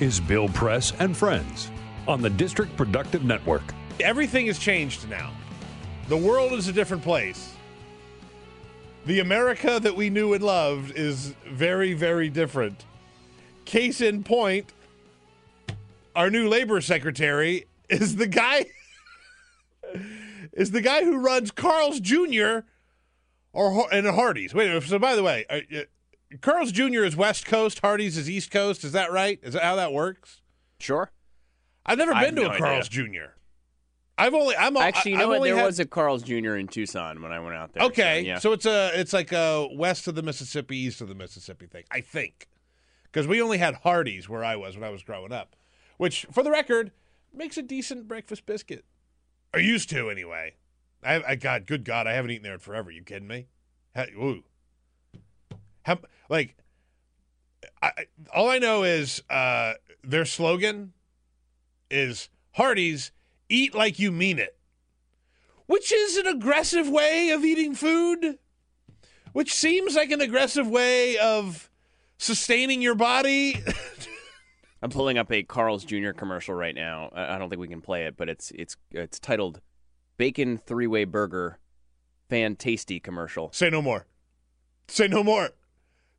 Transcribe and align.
Is 0.00 0.18
Bill 0.18 0.48
Press 0.48 0.94
and 0.98 1.14
Friends 1.14 1.70
on 2.08 2.22
the 2.22 2.30
District 2.30 2.74
Productive 2.74 3.22
Network. 3.22 3.62
Everything 4.00 4.46
has 4.46 4.58
changed 4.58 5.08
now. 5.10 5.30
The 6.08 6.16
world 6.16 6.52
is 6.52 6.68
a 6.68 6.72
different 6.72 7.02
place. 7.02 7.54
The 9.04 9.20
America 9.20 9.78
that 9.80 9.94
we 9.94 10.08
knew 10.08 10.32
and 10.32 10.42
loved 10.42 10.96
is 10.96 11.34
very, 11.46 11.92
very 11.92 12.30
different. 12.30 12.84
Case 13.66 14.00
in 14.00 14.24
point, 14.24 14.72
our 16.16 16.30
new 16.30 16.48
labor 16.48 16.80
secretary 16.80 17.66
is 17.90 18.16
the 18.16 18.26
guy 18.26 18.66
is 20.54 20.70
the 20.70 20.80
guy 20.80 21.04
who 21.04 21.18
runs 21.18 21.50
Carl's 21.50 22.00
Jr. 22.00 22.60
or 23.52 23.92
and 23.92 24.06
Hardee's. 24.06 24.54
Wait, 24.54 24.82
so 24.82 24.98
by 24.98 25.14
the 25.14 25.22
way, 25.22 25.44
uh, 25.50 25.82
Carl's 26.40 26.72
Jr. 26.72 27.04
is 27.04 27.16
West 27.16 27.44
Coast, 27.44 27.80
Hardee's 27.82 28.16
is 28.16 28.30
East 28.30 28.50
Coast. 28.50 28.84
Is 28.84 28.92
that 28.92 29.10
right? 29.12 29.38
Is 29.42 29.54
that 29.54 29.62
how 29.62 29.76
that 29.76 29.92
works? 29.92 30.40
Sure. 30.78 31.10
I've 31.84 31.98
never 31.98 32.12
been 32.12 32.20
have 32.22 32.34
to 32.36 32.40
a 32.46 32.48
no 32.52 32.58
Carl's 32.58 32.88
Jr. 32.88 33.34
I've 34.16 34.34
only 34.34 34.54
I'm 34.54 34.76
Actually, 34.76 35.12
you 35.12 35.16
know 35.16 35.24
I've 35.24 35.28
what? 35.30 35.36
only 35.38 35.50
There 35.50 35.58
had- 35.58 35.66
was 35.66 35.80
a 35.80 35.86
Carl's 35.86 36.22
Jr. 36.22 36.56
in 36.56 36.68
Tucson 36.68 37.22
when 37.22 37.32
I 37.32 37.40
went 37.40 37.56
out 37.56 37.72
there. 37.72 37.84
Okay, 37.84 38.20
So, 38.22 38.26
yeah. 38.26 38.38
so 38.38 38.52
it's 38.52 38.66
a 38.66 38.90
it's 39.00 39.12
like 39.12 39.32
a 39.32 39.68
west 39.72 40.06
of 40.08 40.14
the 40.14 40.22
Mississippi, 40.22 40.76
east 40.76 41.00
of 41.00 41.08
the 41.08 41.14
Mississippi 41.14 41.66
thing. 41.66 41.84
I 41.90 42.00
think 42.00 42.46
because 43.04 43.26
we 43.26 43.40
only 43.42 43.58
had 43.58 43.76
Hardee's 43.76 44.28
where 44.28 44.44
I 44.44 44.56
was 44.56 44.76
when 44.76 44.84
I 44.84 44.90
was 44.90 45.02
growing 45.02 45.32
up, 45.32 45.56
which, 45.96 46.26
for 46.30 46.42
the 46.44 46.50
record, 46.50 46.92
makes 47.34 47.56
a 47.56 47.62
decent 47.62 48.06
breakfast 48.06 48.46
biscuit. 48.46 48.84
Or 49.52 49.58
used 49.60 49.88
to 49.90 50.10
anyway. 50.10 50.54
I, 51.02 51.22
I 51.30 51.34
God, 51.34 51.66
good 51.66 51.84
God, 51.84 52.06
I 52.06 52.12
haven't 52.12 52.30
eaten 52.30 52.44
there 52.44 52.52
in 52.54 52.58
forever. 52.60 52.90
You 52.90 53.02
kidding 53.02 53.26
me? 53.26 53.46
Ha- 53.96 54.04
Ooh, 54.16 54.44
How, 55.82 55.98
like, 56.28 56.56
I, 57.82 57.92
all 58.34 58.48
I 58.48 58.58
know 58.58 58.82
is 58.82 59.22
uh, 59.30 59.74
their 60.04 60.24
slogan 60.24 60.92
is 61.90 62.28
Hardee's 62.52 63.12
eat 63.48 63.74
like 63.74 63.98
you 63.98 64.12
mean 64.12 64.38
it 64.38 64.56
which 65.70 65.92
is 65.92 66.16
an 66.16 66.26
aggressive 66.26 66.88
way 66.88 67.30
of 67.30 67.44
eating 67.44 67.76
food, 67.76 68.40
which 69.32 69.54
seems 69.54 69.94
like 69.94 70.10
an 70.10 70.20
aggressive 70.20 70.66
way 70.66 71.16
of 71.16 71.70
sustaining 72.18 72.82
your 72.82 72.96
body. 72.96 73.62
I'm 74.82 74.90
pulling 74.90 75.16
up 75.16 75.30
a 75.30 75.44
Carl's 75.44 75.84
Jr. 75.84 76.10
commercial 76.10 76.56
right 76.56 76.74
now. 76.74 77.10
I 77.14 77.36
I 77.36 77.38
don't 77.38 77.50
think 77.50 77.60
we 77.60 77.68
can 77.68 77.82
play 77.82 78.06
it, 78.06 78.16
but 78.16 78.28
it's 78.28 78.50
it's 78.50 78.76
it's 78.90 79.20
titled 79.20 79.60
"Bacon 80.16 80.58
Three 80.58 80.88
Way 80.88 81.04
Burger." 81.04 81.60
Fan 82.28 82.56
tasty 82.56 82.98
commercial. 82.98 83.52
Say 83.52 83.70
no 83.70 83.80
more. 83.80 84.06
Say 84.88 85.06
no 85.06 85.22
more. 85.22 85.50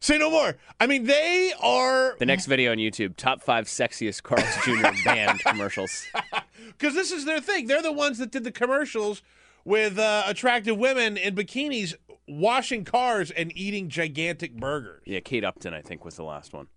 Say 0.01 0.17
no 0.17 0.31
more. 0.31 0.57
I 0.79 0.87
mean, 0.87 1.03
they 1.05 1.53
are 1.61 2.15
The 2.17 2.25
next 2.25 2.47
video 2.47 2.71
on 2.71 2.77
YouTube: 2.77 3.15
Top 3.15 3.41
Five 3.41 3.65
Sexiest 3.65 4.23
Carl's 4.23 4.55
Jr. 4.65 4.89
Band 5.05 5.39
Commercials. 5.41 6.05
because 6.67 6.95
this 6.95 7.11
is 7.11 7.25
their 7.25 7.39
thing. 7.39 7.67
They're 7.67 7.83
the 7.83 7.91
ones 7.91 8.17
that 8.17 8.31
did 8.31 8.43
the 8.43 8.51
commercials 8.51 9.21
with 9.63 9.99
uh, 9.99 10.23
attractive 10.25 10.75
women 10.75 11.17
in 11.17 11.35
bikinis 11.35 11.93
washing 12.27 12.83
cars 12.83 13.29
and 13.29 13.55
eating 13.55 13.89
gigantic 13.89 14.55
burgers. 14.55 15.03
Yeah, 15.05 15.19
Kate 15.19 15.43
Upton, 15.43 15.73
I 15.75 15.81
think, 15.81 16.03
was 16.03 16.15
the 16.15 16.23
last 16.23 16.51
one. 16.51 16.67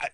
Who, 0.00 0.06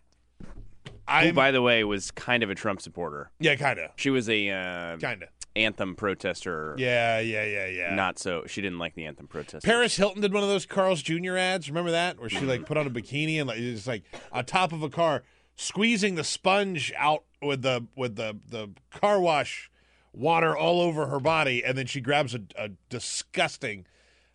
I 1.07 1.33
by 1.33 1.51
the 1.51 1.61
way, 1.61 1.85
was 1.85 2.11
kind 2.11 2.43
of 2.43 2.49
a 2.49 2.55
Trump 2.55 2.81
supporter. 2.81 3.31
yeah, 3.39 3.57
kind 3.57 3.79
of, 3.79 3.91
She 3.97 4.09
was 4.09 4.29
a 4.29 4.49
uh, 4.49 4.97
kind 4.97 5.23
of. 5.23 5.29
Anthem 5.57 5.95
protester. 5.95 6.75
Yeah, 6.79 7.21
yeah, 7.21 7.45
yeah, 7.45 7.67
yeah. 7.67 7.95
Not 7.95 8.19
so. 8.19 8.45
She 8.47 8.61
didn't 8.61 8.79
like 8.79 8.95
the 8.95 9.07
anthem 9.07 9.27
protesters. 9.29 9.65
Paris 9.65 9.97
Hilton 9.97 10.21
did 10.23 10.33
one 10.33 10.43
of 10.43 10.49
those 10.49 10.67
Carl's 10.67 11.03
Jr. 11.03 11.37
ads. 11.37 11.69
Remember 11.69 11.91
that, 11.93 12.19
where 12.19 12.29
she 12.29 12.37
Mm-hmm. 12.39 12.47
like 12.49 12.67
put 12.67 12.77
on 12.77 12.87
a 12.87 12.91
bikini 12.91 13.39
and 13.39 13.49
like 13.49 13.59
it's 13.59 13.87
like 13.87 14.03
on 14.33 14.45
top 14.45 14.73
of 14.73 14.83
a 14.83 14.89
car, 14.91 15.23
squeezing 15.57 16.15
the 16.17 16.25
sponge 16.25 16.93
out 16.97 17.25
with 17.43 17.63
the 17.63 17.87
with 17.97 18.17
the 18.17 18.39
the 18.49 18.71
car 18.91 19.21
wash 19.21 19.71
water 20.13 20.57
all 20.57 20.81
over 20.81 21.07
her 21.07 21.21
body, 21.21 21.65
and 21.65 21.77
then 21.77 21.87
she 21.87 22.01
grabs 22.01 22.35
a, 22.35 22.41
a 22.57 22.71
disgusting, 22.89 23.85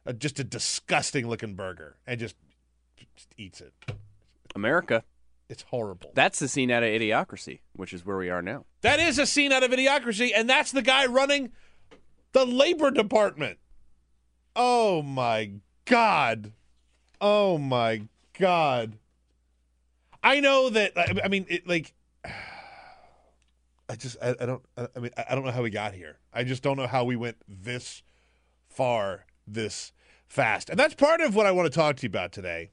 a, 0.06 0.14
just 0.14 0.40
a 0.40 0.44
disgusting 0.44 1.28
looking 1.28 1.54
burger 1.56 1.96
and 2.06 2.20
just, 2.20 2.36
just 3.16 3.34
eats 3.38 3.62
it. 3.62 3.74
America. 4.56 5.04
It's 5.48 5.64
horrible. 5.64 6.12
That's 6.14 6.38
the 6.40 6.48
scene 6.48 6.70
out 6.70 6.84
of 6.84 6.90
Idiocracy, 6.90 7.60
which 7.74 7.92
is 7.94 8.06
where 8.06 8.18
we 8.18 8.30
are 8.30 8.42
now. 8.42 8.66
That 8.82 9.00
is 9.00 9.20
a 9.20 9.26
scene 9.26 9.52
out 9.52 9.64
of 9.64 9.72
Idiocracy, 9.72 10.32
and 10.34 10.50
that's 10.50 10.72
the 10.72 10.82
guy 10.82 11.06
running 11.06 11.52
the 12.32 12.46
labor 12.46 12.92
department. 12.92 13.60
Oh 14.56 15.02
my 15.02 15.52
god! 15.86 16.54
Oh 17.20 17.58
my 17.58 18.04
god! 18.38 18.98
I 20.24 20.40
know 20.40 20.70
that. 20.70 20.98
I 20.98 21.14
I 21.26 21.28
mean, 21.28 21.46
it, 21.50 21.68
like, 21.68 21.94
I 23.90 23.96
just, 23.98 24.18
I, 24.22 24.36
I 24.40 24.46
don't. 24.46 24.62
I 24.78 24.88
I 24.96 25.00
mean, 25.00 25.12
I 25.18 25.26
I 25.30 25.36
don't 25.36 25.46
know 25.46 25.52
how 25.52 25.64
we 25.64 25.70
got 25.70 25.94
here. 25.94 26.20
I 26.34 26.44
just 26.44 26.64
don't 26.64 26.78
know 26.78 26.88
how 26.88 27.04
we 27.04 27.16
went 27.16 27.38
this 27.48 28.02
far, 28.70 29.26
this 29.46 29.92
fast, 30.28 30.70
and 30.70 30.80
that's 30.80 30.96
part 30.96 31.20
of 31.20 31.36
what 31.36 31.46
I 31.46 31.52
want 31.52 31.72
to 31.72 31.78
talk 31.78 31.98
to 31.98 32.04
you 32.04 32.10
about 32.10 32.32
today. 32.32 32.72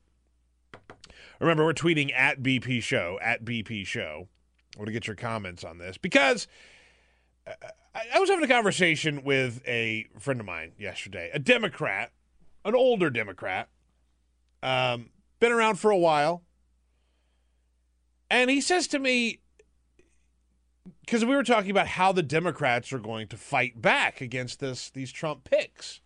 Remember, 1.41 1.65
we're 1.65 1.75
tweeting 1.75 2.15
at 2.15 2.43
BP 2.43 2.83
Show 2.83 3.19
at 3.21 3.45
BP 3.45 3.87
Show. 3.87 4.29
I 4.77 4.79
want 4.79 4.89
to 4.89 4.93
get 4.93 5.07
your 5.07 5.17
comments 5.17 5.65
on 5.65 5.79
this 5.79 5.97
because 5.97 6.47
uh, 7.47 7.53
I, 8.15 8.19
was 8.19 8.29
having 8.29 8.45
a 8.45 8.49
conversation 8.49 9.25
with 9.25 9.63
a 9.67 10.07
friend 10.19 10.39
of 10.39 10.45
mine 10.45 10.73
yesterday, 10.79 11.31
a 11.33 11.39
Democrat, 11.39 12.13
an 12.65 12.75
older 12.75 13.09
Democrat, 13.09 13.71
um, 14.63 15.11
been 15.41 15.53
around 15.53 15.77
for 15.77 15.91
a 15.91 15.97
while, 15.97 16.43
and 18.31 18.51
he 18.51 18.61
says 18.61 18.87
to 18.89 18.99
me, 18.99 19.39
because 21.01 21.25
we 21.25 21.35
were 21.35 21.43
talking 21.43 21.71
about 21.71 21.87
how 21.87 22.13
the 22.13 22.23
Democrats 22.23 22.93
are 22.93 22.99
going 22.99 23.29
to 23.29 23.37
fight 23.37 23.81
back 23.81 24.21
against 24.21 24.61
this 24.61 24.91
these 24.91 25.11
Trump 25.11 25.45
picks, 25.45 26.01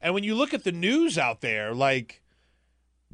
and 0.00 0.14
when 0.14 0.22
you 0.22 0.36
look 0.36 0.54
at 0.54 0.62
the 0.62 0.72
news 0.72 1.18
out 1.18 1.40
there, 1.40 1.74
like 1.74 2.22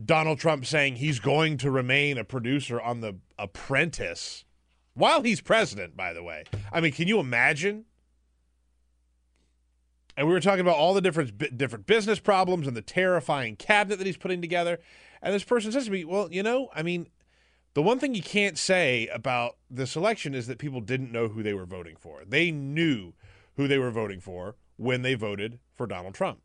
Donald 0.03 0.39
Trump 0.39 0.67
saying 0.67 0.97
he's 0.97 1.21
going 1.21 1.57
to 1.59 1.71
remain 1.71 2.19
a 2.19 2.25
producer 2.25 2.79
on 2.79 3.01
The 3.01 3.17
Apprentice 3.39 4.45
while 5.01 5.23
he's 5.23 5.41
president, 5.41 5.97
by 5.97 6.13
the 6.13 6.23
way. 6.23 6.45
I 6.71 6.81
mean, 6.81 6.93
can 6.93 7.09
you 7.09 7.19
imagine? 7.19 7.87
And 10.17 10.27
we 10.27 10.35
were 10.35 10.41
talking 10.41 10.61
about 10.61 10.77
all 10.77 10.93
the 10.93 11.01
different 11.01 11.57
different 11.57 11.87
business 11.87 12.21
problems 12.21 12.67
and 12.67 12.77
the 12.77 12.83
terrifying 12.83 13.57
cabinet 13.57 13.97
that 13.97 14.07
he's 14.07 14.19
putting 14.19 14.43
together. 14.43 14.79
And 15.23 15.35
this 15.35 15.45
person 15.45 15.73
says 15.73 15.87
to 15.87 15.91
me, 15.91 16.05
"Well, 16.05 16.31
you 16.31 16.43
know, 16.43 16.69
I 16.75 16.83
mean, 16.83 17.09
the 17.75 17.83
one 17.83 17.99
thing 17.99 18.15
you 18.15 18.23
can't 18.23 18.59
say 18.59 19.07
about 19.09 19.57
this 19.71 19.97
election 19.97 20.35
is 20.35 20.47
that 20.47 20.59
people 20.59 20.81
didn't 20.81 21.13
know 21.13 21.29
who 21.29 21.43
they 21.43 21.55
were 21.55 21.67
voting 21.67 21.97
for. 21.97 22.23
They 22.27 22.51
knew 22.51 23.15
who 23.57 23.67
they 23.67 23.79
were 23.79 23.91
voting 23.91 24.21
for 24.21 24.57
when 24.77 25.03
they 25.03 25.15
voted 25.15 25.59
for 25.75 25.87
Donald 25.87 26.15
Trump." 26.15 26.41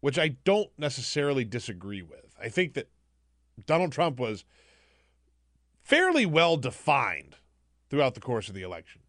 Which 0.00 0.18
I 0.18 0.28
don't 0.44 0.70
necessarily 0.78 1.44
disagree 1.44 2.02
with. 2.02 2.34
I 2.40 2.48
think 2.48 2.74
that 2.74 2.88
Donald 3.66 3.92
Trump 3.92 4.18
was 4.18 4.44
fairly 5.90 6.24
well 6.24 6.56
defined 6.56 7.36
throughout 7.90 8.14
the 8.14 8.20
course 8.20 8.48
of 8.48 8.54
the 8.54 8.62
election. 8.62 9.02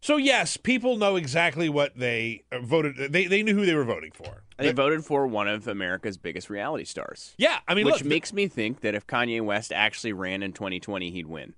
So 0.00 0.16
yes, 0.16 0.56
people 0.56 0.96
know 0.96 1.14
exactly 1.14 1.68
what 1.68 1.96
they 1.96 2.42
uh, 2.50 2.58
voted. 2.58 3.12
They 3.12 3.26
they 3.26 3.44
knew 3.44 3.54
who 3.54 3.64
they 3.64 3.74
were 3.76 3.84
voting 3.84 4.10
for. 4.10 4.42
They 4.58 4.72
voted 4.72 5.04
for 5.04 5.26
one 5.28 5.46
of 5.48 5.68
America's 5.68 6.16
biggest 6.18 6.50
reality 6.50 6.84
stars. 6.84 7.34
Yeah, 7.38 7.58
I 7.68 7.74
mean, 7.74 7.86
which 7.86 7.96
look, 7.96 8.04
makes 8.04 8.32
me 8.32 8.48
think 8.48 8.80
that 8.80 8.94
if 8.96 9.06
Kanye 9.06 9.40
West 9.40 9.72
actually 9.72 10.12
ran 10.12 10.42
in 10.42 10.52
2020, 10.52 11.10
he'd 11.10 11.26
win. 11.26 11.54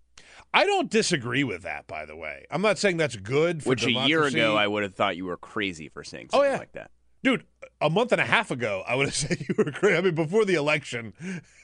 I 0.53 0.65
don't 0.65 0.91
disagree 0.91 1.45
with 1.45 1.63
that. 1.63 1.87
By 1.87 2.05
the 2.05 2.17
way, 2.17 2.45
I'm 2.51 2.61
not 2.63 2.79
saying 2.79 2.99
that's 2.99 3.17
good. 3.17 3.63
For 3.63 3.71
Which 3.71 3.87
a 3.87 3.91
year 3.93 4.25
ago, 4.25 4.57
I 4.57 4.67
would 4.67 4.83
have 4.83 4.95
thought 4.95 5.17
you 5.17 5.25
were 5.25 5.37
crazy 5.39 5.89
for 5.89 6.05
saying 6.05 6.29
Oh, 6.33 6.39
something 6.39 6.53
yeah. 6.53 6.59
like 6.59 6.73
that. 6.73 6.91
Dude, 7.25 7.45
a 7.81 7.91
month 7.91 8.13
and 8.13 8.21
a 8.21 8.25
half 8.25 8.53
ago, 8.53 8.85
I 8.87 8.95
would 8.95 9.07
have 9.07 9.15
said 9.17 9.41
you 9.41 9.55
were 9.59 9.73
crazy. 9.73 9.97
I 9.97 10.01
mean, 10.03 10.15
before 10.15 10.45
the 10.45 10.55
election, 10.55 11.15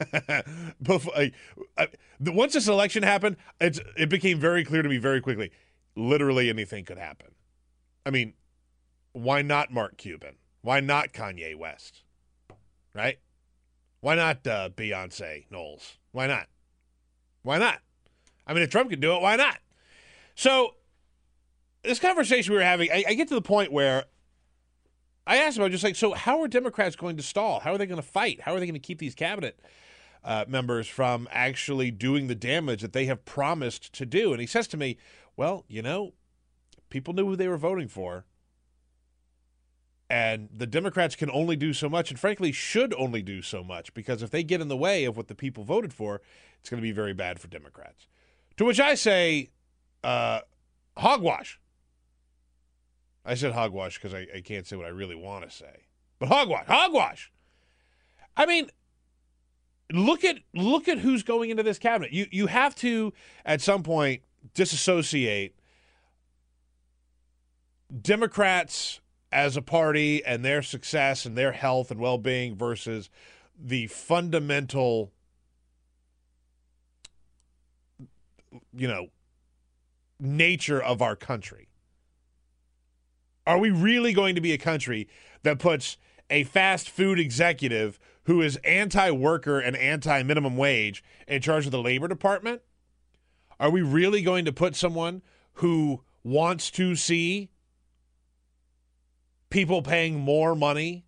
before 0.82 1.14
I, 1.16 1.32
I, 1.78 1.88
the, 2.18 2.32
once 2.32 2.54
this 2.54 2.66
election 2.66 3.04
happened, 3.04 3.36
it's, 3.60 3.78
it 3.96 4.08
became 4.08 4.40
very 4.40 4.64
clear 4.64 4.82
to 4.82 4.88
me 4.88 4.98
very 4.98 5.20
quickly. 5.20 5.52
Literally 5.94 6.48
anything 6.48 6.84
could 6.84 6.98
happen. 6.98 7.28
I 8.04 8.10
mean, 8.10 8.32
why 9.12 9.42
not 9.42 9.72
Mark 9.72 9.96
Cuban? 9.98 10.36
Why 10.62 10.80
not 10.80 11.12
Kanye 11.12 11.54
West? 11.54 12.02
Right? 12.94 13.18
Why 14.00 14.14
not 14.14 14.46
uh, 14.46 14.70
Beyonce 14.70 15.46
Knowles? 15.50 15.98
Why 16.12 16.26
not? 16.26 16.46
Why 17.42 17.58
not? 17.58 17.80
I 18.46 18.54
mean, 18.54 18.62
if 18.62 18.70
Trump 18.70 18.90
can 18.90 19.00
do 19.00 19.14
it, 19.14 19.22
why 19.22 19.36
not? 19.36 19.58
So, 20.34 20.74
this 21.82 21.98
conversation 21.98 22.52
we 22.52 22.58
were 22.58 22.64
having, 22.64 22.90
I, 22.90 23.04
I 23.08 23.14
get 23.14 23.28
to 23.28 23.34
the 23.34 23.42
point 23.42 23.72
where 23.72 24.04
I 25.30 25.36
asked 25.36 25.56
him, 25.56 25.62
I 25.62 25.66
was 25.66 25.72
just 25.72 25.84
like, 25.84 25.94
so 25.94 26.12
how 26.12 26.42
are 26.42 26.48
Democrats 26.48 26.96
going 26.96 27.16
to 27.16 27.22
stall? 27.22 27.60
How 27.60 27.72
are 27.72 27.78
they 27.78 27.86
going 27.86 28.02
to 28.02 28.06
fight? 28.06 28.40
How 28.40 28.52
are 28.52 28.58
they 28.58 28.66
going 28.66 28.74
to 28.74 28.80
keep 28.80 28.98
these 28.98 29.14
cabinet 29.14 29.60
uh, 30.24 30.44
members 30.48 30.88
from 30.88 31.28
actually 31.30 31.92
doing 31.92 32.26
the 32.26 32.34
damage 32.34 32.82
that 32.82 32.92
they 32.92 33.04
have 33.04 33.24
promised 33.24 33.92
to 33.92 34.04
do? 34.04 34.32
And 34.32 34.40
he 34.40 34.46
says 34.48 34.66
to 34.66 34.76
me, 34.76 34.98
well, 35.36 35.64
you 35.68 35.82
know, 35.82 36.14
people 36.88 37.14
knew 37.14 37.26
who 37.26 37.36
they 37.36 37.46
were 37.46 37.56
voting 37.56 37.86
for. 37.86 38.24
And 40.10 40.48
the 40.52 40.66
Democrats 40.66 41.14
can 41.14 41.30
only 41.30 41.54
do 41.54 41.72
so 41.74 41.88
much, 41.88 42.10
and 42.10 42.18
frankly, 42.18 42.50
should 42.50 42.92
only 42.94 43.22
do 43.22 43.40
so 43.40 43.62
much, 43.62 43.94
because 43.94 44.24
if 44.24 44.30
they 44.30 44.42
get 44.42 44.60
in 44.60 44.66
the 44.66 44.76
way 44.76 45.04
of 45.04 45.16
what 45.16 45.28
the 45.28 45.36
people 45.36 45.62
voted 45.62 45.92
for, 45.92 46.20
it's 46.58 46.68
going 46.68 46.82
to 46.82 46.82
be 46.82 46.90
very 46.90 47.14
bad 47.14 47.38
for 47.38 47.46
Democrats. 47.46 48.08
To 48.56 48.64
which 48.64 48.80
I 48.80 48.96
say, 48.96 49.50
uh, 50.02 50.40
hogwash. 50.96 51.60
I 53.25 53.34
said 53.34 53.52
hogwash 53.52 53.96
because 53.96 54.14
I, 54.14 54.26
I 54.34 54.40
can't 54.40 54.67
say 54.67 54.76
what 54.76 54.87
I 54.87 54.90
really 54.90 55.14
want 55.14 55.49
to 55.49 55.55
say. 55.55 55.87
But 56.19 56.28
hogwash, 56.28 56.67
hogwash. 56.67 57.31
I 58.37 58.46
mean, 58.46 58.70
look 59.93 60.25
at 60.25 60.38
look 60.55 60.88
at 60.88 60.99
who's 60.99 61.22
going 61.22 61.50
into 61.50 61.62
this 61.62 61.78
cabinet. 61.78 62.12
You 62.12 62.26
you 62.31 62.46
have 62.46 62.75
to 62.76 63.12
at 63.44 63.61
some 63.61 63.82
point 63.82 64.22
disassociate 64.55 65.55
Democrats 68.00 69.00
as 69.32 69.56
a 69.56 69.62
party 69.62 70.25
and 70.25 70.44
their 70.44 70.62
success 70.62 71.25
and 71.25 71.37
their 71.37 71.52
health 71.52 71.90
and 71.90 72.00
well-being 72.00 72.56
versus 72.56 73.11
the 73.58 73.87
fundamental 73.88 75.12
you 78.73 78.88
know 78.88 79.08
nature 80.19 80.82
of 80.82 81.02
our 81.02 81.16
country. 81.16 81.69
Are 83.50 83.58
we 83.58 83.70
really 83.70 84.12
going 84.12 84.37
to 84.37 84.41
be 84.41 84.52
a 84.52 84.58
country 84.58 85.08
that 85.43 85.58
puts 85.58 85.97
a 86.31 86.44
fast 86.44 86.88
food 86.88 87.19
executive 87.19 87.99
who 88.23 88.43
is 88.43 88.55
anti 88.58 89.11
worker 89.11 89.58
and 89.58 89.76
anti 89.76 90.23
minimum 90.23 90.56
wage 90.56 91.02
in 91.26 91.43
charge 91.43 91.67
of 91.67 91.73
the 91.73 91.82
labor 91.82 92.06
department? 92.06 92.62
Are 93.58 93.69
we 93.69 93.82
really 93.82 94.23
going 94.23 94.44
to 94.44 94.52
put 94.52 94.76
someone 94.76 95.23
who 95.55 96.05
wants 96.23 96.70
to 96.70 96.94
see 96.94 97.50
people 99.50 99.82
paying 99.82 100.20
more 100.20 100.55
money 100.55 101.05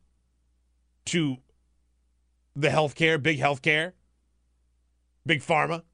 to 1.05 1.37
the 2.57 2.71
healthcare, 2.71 3.23
big 3.23 3.39
healthcare, 3.39 3.93
big 5.25 5.43
pharma, 5.43 5.85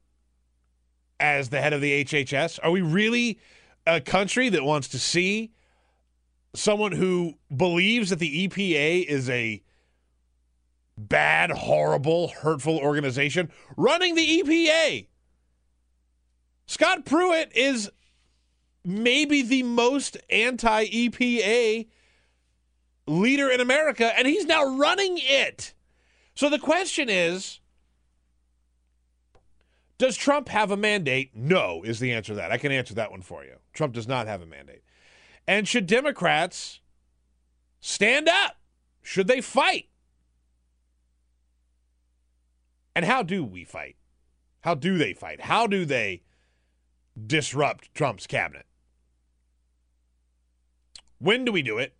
as 1.19 1.49
the 1.49 1.61
head 1.61 1.73
of 1.73 1.81
the 1.81 2.03
HHS? 2.03 2.57
Are 2.63 2.71
we 2.71 2.81
really 2.81 3.37
a 3.85 4.01
country 4.01 4.49
that 4.49 4.63
wants 4.63 4.87
to 4.87 4.97
see 4.97 5.51
someone 6.53 6.91
who 6.91 7.35
believes 7.55 8.09
that 8.09 8.19
the 8.19 8.47
EPA 8.47 9.05
is 9.05 9.29
a 9.29 9.61
bad, 10.97 11.51
horrible, 11.51 12.29
hurtful 12.29 12.77
organization 12.77 13.51
running 13.77 14.15
the 14.15 14.41
EPA? 14.41 15.07
Scott 16.65 17.05
Pruitt 17.05 17.51
is 17.55 17.89
maybe 18.85 19.41
the 19.41 19.63
most 19.63 20.17
anti 20.29 20.85
EPA 20.85 21.87
leader 23.07 23.49
in 23.49 23.59
America, 23.59 24.11
and 24.17 24.27
he's 24.27 24.45
now 24.45 24.77
running 24.77 25.17
it. 25.19 25.73
So 26.35 26.49
the 26.49 26.59
question 26.59 27.09
is 27.09 27.59
Does 29.97 30.15
Trump 30.15 30.49
have 30.49 30.71
a 30.71 30.77
mandate? 30.77 31.31
No, 31.33 31.83
is 31.83 31.99
the 31.99 32.13
answer 32.13 32.33
to 32.33 32.35
that. 32.35 32.51
I 32.51 32.57
can 32.57 32.71
answer 32.71 32.93
that 32.95 33.11
one 33.11 33.21
for 33.21 33.43
you. 33.43 33.55
Trump 33.73 33.93
does 33.93 34.07
not 34.07 34.27
have 34.27 34.41
a 34.41 34.45
mandate. 34.45 34.83
And 35.49 35.67
should 35.67 35.87
Democrats 35.87 36.79
stand 37.81 38.29
up? 38.29 38.57
Should 39.01 39.25
they 39.25 39.41
fight? 39.41 39.89
And 42.93 43.03
how 43.03 43.23
do 43.23 43.43
we 43.43 43.63
fight? 43.63 43.95
How 44.61 44.75
do 44.75 44.99
they 44.99 45.11
fight? 45.11 45.41
How 45.41 45.65
do 45.65 45.85
they 45.85 46.21
disrupt 47.25 47.91
Trump's 47.95 48.27
cabinet? 48.27 48.67
When 51.17 51.45
do 51.45 51.51
we 51.51 51.63
do 51.63 51.79
it? 51.79 51.95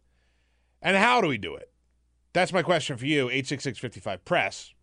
And 0.80 0.96
how 0.96 1.20
do 1.20 1.28
we 1.28 1.40
do 1.40 1.56
it? 1.56 1.72
That's 2.34 2.54
my 2.54 2.62
question 2.62 2.98
for 2.98 3.08
you. 3.08 3.32
866 3.32 3.80
55 3.80 4.26
Press, 4.26 4.76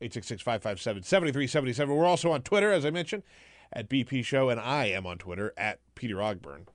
866 0.00 0.40
557 0.40 1.02
7377. 1.02 1.94
We're 1.94 2.06
also 2.06 2.32
on 2.32 2.40
Twitter, 2.40 2.72
as 2.72 2.86
I 2.86 2.90
mentioned, 2.90 3.22
at 3.70 3.90
BP 3.90 4.24
Show, 4.24 4.48
and 4.48 4.58
I 4.58 4.86
am 4.86 5.04
on 5.06 5.18
Twitter 5.18 5.52
at 5.58 5.80
Peter 5.94 6.16
Ogburn. 6.16 6.68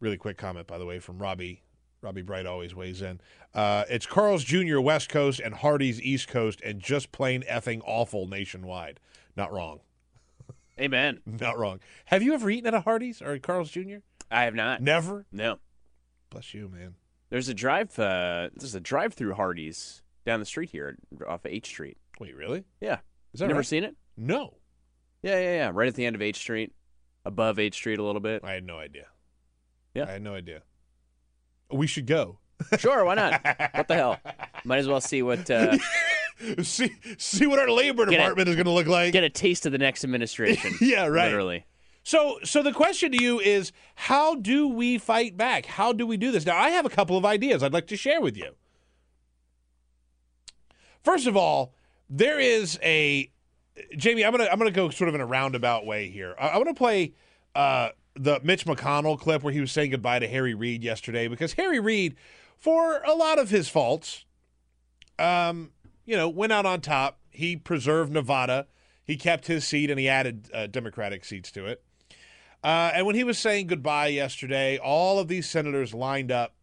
Really 0.00 0.16
quick 0.16 0.36
comment, 0.36 0.66
by 0.66 0.78
the 0.78 0.86
way, 0.86 0.98
from 0.98 1.18
Robbie. 1.18 1.62
Robbie 2.02 2.22
Bright 2.22 2.46
always 2.46 2.74
weighs 2.74 3.02
in. 3.02 3.20
Uh, 3.54 3.84
it's 3.88 4.06
Carl's 4.06 4.44
Jr. 4.44 4.78
West 4.80 5.08
Coast 5.08 5.40
and 5.40 5.54
Hardee's 5.54 6.00
East 6.00 6.28
Coast, 6.28 6.60
and 6.60 6.80
just 6.80 7.10
plain 7.10 7.42
effing 7.50 7.80
awful 7.86 8.26
nationwide. 8.26 9.00
Not 9.36 9.52
wrong. 9.52 9.80
Amen. 10.78 11.20
Not 11.26 11.58
wrong. 11.58 11.80
Have 12.06 12.22
you 12.22 12.34
ever 12.34 12.50
eaten 12.50 12.66
at 12.66 12.74
a 12.74 12.80
Hardee's 12.80 13.22
or 13.22 13.32
at 13.32 13.42
Carl's 13.42 13.70
Jr.? 13.70 13.96
I 14.30 14.42
have 14.44 14.54
not. 14.54 14.82
Never. 14.82 15.24
No. 15.32 15.58
Bless 16.30 16.52
you, 16.52 16.68
man. 16.68 16.96
There's 17.30 17.48
a 17.48 17.54
drive. 17.54 17.96
Uh, 17.98 18.50
there's 18.56 18.74
a 18.74 18.80
drive-through 18.80 19.34
Hardee's 19.34 20.02
down 20.26 20.40
the 20.40 20.46
street 20.46 20.70
here 20.70 20.98
off 21.26 21.44
of 21.44 21.50
H 21.50 21.66
Street. 21.66 21.96
Wait, 22.20 22.34
really? 22.36 22.64
Yeah. 22.80 22.98
Is 23.32 23.40
that 23.40 23.46
Never 23.46 23.60
right? 23.60 23.66
seen 23.66 23.84
it? 23.84 23.96
No, 24.16 24.54
Yeah, 25.22 25.38
yeah, 25.38 25.54
yeah. 25.54 25.70
Right 25.72 25.88
at 25.88 25.94
the 25.94 26.04
end 26.06 26.16
of 26.16 26.22
H 26.22 26.36
Street, 26.36 26.72
above 27.24 27.58
H 27.58 27.74
Street 27.74 27.98
a 27.98 28.02
little 28.02 28.20
bit. 28.20 28.42
I 28.44 28.52
had 28.52 28.64
no 28.64 28.78
idea. 28.78 29.06
Yeah. 29.96 30.04
I 30.08 30.12
had 30.12 30.22
no 30.22 30.34
idea. 30.34 30.62
We 31.70 31.86
should 31.86 32.06
go. 32.06 32.38
Sure, 32.78 33.04
why 33.04 33.14
not? 33.14 33.42
what 33.74 33.88
the 33.88 33.94
hell? 33.94 34.20
Might 34.64 34.78
as 34.78 34.88
well 34.88 35.00
see 35.00 35.22
what 35.22 35.50
uh, 35.50 35.76
see 36.62 36.92
see 37.18 37.46
what 37.46 37.58
our 37.58 37.70
labor 37.70 38.04
Get 38.04 38.14
it. 38.14 38.16
department 38.18 38.48
is 38.48 38.56
going 38.56 38.66
to 38.66 38.72
look 38.72 38.86
like. 38.86 39.12
get 39.12 39.24
a 39.24 39.30
taste 39.30 39.66
of 39.66 39.72
the 39.72 39.78
next 39.78 40.04
administration. 40.04 40.74
Yeah, 40.80 41.06
right. 41.06 41.26
Literally. 41.26 41.64
So 42.02 42.38
so 42.44 42.62
the 42.62 42.72
question 42.72 43.12
to 43.12 43.22
you 43.22 43.40
is 43.40 43.72
how 43.94 44.34
do 44.36 44.68
we 44.68 44.98
fight 44.98 45.36
back? 45.36 45.66
How 45.66 45.92
do 45.92 46.06
we 46.06 46.16
do 46.16 46.30
this? 46.30 46.46
Now 46.46 46.56
I 46.56 46.70
have 46.70 46.86
a 46.86 46.90
couple 46.90 47.16
of 47.16 47.24
ideas 47.24 47.62
I'd 47.62 47.72
like 47.72 47.86
to 47.88 47.96
share 47.96 48.20
with 48.20 48.36
you. 48.36 48.52
First 51.02 51.26
of 51.26 51.36
all, 51.36 51.72
there 52.08 52.38
is 52.38 52.78
a 52.82 53.30
Jamie, 53.96 54.24
I'm 54.24 54.32
gonna 54.32 54.48
I'm 54.50 54.58
gonna 54.58 54.70
go 54.70 54.90
sort 54.90 55.08
of 55.08 55.14
in 55.14 55.20
a 55.20 55.26
roundabout 55.26 55.84
way 55.84 56.08
here. 56.08 56.34
I, 56.38 56.48
I 56.48 56.56
want 56.56 56.68
to 56.68 56.74
play 56.74 57.12
uh, 57.54 57.90
the 58.16 58.40
Mitch 58.42 58.64
McConnell 58.64 59.18
clip 59.18 59.42
where 59.42 59.52
he 59.52 59.60
was 59.60 59.70
saying 59.70 59.90
goodbye 59.90 60.18
to 60.18 60.28
Harry 60.28 60.54
Reid 60.54 60.82
yesterday 60.82 61.28
because 61.28 61.52
Harry 61.54 61.80
Reid, 61.80 62.16
for 62.56 63.02
a 63.04 63.14
lot 63.14 63.38
of 63.38 63.50
his 63.50 63.68
faults, 63.68 64.24
um, 65.18 65.70
you 66.04 66.16
know, 66.16 66.28
went 66.28 66.52
out 66.52 66.66
on 66.66 66.80
top. 66.80 67.20
He 67.30 67.56
preserved 67.56 68.12
Nevada. 68.12 68.66
He 69.04 69.16
kept 69.16 69.46
his 69.46 69.66
seat 69.66 69.90
and 69.90 70.00
he 70.00 70.08
added 70.08 70.48
uh, 70.52 70.66
Democratic 70.66 71.24
seats 71.24 71.50
to 71.52 71.66
it. 71.66 71.82
Uh, 72.64 72.90
and 72.94 73.06
when 73.06 73.14
he 73.14 73.22
was 73.22 73.38
saying 73.38 73.66
goodbye 73.66 74.08
yesterday, 74.08 74.78
all 74.78 75.18
of 75.18 75.28
these 75.28 75.48
senators 75.48 75.94
lined 75.94 76.32
up 76.32 76.54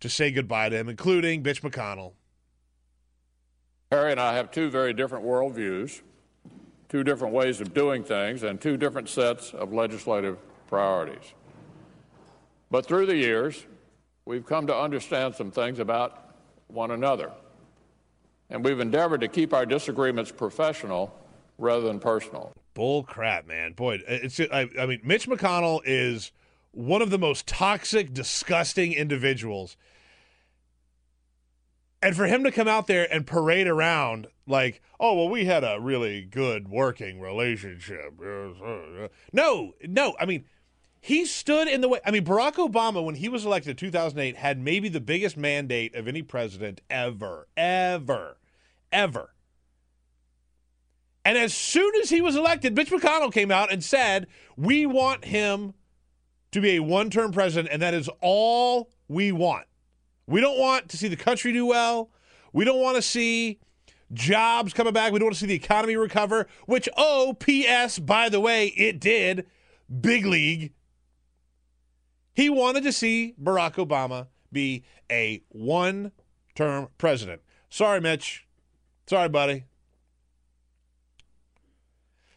to 0.00 0.08
say 0.08 0.30
goodbye 0.30 0.68
to 0.68 0.76
him, 0.76 0.88
including 0.88 1.42
Mitch 1.42 1.62
McConnell. 1.62 2.12
Harry 3.90 4.12
and 4.12 4.20
I 4.20 4.34
have 4.34 4.50
two 4.50 4.70
very 4.70 4.92
different 4.92 5.24
worldviews, 5.24 6.02
two 6.88 7.02
different 7.02 7.34
ways 7.34 7.60
of 7.60 7.72
doing 7.72 8.04
things, 8.04 8.42
and 8.42 8.60
two 8.60 8.76
different 8.76 9.08
sets 9.08 9.54
of 9.54 9.72
legislative 9.72 10.38
priorities. 10.68 11.32
But 12.70 12.86
through 12.86 13.06
the 13.06 13.16
years, 13.16 13.66
we've 14.24 14.46
come 14.46 14.66
to 14.68 14.76
understand 14.76 15.34
some 15.34 15.50
things 15.50 15.78
about 15.78 16.34
one 16.68 16.90
another. 16.90 17.32
And 18.50 18.64
we've 18.64 18.80
endeavored 18.80 19.22
to 19.22 19.28
keep 19.28 19.52
our 19.52 19.66
disagreements 19.66 20.30
professional 20.30 21.14
rather 21.58 21.86
than 21.86 21.98
personal. 21.98 22.52
Bull 22.74 23.02
crap, 23.02 23.46
man. 23.46 23.72
Boy, 23.72 24.00
it's 24.06 24.38
I, 24.40 24.68
I 24.78 24.86
mean, 24.86 25.00
Mitch 25.02 25.28
McConnell 25.28 25.80
is 25.84 26.30
one 26.70 27.02
of 27.02 27.10
the 27.10 27.18
most 27.18 27.46
toxic, 27.46 28.14
disgusting 28.14 28.92
individuals. 28.92 29.76
And 32.00 32.14
for 32.14 32.26
him 32.26 32.44
to 32.44 32.52
come 32.52 32.68
out 32.68 32.86
there 32.86 33.12
and 33.12 33.26
parade 33.26 33.66
around 33.66 34.28
like, 34.46 34.80
oh, 35.00 35.14
well, 35.14 35.28
we 35.28 35.46
had 35.46 35.64
a 35.64 35.78
really 35.80 36.22
good 36.22 36.68
working 36.68 37.20
relationship. 37.20 38.14
Oh, 38.22 39.08
no, 39.32 39.74
no. 39.82 40.14
I 40.20 40.24
mean, 40.26 40.44
he 41.00 41.24
stood 41.24 41.68
in 41.68 41.80
the 41.80 41.88
way. 41.88 42.00
I 42.04 42.10
mean, 42.10 42.24
Barack 42.24 42.54
Obama, 42.54 43.04
when 43.04 43.14
he 43.14 43.28
was 43.28 43.44
elected 43.44 43.70
in 43.70 43.76
2008, 43.76 44.36
had 44.36 44.58
maybe 44.58 44.88
the 44.88 45.00
biggest 45.00 45.36
mandate 45.36 45.94
of 45.94 46.08
any 46.08 46.22
president 46.22 46.80
ever, 46.90 47.48
ever, 47.56 48.38
ever. 48.90 49.34
And 51.24 51.36
as 51.36 51.54
soon 51.54 51.92
as 52.00 52.10
he 52.10 52.20
was 52.20 52.36
elected, 52.36 52.74
Mitch 52.74 52.90
McConnell 52.90 53.32
came 53.32 53.50
out 53.50 53.70
and 53.70 53.84
said, 53.84 54.26
We 54.56 54.86
want 54.86 55.26
him 55.26 55.74
to 56.52 56.60
be 56.60 56.76
a 56.76 56.82
one 56.82 57.10
term 57.10 57.32
president, 57.32 57.72
and 57.72 57.82
that 57.82 57.94
is 57.94 58.08
all 58.20 58.90
we 59.08 59.32
want. 59.32 59.66
We 60.26 60.40
don't 60.40 60.58
want 60.58 60.88
to 60.90 60.96
see 60.96 61.08
the 61.08 61.16
country 61.16 61.52
do 61.52 61.66
well. 61.66 62.10
We 62.52 62.64
don't 62.64 62.80
want 62.80 62.96
to 62.96 63.02
see 63.02 63.60
jobs 64.12 64.72
coming 64.72 64.92
back. 64.92 65.12
We 65.12 65.18
don't 65.18 65.26
want 65.26 65.34
to 65.34 65.40
see 65.40 65.46
the 65.46 65.54
economy 65.54 65.96
recover, 65.96 66.46
which, 66.66 66.88
oh, 66.96 67.36
P.S., 67.38 67.98
by 67.98 68.28
the 68.28 68.40
way, 68.40 68.68
it 68.68 69.00
did. 69.00 69.46
Big 70.00 70.24
league. 70.24 70.72
He 72.38 72.48
wanted 72.48 72.84
to 72.84 72.92
see 72.92 73.34
Barack 73.42 73.84
Obama 73.84 74.28
be 74.52 74.84
a 75.10 75.42
one 75.48 76.12
term 76.54 76.86
president. 76.96 77.42
Sorry, 77.68 78.00
Mitch. 78.00 78.46
Sorry, 79.08 79.28
buddy. 79.28 79.64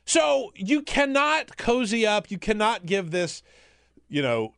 So 0.03 0.53
you 0.55 0.81
cannot 0.81 1.55
cozy 1.55 2.07
up. 2.07 2.31
You 2.31 2.39
cannot 2.39 2.87
give 2.87 3.11
this, 3.11 3.43
you 4.09 4.23
know, 4.23 4.55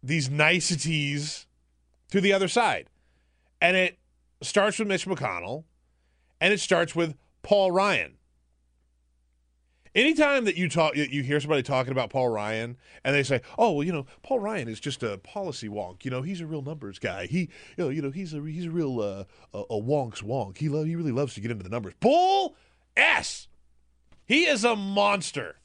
these 0.00 0.30
niceties 0.30 1.48
to 2.12 2.20
the 2.20 2.32
other 2.32 2.46
side. 2.46 2.86
And 3.60 3.76
it 3.76 3.98
starts 4.42 4.78
with 4.78 4.86
Mitch 4.86 5.06
McConnell 5.06 5.64
and 6.40 6.54
it 6.54 6.60
starts 6.60 6.94
with 6.94 7.16
Paul 7.42 7.72
Ryan. 7.72 8.14
Anytime 9.94 10.46
that 10.46 10.56
you 10.56 10.70
talk, 10.70 10.96
you 10.96 11.22
hear 11.22 11.38
somebody 11.38 11.62
talking 11.62 11.92
about 11.92 12.08
Paul 12.08 12.28
Ryan, 12.30 12.78
and 13.04 13.14
they 13.14 13.22
say, 13.22 13.42
"Oh, 13.58 13.72
well, 13.72 13.84
you 13.84 13.92
know, 13.92 14.06
Paul 14.22 14.38
Ryan 14.38 14.68
is 14.68 14.80
just 14.80 15.02
a 15.02 15.18
policy 15.18 15.68
wonk. 15.68 16.06
You 16.06 16.10
know, 16.10 16.22
he's 16.22 16.40
a 16.40 16.46
real 16.46 16.62
numbers 16.62 16.98
guy. 16.98 17.26
He, 17.26 17.40
you 17.76 17.84
know, 17.84 17.88
you 17.90 18.00
know, 18.00 18.10
he's 18.10 18.32
a 18.32 18.40
he's 18.40 18.64
a 18.64 18.70
real 18.70 19.00
uh, 19.00 19.24
a, 19.52 19.58
a 19.58 19.82
wonk's 19.82 20.22
wonk. 20.22 20.56
He 20.56 20.70
lo- 20.70 20.84
he 20.84 20.96
really 20.96 21.12
loves 21.12 21.34
to 21.34 21.42
get 21.42 21.50
into 21.50 21.62
the 21.62 21.68
numbers. 21.68 21.92
Bull 22.00 22.56
s. 22.96 23.48
He 24.24 24.46
is 24.46 24.64
a 24.64 24.74
monster. 24.74 25.56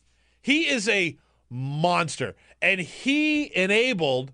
He 0.41 0.67
is 0.67 0.89
a 0.89 1.17
monster, 1.49 2.35
and 2.61 2.81
he 2.81 3.55
enabled 3.55 4.33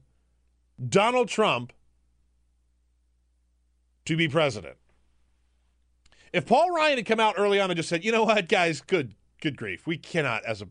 Donald 0.83 1.27
Trump 1.27 1.71
to 4.05 4.17
be 4.17 4.27
president. 4.27 4.77
If 6.31 6.47
Paul 6.47 6.71
Ryan 6.71 6.97
had 6.97 7.05
come 7.05 7.19
out 7.19 7.35
early 7.37 7.59
on 7.59 7.69
and 7.69 7.77
just 7.77 7.89
said, 7.89 8.03
"You 8.03 8.11
know 8.11 8.23
what, 8.23 8.49
guys, 8.49 8.81
good 8.81 9.13
good 9.43 9.57
grief. 9.57 9.85
We 9.85 9.97
cannot, 9.97 10.45
as 10.45 10.61
a 10.61 10.67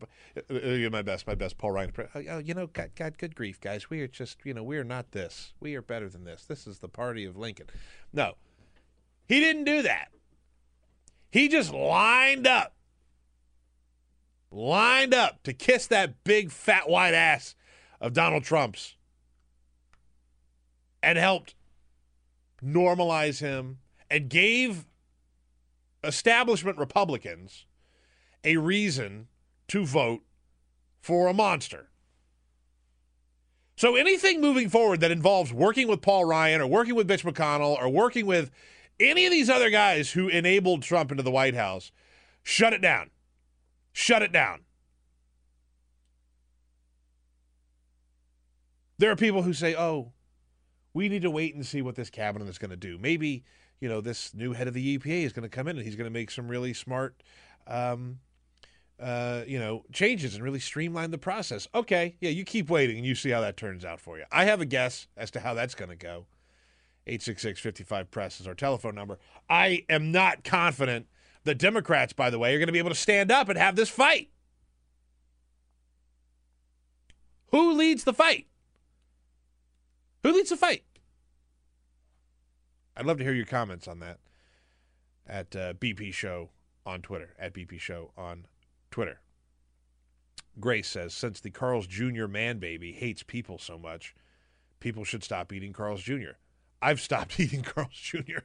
uh, 0.49 0.87
uh, 0.87 0.89
my 0.89 1.03
best, 1.03 1.27
my 1.27 1.35
best, 1.35 1.59
Paul 1.59 1.71
Ryan. 1.71 1.93
Uh, 2.15 2.39
you 2.39 2.55
know, 2.55 2.65
God, 2.65 2.89
God, 2.95 3.19
good 3.19 3.35
grief, 3.35 3.61
guys. 3.61 3.91
We 3.91 4.01
are 4.01 4.07
just, 4.07 4.39
you 4.43 4.53
know, 4.55 4.63
we 4.63 4.77
are 4.77 4.83
not 4.83 5.11
this. 5.11 5.53
We 5.59 5.75
are 5.75 5.81
better 5.83 6.09
than 6.09 6.23
this. 6.23 6.45
This 6.45 6.65
is 6.65 6.79
the 6.79 6.89
party 6.89 7.23
of 7.23 7.37
Lincoln. 7.37 7.67
No, 8.11 8.33
he 9.27 9.39
didn't 9.39 9.65
do 9.65 9.83
that. 9.83 10.07
He 11.31 11.47
just 11.47 11.71
lined 11.71 12.47
up, 12.47 12.73
lined 14.51 15.13
up 15.13 15.43
to 15.43 15.53
kiss 15.53 15.85
that 15.87 16.23
big 16.23 16.49
fat 16.49 16.89
white 16.89 17.13
ass 17.13 17.53
of 18.01 18.13
Donald 18.13 18.43
Trump's, 18.43 18.95
and 21.03 21.19
helped 21.19 21.53
normalize 22.63 23.39
him 23.39 23.77
and 24.09 24.29
gave 24.29 24.85
establishment 26.03 26.79
Republicans 26.79 27.65
a 28.43 28.57
reason 28.57 29.27
to 29.69 29.85
vote 29.85 30.21
for 31.01 31.27
a 31.27 31.33
monster. 31.33 31.89
So 33.75 33.95
anything 33.95 34.39
moving 34.39 34.69
forward 34.69 34.99
that 35.01 35.11
involves 35.11 35.51
working 35.51 35.87
with 35.87 36.01
Paul 36.01 36.25
Ryan 36.25 36.61
or 36.61 36.67
working 36.67 36.95
with 36.95 37.07
Mitch 37.07 37.23
McConnell 37.23 37.77
or 37.77 37.89
working 37.89 38.25
with 38.25 38.51
any 38.99 39.25
of 39.25 39.31
these 39.31 39.49
other 39.49 39.69
guys 39.69 40.11
who 40.11 40.27
enabled 40.27 40.83
Trump 40.83 41.11
into 41.11 41.23
the 41.23 41.31
White 41.31 41.55
House, 41.55 41.91
shut 42.43 42.73
it 42.73 42.81
down. 42.81 43.09
Shut 43.91 44.21
it 44.21 44.31
down. 44.31 44.61
There 48.99 49.11
are 49.11 49.15
people 49.15 49.41
who 49.41 49.53
say, 49.53 49.75
oh, 49.75 50.13
we 50.93 51.09
need 51.09 51.23
to 51.23 51.31
wait 51.31 51.55
and 51.55 51.65
see 51.65 51.81
what 51.81 51.95
this 51.95 52.09
cabinet 52.09 52.47
is 52.47 52.57
going 52.57 52.71
to 52.71 52.77
do. 52.77 52.97
Maybe, 52.99 53.43
you 53.79 53.89
know, 53.89 54.01
this 54.01 54.33
new 54.33 54.53
head 54.53 54.67
of 54.67 54.73
the 54.73 54.97
EPA 54.97 55.23
is 55.23 55.33
going 55.33 55.43
to 55.43 55.49
come 55.49 55.67
in 55.67 55.77
and 55.77 55.85
he's 55.85 55.95
going 55.95 56.05
to 56.05 56.13
make 56.13 56.31
some 56.31 56.47
really 56.47 56.73
smart 56.73 57.21
um, 57.67 58.19
uh, 58.99 59.43
you 59.47 59.59
know, 59.59 59.83
changes 59.91 60.35
and 60.35 60.43
really 60.43 60.59
streamline 60.59 61.11
the 61.11 61.17
process. 61.17 61.67
Okay, 61.73 62.15
yeah, 62.21 62.29
you 62.29 62.45
keep 62.45 62.69
waiting 62.69 62.97
and 62.97 63.05
you 63.05 63.15
see 63.15 63.29
how 63.29 63.41
that 63.41 63.57
turns 63.57 63.83
out 63.83 63.99
for 63.99 64.17
you. 64.17 64.23
I 64.31 64.45
have 64.45 64.61
a 64.61 64.65
guess 64.65 65.07
as 65.17 65.31
to 65.31 65.39
how 65.39 65.53
that's 65.53 65.75
going 65.75 65.89
to 65.89 65.95
go. 65.95 66.25
866 67.05 68.09
press 68.11 68.39
is 68.39 68.47
our 68.47 68.55
telephone 68.55 68.95
number. 68.95 69.19
I 69.49 69.85
am 69.89 70.11
not 70.11 70.43
confident 70.43 71.07
the 71.43 71.55
Democrats, 71.55 72.13
by 72.13 72.29
the 72.29 72.39
way, 72.39 72.55
are 72.55 72.59
going 72.59 72.67
to 72.67 72.73
be 72.73 72.79
able 72.79 72.89
to 72.89 72.95
stand 72.95 73.31
up 73.31 73.49
and 73.49 73.57
have 73.57 73.75
this 73.75 73.89
fight. 73.89 74.29
Who 77.47 77.73
leads 77.73 78.03
the 78.05 78.13
fight? 78.13 78.47
Who 80.23 80.31
leads 80.31 80.49
the 80.49 80.57
fight? 80.57 80.83
I'd 82.95 83.05
love 83.05 83.17
to 83.17 83.23
hear 83.23 83.33
your 83.33 83.45
comments 83.45 83.87
on 83.87 83.99
that 83.99 84.19
at 85.27 85.55
uh, 85.55 85.73
BP 85.73 86.13
Show 86.13 86.49
on 86.85 87.01
Twitter, 87.01 87.35
at 87.37 87.53
BP 87.53 87.79
Show 87.79 88.11
on 88.17 88.45
Twitter. 88.93 89.19
Grace 90.59 90.87
says, 90.87 91.15
since 91.15 91.39
the 91.39 91.49
Carl's 91.49 91.87
Jr. 91.87 92.27
man 92.27 92.59
baby 92.59 92.91
hates 92.91 93.23
people 93.23 93.57
so 93.57 93.79
much, 93.79 94.13
people 94.79 95.03
should 95.03 95.23
stop 95.23 95.51
eating 95.51 95.73
Carl's 95.73 96.03
Jr. 96.03 96.33
I've 96.79 97.01
stopped 97.01 97.39
eating 97.39 97.63
Carl's 97.63 97.95
Jr. 97.95 98.41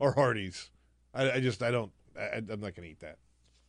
or 0.00 0.14
Hardee's. 0.14 0.70
I, 1.14 1.30
I 1.30 1.40
just, 1.40 1.62
I 1.62 1.70
don't, 1.70 1.92
I, 2.18 2.38
am 2.38 2.46
not 2.48 2.74
going 2.74 2.82
to 2.82 2.88
eat 2.88 2.98
that. 2.98 3.18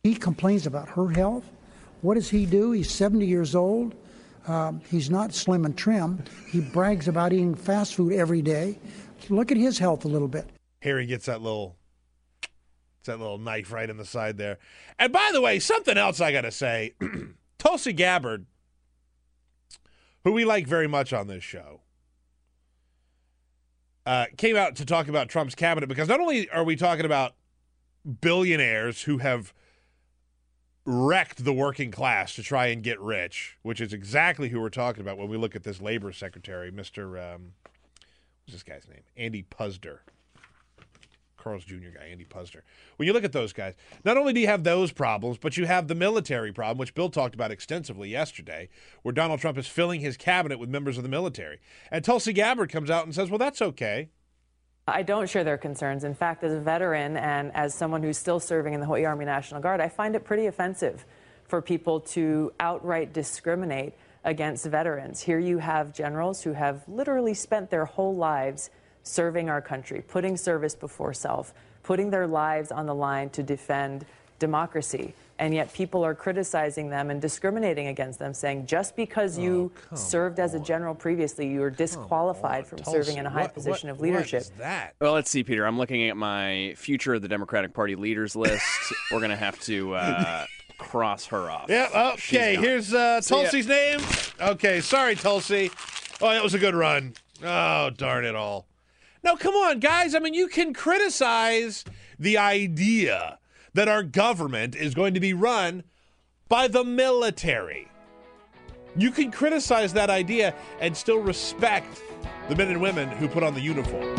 He 0.02 0.16
complains 0.16 0.66
about 0.66 0.88
her 0.88 1.10
health. 1.10 1.44
What 2.00 2.14
does 2.14 2.28
he 2.28 2.44
do? 2.44 2.72
He's 2.72 2.90
70 2.90 3.24
years 3.24 3.54
old. 3.54 3.94
Um, 4.48 4.80
he's 4.90 5.10
not 5.10 5.32
slim 5.32 5.64
and 5.64 5.78
trim. 5.78 6.24
He 6.50 6.60
brags 6.60 7.06
about 7.06 7.32
eating 7.32 7.54
fast 7.54 7.94
food 7.94 8.14
every 8.14 8.42
day. 8.42 8.80
Look 9.28 9.52
at 9.52 9.56
his 9.56 9.78
health 9.78 10.04
a 10.04 10.08
little 10.08 10.26
bit. 10.26 10.48
Harry 10.82 11.06
gets 11.06 11.26
that 11.26 11.40
little 11.40 11.76
it's 13.00 13.06
that 13.06 13.18
little 13.18 13.38
knife 13.38 13.72
right 13.72 13.88
in 13.88 13.96
the 13.96 14.04
side 14.04 14.36
there. 14.36 14.58
And 14.98 15.10
by 15.10 15.30
the 15.32 15.40
way, 15.40 15.58
something 15.58 15.96
else 15.96 16.20
I 16.20 16.32
got 16.32 16.42
to 16.42 16.50
say 16.50 16.92
Tulsi 17.58 17.94
Gabbard, 17.94 18.44
who 20.22 20.32
we 20.32 20.44
like 20.44 20.66
very 20.66 20.86
much 20.86 21.14
on 21.14 21.26
this 21.26 21.42
show, 21.42 21.80
uh, 24.04 24.26
came 24.36 24.54
out 24.54 24.76
to 24.76 24.84
talk 24.84 25.08
about 25.08 25.30
Trump's 25.30 25.54
cabinet 25.54 25.86
because 25.86 26.08
not 26.08 26.20
only 26.20 26.50
are 26.50 26.62
we 26.62 26.76
talking 26.76 27.06
about 27.06 27.36
billionaires 28.20 29.02
who 29.02 29.16
have 29.18 29.54
wrecked 30.84 31.42
the 31.42 31.54
working 31.54 31.90
class 31.90 32.34
to 32.34 32.42
try 32.42 32.66
and 32.66 32.82
get 32.82 33.00
rich, 33.00 33.56
which 33.62 33.80
is 33.80 33.94
exactly 33.94 34.50
who 34.50 34.60
we're 34.60 34.68
talking 34.68 35.00
about 35.00 35.16
when 35.16 35.28
we 35.30 35.38
look 35.38 35.56
at 35.56 35.62
this 35.62 35.80
labor 35.80 36.12
secretary, 36.12 36.70
Mr. 36.70 37.34
Um, 37.34 37.52
what's 38.44 38.52
this 38.52 38.62
guy's 38.62 38.86
name? 38.88 39.04
Andy 39.16 39.42
Puzder. 39.42 40.00
Carl's 41.40 41.64
Jr. 41.64 41.90
guy, 41.94 42.06
Andy 42.10 42.24
Puzder. 42.24 42.60
When 42.96 43.06
you 43.06 43.12
look 43.12 43.24
at 43.24 43.32
those 43.32 43.52
guys, 43.52 43.74
not 44.04 44.16
only 44.16 44.32
do 44.32 44.40
you 44.40 44.46
have 44.46 44.62
those 44.62 44.92
problems, 44.92 45.38
but 45.38 45.56
you 45.56 45.66
have 45.66 45.88
the 45.88 45.94
military 45.94 46.52
problem, 46.52 46.78
which 46.78 46.94
Bill 46.94 47.10
talked 47.10 47.34
about 47.34 47.50
extensively 47.50 48.08
yesterday, 48.08 48.68
where 49.02 49.12
Donald 49.12 49.40
Trump 49.40 49.58
is 49.58 49.66
filling 49.66 50.00
his 50.00 50.16
cabinet 50.16 50.58
with 50.58 50.68
members 50.68 50.96
of 50.96 51.02
the 51.02 51.08
military. 51.08 51.58
And 51.90 52.04
Tulsi 52.04 52.32
Gabbard 52.32 52.70
comes 52.70 52.90
out 52.90 53.04
and 53.04 53.14
says, 53.14 53.30
well, 53.30 53.38
that's 53.38 53.62
okay. 53.62 54.10
I 54.86 55.02
don't 55.02 55.28
share 55.28 55.44
their 55.44 55.58
concerns. 55.58 56.04
In 56.04 56.14
fact, 56.14 56.42
as 56.42 56.52
a 56.52 56.60
veteran 56.60 57.16
and 57.16 57.52
as 57.54 57.74
someone 57.74 58.02
who's 58.02 58.18
still 58.18 58.40
serving 58.40 58.74
in 58.74 58.80
the 58.80 58.86
Hawaii 58.86 59.04
Army 59.04 59.24
National 59.24 59.60
Guard, 59.60 59.80
I 59.80 59.88
find 59.88 60.16
it 60.16 60.24
pretty 60.24 60.46
offensive 60.46 61.04
for 61.46 61.62
people 61.62 62.00
to 62.00 62.52
outright 62.60 63.12
discriminate 63.12 63.94
against 64.24 64.66
veterans. 64.66 65.20
Here 65.20 65.38
you 65.38 65.58
have 65.58 65.92
generals 65.92 66.42
who 66.42 66.52
have 66.52 66.84
literally 66.88 67.34
spent 67.34 67.70
their 67.70 67.84
whole 67.84 68.14
lives 68.14 68.70
serving 69.02 69.48
our 69.48 69.60
country, 69.60 70.02
putting 70.06 70.36
service 70.36 70.74
before 70.74 71.12
self, 71.14 71.54
putting 71.82 72.10
their 72.10 72.26
lives 72.26 72.70
on 72.70 72.86
the 72.86 72.94
line 72.94 73.30
to 73.30 73.42
defend 73.42 74.04
democracy. 74.38 75.14
And 75.38 75.54
yet 75.54 75.72
people 75.72 76.04
are 76.04 76.14
criticizing 76.14 76.90
them 76.90 77.08
and 77.08 77.20
discriminating 77.20 77.86
against 77.86 78.18
them, 78.18 78.34
saying 78.34 78.66
just 78.66 78.94
because 78.94 79.38
you 79.38 79.72
oh, 79.90 79.96
served 79.96 80.38
on. 80.38 80.44
as 80.44 80.54
a 80.54 80.58
general 80.58 80.94
previously, 80.94 81.48
you 81.48 81.62
are 81.62 81.70
disqualified 81.70 82.66
from 82.66 82.80
Tulsi, 82.80 82.98
serving 82.98 83.16
in 83.16 83.24
a 83.24 83.30
high 83.30 83.42
what, 83.42 83.54
position 83.54 83.88
what, 83.88 83.94
of 83.94 84.00
leadership. 84.00 84.42
What 84.42 84.52
is 84.52 84.58
that? 84.58 84.94
Well, 85.00 85.14
let's 85.14 85.30
see, 85.30 85.42
Peter. 85.42 85.64
I'm 85.64 85.78
looking 85.78 86.10
at 86.10 86.16
my 86.16 86.74
future 86.76 87.14
of 87.14 87.22
the 87.22 87.28
Democratic 87.28 87.72
Party 87.72 87.94
leaders 87.94 88.36
list. 88.36 88.66
We're 89.10 89.20
going 89.20 89.30
to 89.30 89.36
have 89.36 89.58
to 89.60 89.94
uh, 89.94 90.46
cross 90.76 91.26
her 91.26 91.50
off. 91.50 91.66
Yeah, 91.70 92.12
okay. 92.14 92.56
Here's 92.56 92.92
uh, 92.92 93.22
Tulsi's 93.22 93.66
name. 93.66 94.00
Okay, 94.40 94.82
sorry, 94.82 95.14
Tulsi. 95.14 95.70
Oh, 96.20 96.28
that 96.28 96.42
was 96.42 96.52
a 96.52 96.58
good 96.58 96.74
run. 96.74 97.14
Oh, 97.42 97.88
darn 97.88 98.26
it 98.26 98.36
all. 98.36 98.66
No, 99.22 99.36
come 99.36 99.54
on, 99.54 99.80
guys. 99.80 100.14
I 100.14 100.18
mean, 100.18 100.34
you 100.34 100.48
can 100.48 100.72
criticize 100.72 101.84
the 102.18 102.38
idea 102.38 103.38
that 103.74 103.86
our 103.86 104.02
government 104.02 104.74
is 104.74 104.94
going 104.94 105.14
to 105.14 105.20
be 105.20 105.34
run 105.34 105.84
by 106.48 106.68
the 106.68 106.84
military. 106.84 107.88
You 108.96 109.10
can 109.10 109.30
criticize 109.30 109.92
that 109.92 110.10
idea 110.10 110.54
and 110.80 110.96
still 110.96 111.18
respect 111.18 112.02
the 112.48 112.56
men 112.56 112.68
and 112.68 112.80
women 112.80 113.08
who 113.08 113.28
put 113.28 113.42
on 113.42 113.54
the 113.54 113.60
uniform. 113.60 114.16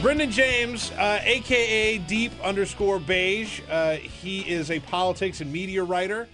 Brendan 0.00 0.30
James, 0.30 0.90
uh, 0.92 1.20
aka 1.24 1.96
Deep 1.96 2.30
underscore 2.44 2.98
Beige. 2.98 3.62
Uh, 3.70 3.94
he 3.94 4.40
is 4.40 4.70
a 4.70 4.78
politics 4.80 5.40
and 5.40 5.50
media 5.50 5.82
writer. 5.82 6.28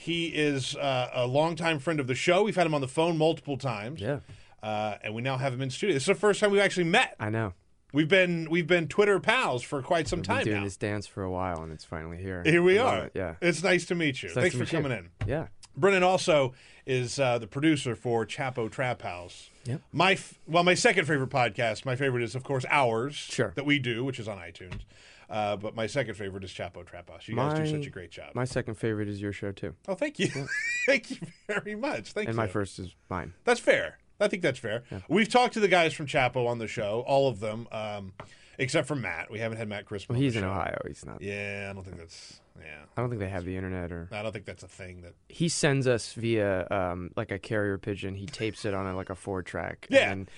He 0.00 0.28
is 0.28 0.74
uh, 0.76 1.10
a 1.12 1.26
longtime 1.26 1.78
friend 1.78 2.00
of 2.00 2.06
the 2.06 2.14
show. 2.14 2.42
We've 2.42 2.56
had 2.56 2.66
him 2.66 2.74
on 2.74 2.80
the 2.80 2.88
phone 2.88 3.18
multiple 3.18 3.58
times. 3.58 4.00
Yeah. 4.00 4.20
Uh, 4.62 4.96
and 5.04 5.14
we 5.14 5.20
now 5.20 5.36
have 5.36 5.52
him 5.52 5.60
in 5.60 5.68
studio. 5.68 5.92
This 5.94 6.04
is 6.04 6.06
the 6.08 6.14
first 6.14 6.40
time 6.40 6.50
we've 6.50 6.60
actually 6.62 6.84
met. 6.84 7.16
I 7.20 7.28
know. 7.28 7.52
We've 7.92 8.08
been 8.08 8.48
we've 8.50 8.66
been 8.66 8.88
Twitter 8.88 9.20
pals 9.20 9.62
for 9.62 9.82
quite 9.82 10.08
some 10.08 10.22
time 10.22 10.38
been 10.38 10.44
doing 10.46 10.58
now. 10.58 10.64
this 10.64 10.76
dance 10.76 11.06
for 11.06 11.22
a 11.22 11.30
while, 11.30 11.62
and 11.62 11.70
it's 11.72 11.84
finally 11.84 12.16
here. 12.18 12.42
Here 12.44 12.62
we 12.62 12.78
I 12.78 12.84
love 12.84 12.94
are. 12.98 13.04
it, 13.06 13.12
Yeah. 13.14 13.34
It's 13.42 13.62
nice 13.62 13.84
to 13.86 13.94
meet 13.94 14.22
you. 14.22 14.28
Nice 14.28 14.34
Thanks 14.36 14.50
to 14.52 14.58
for 14.58 14.64
meet 14.64 14.72
you. 14.72 14.78
coming 14.82 14.96
in. 14.98 15.08
Yeah. 15.26 15.48
Brendan 15.76 16.02
also 16.02 16.54
is 16.86 17.18
uh, 17.20 17.38
the 17.38 17.46
producer 17.46 17.94
for 17.94 18.24
Chapo 18.26 18.70
Trap 18.70 19.02
House. 19.02 19.50
Yep. 19.64 19.82
My 19.92 20.12
f- 20.12 20.38
well, 20.46 20.62
my 20.64 20.74
second 20.74 21.04
favorite 21.06 21.30
podcast. 21.30 21.84
My 21.84 21.94
favorite 21.96 22.22
is 22.22 22.34
of 22.34 22.42
course 22.42 22.64
ours. 22.70 23.14
Sure. 23.16 23.52
That 23.54 23.66
we 23.66 23.78
do, 23.78 24.04
which 24.04 24.18
is 24.18 24.28
on 24.28 24.38
iTunes. 24.38 24.80
Uh, 25.30 25.56
but 25.56 25.76
my 25.76 25.86
second 25.86 26.14
favorite 26.14 26.42
is 26.42 26.50
Chapo 26.50 26.84
Trap 26.84 27.08
House. 27.08 27.28
You 27.28 27.36
guys 27.36 27.58
do 27.58 27.66
such 27.66 27.86
a 27.86 27.90
great 27.90 28.10
job. 28.10 28.34
My 28.34 28.44
second 28.44 28.74
favorite 28.74 29.08
is 29.08 29.22
your 29.22 29.32
show 29.32 29.52
too, 29.52 29.74
oh, 29.88 29.94
thank 29.94 30.18
you, 30.18 30.28
thank 30.86 31.10
you 31.10 31.18
very 31.46 31.76
much. 31.76 32.12
Thank 32.12 32.28
and 32.28 32.36
you. 32.36 32.40
And 32.40 32.48
my 32.48 32.48
first 32.48 32.78
is 32.78 32.94
mine. 33.08 33.32
That's 33.44 33.60
fair. 33.60 33.98
I 34.20 34.28
think 34.28 34.42
that's 34.42 34.58
fair. 34.58 34.82
We've 35.08 35.28
talked 35.28 35.54
to 35.54 35.60
the 35.60 35.68
guys 35.68 35.94
from 35.94 36.06
Chapo 36.06 36.46
on 36.46 36.58
the 36.58 36.66
show, 36.66 37.02
all 37.06 37.28
of 37.28 37.40
them, 37.40 37.66
um, 37.72 38.12
except 38.58 38.86
for 38.86 38.94
Matt. 38.94 39.30
We 39.30 39.38
haven't 39.38 39.56
had 39.56 39.68
Matt 39.68 39.86
Christman. 39.86 40.10
Well, 40.10 40.18
he's 40.18 40.36
in. 40.36 40.44
Ohio. 40.44 40.78
He's 40.86 41.06
not. 41.06 41.22
Yeah, 41.22 41.68
I 41.70 41.72
don't 41.72 41.84
think 41.84 41.96
that's. 41.96 42.40
Yeah, 42.58 42.82
I 42.96 43.00
don't 43.00 43.08
think 43.08 43.20
they 43.20 43.28
have 43.28 43.46
the 43.46 43.56
internet 43.56 43.90
or. 43.90 44.08
I 44.12 44.22
don't 44.22 44.32
think 44.32 44.44
that's 44.44 44.62
a 44.62 44.68
thing 44.68 45.02
that. 45.02 45.14
He 45.28 45.48
sends 45.48 45.86
us 45.86 46.12
via 46.12 46.68
um, 46.70 47.12
like 47.16 47.30
a 47.30 47.38
carrier 47.38 47.78
pigeon. 47.78 48.14
He 48.14 48.26
tapes 48.26 48.66
it 48.66 48.74
on 48.74 48.86
a, 48.86 48.94
like 48.94 49.08
a 49.08 49.14
four 49.14 49.42
track. 49.42 49.86
Yeah. 49.88 50.10
And 50.10 50.30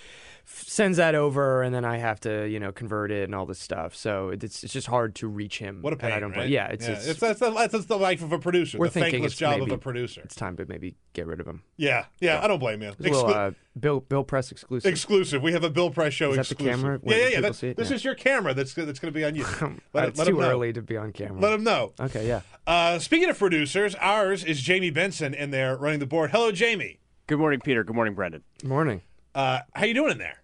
sends 0.45 0.99
that 0.99 1.15
over, 1.15 1.63
and 1.63 1.75
then 1.75 1.85
I 1.85 1.99
have 1.99 2.21
to 2.21 2.47
you 2.49 2.59
know 2.61 2.73
convert 2.73 3.11
it 3.11 3.25
and 3.25 3.35
all 3.35 3.47
this 3.47 3.59
stuff. 3.59 3.95
So 3.95 4.31
it's 4.31 4.63
it's 4.65 4.73
just 4.73 4.87
hard 4.87 5.15
to 5.17 5.29
reach 5.29 5.59
him. 5.59 5.83
What 5.83 5.93
a 5.93 5.97
pain, 5.97 6.13
I 6.13 6.21
don't. 6.21 6.33
right? 6.33 6.49
Yeah. 6.49 6.69
It's, 6.69 6.87
it's, 6.87 7.07
it's, 7.07 7.21
that's, 7.21 7.41
the, 7.41 7.51
that's 7.51 7.85
the 7.87 7.99
life 7.99 8.23
of 8.23 8.33
a 8.33 8.39
producer. 8.39 8.79
We're 8.79 8.87
the 8.87 8.93
thinking 8.93 9.13
thankless 9.13 9.33
it's 9.33 9.39
job 9.41 9.59
maybe- 9.61 9.71
of 9.73 9.77
a 9.77 9.79
producer. 9.79 10.23
it's 10.25 10.35
time 10.35 10.57
to 10.57 10.67
maybe 10.67 10.97
get 11.13 11.27
rid 11.27 11.41
of 11.41 11.47
him. 11.47 11.63
Yeah, 11.77 12.07
yeah, 12.21 12.43
I 12.43 12.49
don't 12.49 12.59
blame 12.59 12.83
you. 12.83 12.89
It's 12.91 13.01
a 13.01 13.03
little 13.03 13.27
uh, 13.29 13.51
Bill 13.79 14.01
Bill 14.01 14.25
Press 14.25 14.51
exclusive. 14.53 14.91
exclusive. 14.91 15.43
We 15.43 15.53
have 15.53 15.65
a 15.65 15.71
Bill 15.71 15.91
Press 15.91 16.13
show 16.13 16.31
Is 16.31 16.37
that 16.37 16.47
the 16.49 16.55
exclusive. 16.55 16.81
camera? 16.81 17.01
Yeah, 17.05 17.17
yeah, 17.17 17.29
yeah. 17.29 17.41
That- 17.41 17.55
see 17.55 17.69
it? 17.69 17.77
this 17.77 17.91
Yeah. 17.91 17.97
is 17.97 18.05
your 18.05 18.15
camera. 18.15 18.55
That's 18.55 18.75
that's 18.75 18.99
going 18.99 19.13
to 19.13 19.19
be 19.19 19.25
on 19.25 19.35
you. 19.35 19.45
Let, 19.95 20.09
it's 20.09 20.19
let 20.19 20.27
too 20.27 20.35
him 20.37 20.41
know. 20.43 20.51
early 20.51 20.73
to 20.73 20.83
be 20.83 20.97
on 20.97 21.13
camera. 21.13 21.41
Let 21.41 21.53
him 21.53 21.65
know. 21.65 21.93
Okay, 22.01 22.27
yeah. 22.27 22.41
Uh, 22.67 22.99
speaking 22.99 23.29
of 23.31 23.39
producers, 23.39 23.95
ours 23.97 24.45
is 24.45 24.61
Jamie 24.61 24.91
Benson 24.91 25.35
in 25.35 25.51
there 25.51 25.77
running 25.77 25.99
the 26.01 26.07
board. 26.07 26.31
Hello, 26.31 26.53
Jamie. 26.53 26.99
Good 27.27 27.39
morning, 27.39 27.61
Peter. 27.61 27.85
Good 27.85 27.95
morning, 27.97 28.15
Brendan. 28.15 28.43
Good 28.61 28.69
Morning. 28.69 29.03
Uh, 29.35 29.61
how 29.75 29.85
you 29.85 29.95
doing 29.95 30.12
in 30.12 30.19
there? 30.19 30.43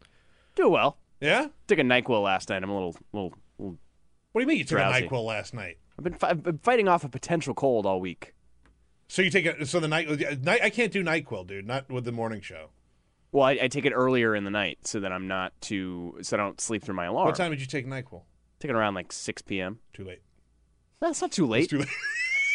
Doing 0.54 0.72
well. 0.72 0.98
Yeah. 1.20 1.48
Took 1.66 1.78
a 1.78 1.82
Nyquil 1.82 2.22
last 2.22 2.48
night. 2.48 2.62
I'm 2.62 2.70
a 2.70 2.74
little, 2.74 2.96
little, 3.12 3.32
little. 3.58 3.78
What 4.32 4.40
do 4.40 4.42
you 4.42 4.46
mean 4.46 4.58
you 4.58 4.64
took 4.64 4.78
Drowsy. 4.78 5.04
a 5.04 5.08
Nyquil 5.08 5.24
last 5.24 5.54
night? 5.54 5.78
I've 5.98 6.04
been, 6.04 6.14
fi- 6.14 6.28
I've 6.30 6.42
been 6.42 6.58
fighting 6.58 6.88
off 6.88 7.04
a 7.04 7.08
potential 7.08 7.54
cold 7.54 7.86
all 7.86 8.00
week. 8.00 8.34
So 9.08 9.22
you 9.22 9.30
take 9.30 9.46
it. 9.46 9.66
So 9.66 9.80
the 9.80 9.88
night, 9.88 10.08
night. 10.42 10.60
I 10.62 10.70
can't 10.70 10.92
do 10.92 11.02
Nyquil, 11.02 11.46
dude. 11.46 11.66
Not 11.66 11.90
with 11.90 12.04
the 12.04 12.12
morning 12.12 12.40
show. 12.40 12.68
Well, 13.32 13.44
I, 13.44 13.58
I 13.62 13.68
take 13.68 13.84
it 13.84 13.92
earlier 13.92 14.34
in 14.34 14.44
the 14.44 14.50
night 14.50 14.86
so 14.86 15.00
that 15.00 15.12
I'm 15.12 15.26
not 15.28 15.52
too, 15.60 16.18
so 16.22 16.36
I 16.36 16.38
don't 16.38 16.60
sleep 16.60 16.82
through 16.82 16.94
my 16.94 17.06
alarm. 17.06 17.26
What 17.26 17.36
time 17.36 17.50
did 17.50 17.60
you 17.60 17.66
take 17.66 17.86
Nyquil? 17.86 18.22
Take 18.60 18.70
it 18.70 18.74
around 18.74 18.94
like 18.94 19.12
6 19.12 19.42
p.m. 19.42 19.80
Too 19.92 20.04
late. 20.04 20.22
That's 21.00 21.20
not 21.20 21.32
too 21.32 21.46
late. 21.46 21.64
It's 21.64 21.70
too 21.70 21.78
late. 21.80 21.88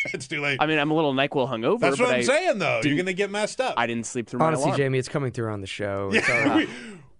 it's 0.13 0.27
too 0.27 0.41
late. 0.41 0.57
I 0.59 0.65
mean, 0.65 0.79
I'm 0.79 0.91
a 0.91 0.93
little 0.93 1.13
Nyquil 1.13 1.49
hungover. 1.49 1.79
That's 1.79 1.97
but 1.97 2.07
what 2.07 2.13
I'm 2.15 2.19
I, 2.19 2.23
saying, 2.23 2.59
though. 2.59 2.81
You're 2.83 2.95
going 2.95 3.05
to 3.05 3.13
get 3.13 3.31
messed 3.31 3.61
up. 3.61 3.75
I 3.77 3.87
didn't 3.87 4.05
sleep 4.05 4.27
through 4.27 4.39
my 4.39 4.47
Honestly, 4.47 4.65
alarm. 4.65 4.77
Jamie, 4.77 4.99
it's 4.99 5.09
coming 5.09 5.31
through 5.31 5.51
on 5.51 5.61
the 5.61 5.67
show. 5.67 6.11
It's 6.23 6.29
all 6.29 6.35
right. 6.43 6.67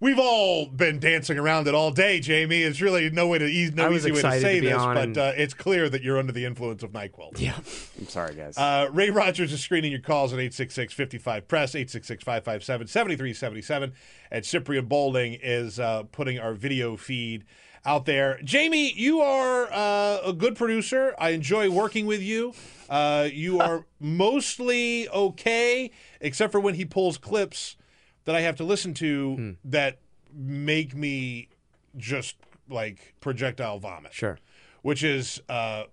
we've 0.00 0.18
all 0.18 0.66
been 0.66 0.98
dancing 0.98 1.38
around 1.38 1.66
it 1.68 1.74
all 1.74 1.90
day, 1.90 2.20
Jamie. 2.20 2.62
It's 2.62 2.80
really 2.80 3.10
no 3.10 3.28
way 3.28 3.38
to 3.38 3.46
easy, 3.46 3.74
no 3.74 3.92
easy 3.92 4.10
way 4.12 4.22
to 4.22 4.40
say 4.40 4.60
to 4.60 4.66
this, 4.66 4.76
on 4.76 4.94
but 4.94 5.02
and- 5.04 5.18
uh, 5.18 5.32
it's 5.36 5.54
clear 5.54 5.88
that 5.88 6.02
you're 6.02 6.18
under 6.18 6.32
the 6.32 6.44
influence 6.44 6.82
of 6.82 6.90
Nyquil. 6.92 7.38
yeah. 7.40 7.56
I'm 7.98 8.08
sorry, 8.08 8.34
guys. 8.34 8.58
Uh, 8.58 8.88
Ray 8.92 9.10
Rogers 9.10 9.52
is 9.52 9.60
screening 9.60 9.92
your 9.92 10.00
calls 10.00 10.32
at 10.32 10.38
866-55 10.40 11.48
press 11.48 11.74
866-557-7377 11.74 13.92
and 14.30 14.44
Cyprian 14.44 14.86
Bolding 14.86 15.34
is 15.42 15.78
uh, 15.80 16.04
putting 16.12 16.38
our 16.38 16.54
video 16.54 16.96
feed 16.96 17.44
out 17.86 18.04
there. 18.06 18.38
Jamie, 18.42 18.92
you 18.92 19.20
are 19.20 19.68
uh, 19.72 20.18
a 20.24 20.32
good 20.32 20.56
producer. 20.56 21.14
I 21.18 21.30
enjoy 21.30 21.70
working 21.70 22.06
with 22.06 22.22
you. 22.22 22.54
Uh, 22.88 23.28
you 23.32 23.60
are 23.60 23.84
mostly 24.00 25.08
okay, 25.08 25.90
except 26.20 26.52
for 26.52 26.60
when 26.60 26.74
he 26.74 26.84
pulls 26.84 27.18
clips 27.18 27.76
that 28.24 28.34
I 28.34 28.40
have 28.40 28.56
to 28.56 28.64
listen 28.64 28.94
to 28.94 29.56
that 29.64 29.98
make 30.34 30.94
me 30.94 31.48
just 31.96 32.36
like 32.68 33.14
projectile 33.20 33.78
vomit 33.78 34.14
Sure. 34.14 34.38
which 34.82 35.04
is 35.04 35.40
uh, 35.50 35.84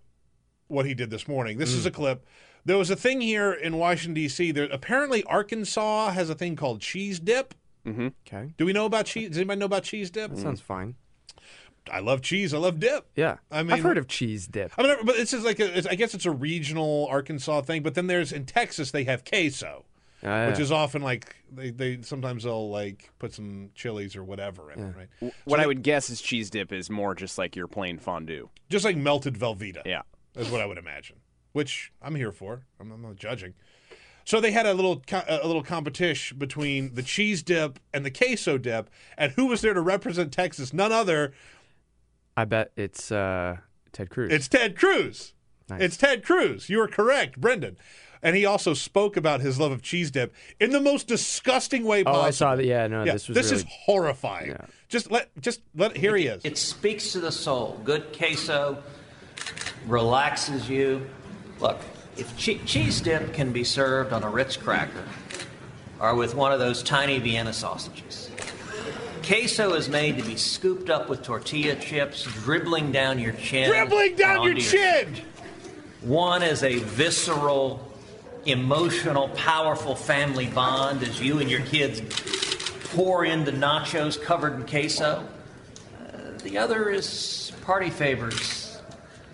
what 0.68 0.86
he 0.86 0.94
did 0.94 1.10
this 1.10 1.28
morning. 1.28 1.58
This 1.58 1.74
is 1.74 1.86
a 1.86 1.92
clip. 1.92 2.26
There 2.64 2.78
was 2.78 2.90
a 2.90 2.96
thing 2.96 3.20
here 3.22 3.52
in 3.52 3.78
Washington 3.78 4.14
D.C. 4.14 4.52
There 4.52 4.70
apparently 4.72 5.24
Arkansas 5.26 6.12
has 6.12 6.30
a 6.30 6.36
thing 6.36 6.56
called 6.56 6.80
cheese 6.80 7.20
dip. 7.20 7.54
Mm-hmm. 7.86 8.10
Okay. 8.26 8.54
Do 8.58 8.66
we 8.66 8.72
know 8.72 8.86
about 8.86 9.08
cheese? 9.08 9.30
Does 9.30 9.38
anybody 9.40 9.60
know 9.60 9.66
about 9.66 9.84
cheese 9.84 10.10
dip? 10.10 10.32
That 10.32 10.40
sounds 10.40 10.62
fine. 10.62 10.96
I 11.90 12.00
love 12.00 12.22
cheese. 12.22 12.54
I 12.54 12.58
love 12.58 12.80
dip. 12.80 13.08
Yeah. 13.16 13.38
I 13.50 13.64
mean- 13.64 13.74
I've 13.74 13.84
heard 13.84 13.98
of 13.98 14.08
cheese 14.08 14.48
dip. 14.48 14.72
I 14.78 14.84
mean, 14.84 14.96
but 15.04 15.16
it's 15.16 15.32
just 15.32 15.46
like 15.46 15.60
a, 15.60 15.78
it's, 15.78 15.88
I 15.88 15.96
guess 15.96 16.14
it's 16.14 16.26
a 16.26 16.32
regional 16.32 17.08
Arkansas 17.10 17.62
thing. 17.62 17.84
But 17.84 17.96
then 17.96 18.08
there's 18.08 18.32
in 18.32 18.46
Texas 18.46 18.92
they 18.92 19.04
have 19.06 19.26
queso, 19.26 19.86
ah, 20.24 20.48
which 20.48 20.58
yeah. 20.58 20.62
is 20.62 20.72
often 20.72 21.02
like 21.02 21.36
they, 21.52 21.72
they 21.72 22.02
sometimes 22.02 22.44
they'll 22.44 22.70
like 22.70 23.12
put 23.20 23.34
some 23.34 23.72
chilies 23.74 24.16
or 24.16 24.24
whatever 24.24 24.72
in 24.72 24.80
it, 24.80 24.96
right? 24.96 25.34
what 25.46 25.60
I 25.60 25.68
would 25.68 25.82
guess 25.82 26.10
is 26.10 26.22
cheese 26.22 26.50
dip 26.50 26.72
is 26.72 26.90
more 26.90 27.16
just 27.16 27.38
like 27.38 27.56
your 27.56 27.68
plain 27.68 27.98
fondue. 27.98 28.50
Just 28.70 28.86
like 28.86 28.98
melted 28.98 29.36
Velveeta. 29.36 29.82
Yeah. 29.86 30.02
is 30.36 30.50
what 30.50 30.62
I 30.62 30.66
would 30.66 30.78
imagine. 30.78 31.18
Which 31.54 31.92
I'm 32.02 32.16
here 32.16 32.32
for. 32.32 32.66
I'm, 32.80 32.92
I'm 32.92 33.02
not 33.02 33.18
judging. 33.18 33.54
So 34.24 34.40
they 34.40 34.52
had 34.52 34.66
a 34.66 34.74
little 34.74 35.02
a 35.28 35.48
little 35.48 35.64
competition 35.64 36.38
between 36.38 36.94
the 36.94 37.04
cheese 37.04 37.42
dip 37.44 37.80
and 37.94 38.06
the 38.06 38.12
queso 38.12 38.58
dip, 38.58 38.90
and 39.18 39.32
who 39.34 39.48
was 39.48 39.62
there 39.62 39.74
to 39.74 39.82
represent 39.82 40.32
Texas? 40.32 40.74
None 40.74 40.92
other. 40.92 41.34
I 42.42 42.46
bet 42.46 42.72
it's 42.76 43.12
uh, 43.12 43.58
Ted 43.92 44.10
Cruz. 44.10 44.32
It's 44.34 44.48
Ted 44.48 44.76
Cruz. 44.76 45.34
Nice. 45.70 45.82
It's 45.82 45.98
Ted 45.98 46.24
Cruz. 46.26 46.70
You 46.70 46.82
are 46.82 46.88
correct, 46.88 47.40
Brendan. 47.40 47.78
And 48.24 48.36
he 48.36 48.46
also 48.46 48.74
spoke 48.74 49.16
about 49.16 49.42
his 49.42 49.60
love 49.60 49.72
of 49.72 49.84
cheese 49.84 50.10
dip 50.10 50.34
in 50.60 50.72
the 50.72 50.80
most 50.80 51.08
disgusting 51.08 51.84
way 51.86 52.04
possible. 52.04 52.20
oh, 52.20 52.24
possible. 52.24 52.48
I 52.48 52.52
saw 52.52 52.56
that. 52.56 52.66
Yeah, 52.66 52.88
no, 52.88 53.04
Yeah, 53.04 53.14
this 53.14 53.28
was 53.28 53.36
this 53.36 53.52
really. 53.52 53.64
is 53.64 53.70
horrifying. 53.86 54.50
Yeah. 54.52 54.66
Just 54.90 55.12
let, 55.12 55.30
just 55.40 55.62
let. 55.76 55.96
Here 55.96 56.16
he 56.16 56.26
is. 56.26 56.44
It 56.44 56.58
speaks 56.58 57.12
to 57.12 57.20
the 57.20 57.32
soul. 57.32 57.80
Good 57.84 58.12
queso 58.18 58.82
relaxes 59.88 60.68
you. 60.68 61.08
Look, 61.60 61.80
if 62.18 62.36
che- 62.38 62.60
cheese 62.66 63.02
dip 63.02 63.34
can 63.34 63.52
be 63.52 63.64
served 63.64 64.14
on 64.14 64.24
a 64.24 64.30
Ritz 64.30 64.58
cracker 64.58 65.04
or 66.00 66.16
with 66.16 66.34
one 66.34 66.52
of 66.52 66.60
those 66.60 66.82
tiny 66.82 67.20
Vienna 67.20 67.54
sausages, 67.54 68.30
queso 69.24 69.74
is 69.74 69.90
made 69.90 70.18
to 70.18 70.24
be 70.24 70.36
scooped 70.36 70.90
up 70.90 71.10
with 71.10 71.24
tortilla 71.24 71.76
chips, 71.76 72.24
dribbling 72.44 72.92
down 72.92 73.20
your 73.20 73.34
chin. 73.34 73.70
Dribbling 73.70 74.16
down 74.16 74.44
your 74.44 74.52
onto 74.54 74.62
chin. 74.62 75.16
One 76.02 76.42
is 76.44 76.64
a 76.64 76.80
visceral, 76.80 77.92
emotional, 78.46 79.30
powerful 79.30 79.96
family 79.96 80.48
bond 80.48 81.04
as 81.04 81.22
you 81.22 81.40
and 81.40 81.50
your 81.50 81.62
kids 81.62 82.02
pour 82.96 83.24
into 83.26 83.52
nachos 83.52 84.22
covered 84.22 84.56
in 84.56 84.66
queso. 84.66 85.26
Uh, 86.00 86.38
the 86.44 86.58
other 86.58 86.90
is 86.90 87.52
party 87.62 87.90
favors 87.90 88.82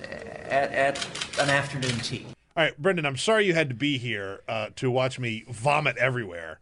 at, 0.02 0.72
at 0.72 1.40
an 1.40 1.50
afternoon 1.50 1.98
tea. 2.00 2.26
All 2.56 2.64
right, 2.64 2.78
Brendan, 2.78 3.06
I'm 3.06 3.18
sorry 3.18 3.46
you 3.46 3.54
had 3.54 3.70
to 3.70 3.76
be 3.76 3.98
here 3.98 4.42
uh, 4.48 4.70
to 4.78 4.90
watch 4.90 5.20
me 5.20 5.46
vomit 5.50 5.98
everywhere. 5.98 6.60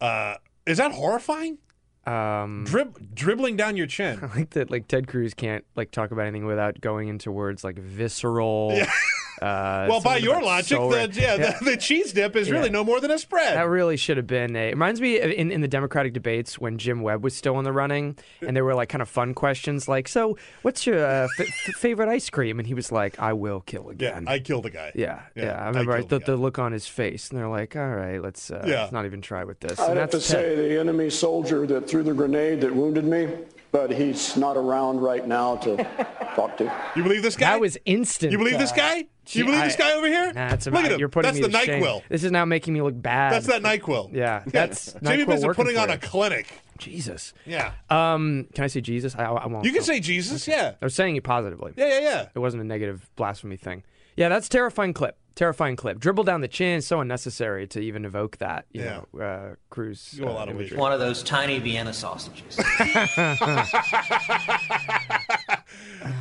Uh, 0.00 0.36
is 0.64 0.78
that 0.78 0.92
horrifying? 0.92 1.58
Um, 2.06 2.64
Drib- 2.66 3.14
dribbling 3.14 3.56
down 3.56 3.76
your 3.76 3.86
chin. 3.86 4.18
I 4.22 4.26
like 4.36 4.50
that. 4.50 4.70
Like 4.70 4.88
Ted 4.88 5.06
Cruz 5.06 5.34
can't 5.34 5.64
like 5.76 5.90
talk 5.90 6.10
about 6.10 6.22
anything 6.22 6.46
without 6.46 6.80
going 6.80 7.08
into 7.08 7.30
words 7.30 7.62
like 7.64 7.78
visceral. 7.78 8.80
Uh, 9.40 9.86
Well, 9.88 10.00
by 10.00 10.18
your 10.18 10.42
logic, 10.42 10.76
soul 10.76 10.90
the, 10.90 10.96
ra- 10.98 11.06
yeah, 11.12 11.36
The, 11.58 11.64
the 11.72 11.76
cheese 11.76 12.12
dip 12.12 12.36
is 12.36 12.50
really 12.50 12.66
Yeah. 12.66 12.72
no 12.72 12.84
more 12.84 13.00
than 13.00 13.10
a 13.10 13.18
spread. 13.18 13.56
That 13.56 13.68
really 13.68 13.96
should 13.96 14.16
have 14.16 14.26
been 14.26 14.54
a. 14.56 14.68
It 14.68 14.72
reminds 14.72 15.00
me 15.00 15.18
of 15.20 15.30
in, 15.30 15.50
in 15.50 15.60
the 15.62 15.68
Democratic 15.68 16.12
debates 16.12 16.58
when 16.58 16.78
Jim 16.78 17.00
Webb 17.00 17.24
was 17.24 17.34
still 17.34 17.58
in 17.58 17.64
the 17.64 17.72
running, 17.72 18.16
and 18.46 18.54
there 18.56 18.64
were 18.64 18.74
like 18.74 18.88
kind 18.88 19.02
of 19.02 19.08
fun 19.08 19.34
questions 19.34 19.88
like, 19.88 20.06
"So, 20.08 20.36
what's 20.62 20.86
your 20.86 21.04
uh, 21.04 21.28
f- 21.38 21.40
f- 21.40 21.74
favorite 21.76 22.08
ice 22.08 22.28
cream?" 22.30 22.58
And 22.58 22.66
he 22.66 22.74
was 22.74 22.92
like, 22.92 23.18
"I 23.18 23.32
will 23.32 23.60
kill 23.60 23.88
again." 23.88 24.08
yeah, 24.10 24.16
again." 24.18 24.28
I 24.28 24.38
killed 24.38 24.66
a 24.66 24.70
guy. 24.70 24.92
yeah, 24.94 25.22
Yeah, 25.34 25.44
yeah. 25.44 25.58
I 25.60 25.64
I 25.64 25.68
remember 25.68 25.92
I 25.92 25.98
killed 25.98 26.10
the 26.10 26.18
the, 26.20 26.24
the 26.32 26.36
look 26.36 26.58
on 26.58 26.72
his 26.72 26.86
face, 26.86 27.30
and 27.30 27.38
they're 27.38 27.48
like, 27.48 27.74
"All 27.76 27.88
right, 27.88 28.22
let's, 28.22 28.50
uh, 28.50 28.64
Yeah. 28.66 28.80
let's 28.82 28.92
not 28.92 29.06
even 29.06 29.22
try 29.22 29.44
with 29.44 29.60
this." 29.60 29.78
I'd 29.80 29.90
and 29.90 29.98
have 29.98 30.10
to 30.10 30.16
that's 30.18 30.28
Ted. 30.28 30.44
say 30.56 30.68
the 30.68 30.78
enemy 30.80 31.08
soldier 31.10 31.66
that 31.66 31.88
threw 31.88 32.02
the 32.02 32.12
grenade 32.14 32.60
that 32.60 32.74
wounded 32.74 33.04
me 33.04 33.28
but 33.72 33.90
he's 33.90 34.36
not 34.36 34.56
around 34.56 35.00
right 35.00 35.26
now 35.26 35.56
to 35.56 35.76
talk 36.36 36.56
to. 36.58 36.72
You 36.94 37.02
believe 37.02 37.22
this 37.22 37.36
guy? 37.36 37.52
That 37.52 37.60
was 37.60 37.76
instant. 37.84 38.30
You 38.30 38.38
believe 38.38 38.58
this 38.58 38.70
uh, 38.72 38.76
guy? 38.76 39.06
You 39.28 39.44
believe 39.44 39.62
this 39.64 39.76
guy 39.76 39.92
over 39.92 40.06
here? 40.06 40.32
Nah, 40.32 40.52
it's 40.52 40.66
Look 40.66 40.84
at 40.84 40.92
him. 40.92 41.00
You're 41.00 41.08
putting 41.08 41.32
That's 41.32 41.46
me 41.46 41.50
the 41.52 41.58
to 41.58 41.64
shame. 41.64 41.82
NyQuil. 41.82 42.02
This 42.08 42.24
is 42.24 42.30
now 42.30 42.44
making 42.44 42.74
me 42.74 42.82
look 42.82 43.00
bad. 43.00 43.32
That's 43.32 43.46
that 43.46 43.62
NyQuil. 43.62 44.12
Yeah, 44.12 44.42
that's 44.46 44.92
Jamie 45.02 45.24
NyQuil 45.24 45.26
Benson 45.26 45.54
putting 45.54 45.78
on 45.78 45.88
you. 45.88 45.94
a 45.94 45.98
clinic. 45.98 46.60
Jesus. 46.78 47.32
Yeah. 47.46 47.72
Um, 47.88 48.48
can 48.54 48.64
I 48.64 48.66
say 48.66 48.80
Jesus? 48.80 49.14
I, 49.14 49.24
I 49.24 49.46
won't. 49.46 49.64
You 49.64 49.72
can 49.72 49.82
say 49.82 50.00
Jesus. 50.00 50.48
Yeah. 50.48 50.74
I 50.80 50.84
was 50.84 50.94
saying 50.94 51.16
it 51.16 51.22
positively. 51.22 51.72
Yeah, 51.76 51.88
yeah, 51.88 52.00
yeah. 52.00 52.28
It 52.34 52.38
wasn't 52.40 52.62
a 52.62 52.66
negative 52.66 53.08
blasphemy 53.16 53.56
thing. 53.56 53.84
Yeah, 54.16 54.28
that's 54.28 54.48
terrifying 54.48 54.92
clip. 54.92 55.16
Terrifying 55.34 55.76
clip. 55.76 55.98
Dribble 55.98 56.24
down 56.24 56.42
the 56.42 56.48
chin. 56.48 56.82
So 56.82 57.00
unnecessary 57.00 57.66
to 57.68 57.80
even 57.80 58.04
evoke 58.04 58.36
that. 58.38 58.66
You 58.72 58.82
Yeah. 58.82 59.00
know, 59.14 59.20
uh, 59.20 59.54
Cruz. 59.70 60.14
Go 60.18 60.26
a 60.26 60.30
uh, 60.30 60.34
lot 60.34 60.48
of 60.50 60.56
imagery. 60.56 60.76
One 60.76 60.92
of 60.92 61.00
those 61.00 61.22
tiny 61.22 61.58
Vienna 61.58 61.92
sausages. 61.94 62.58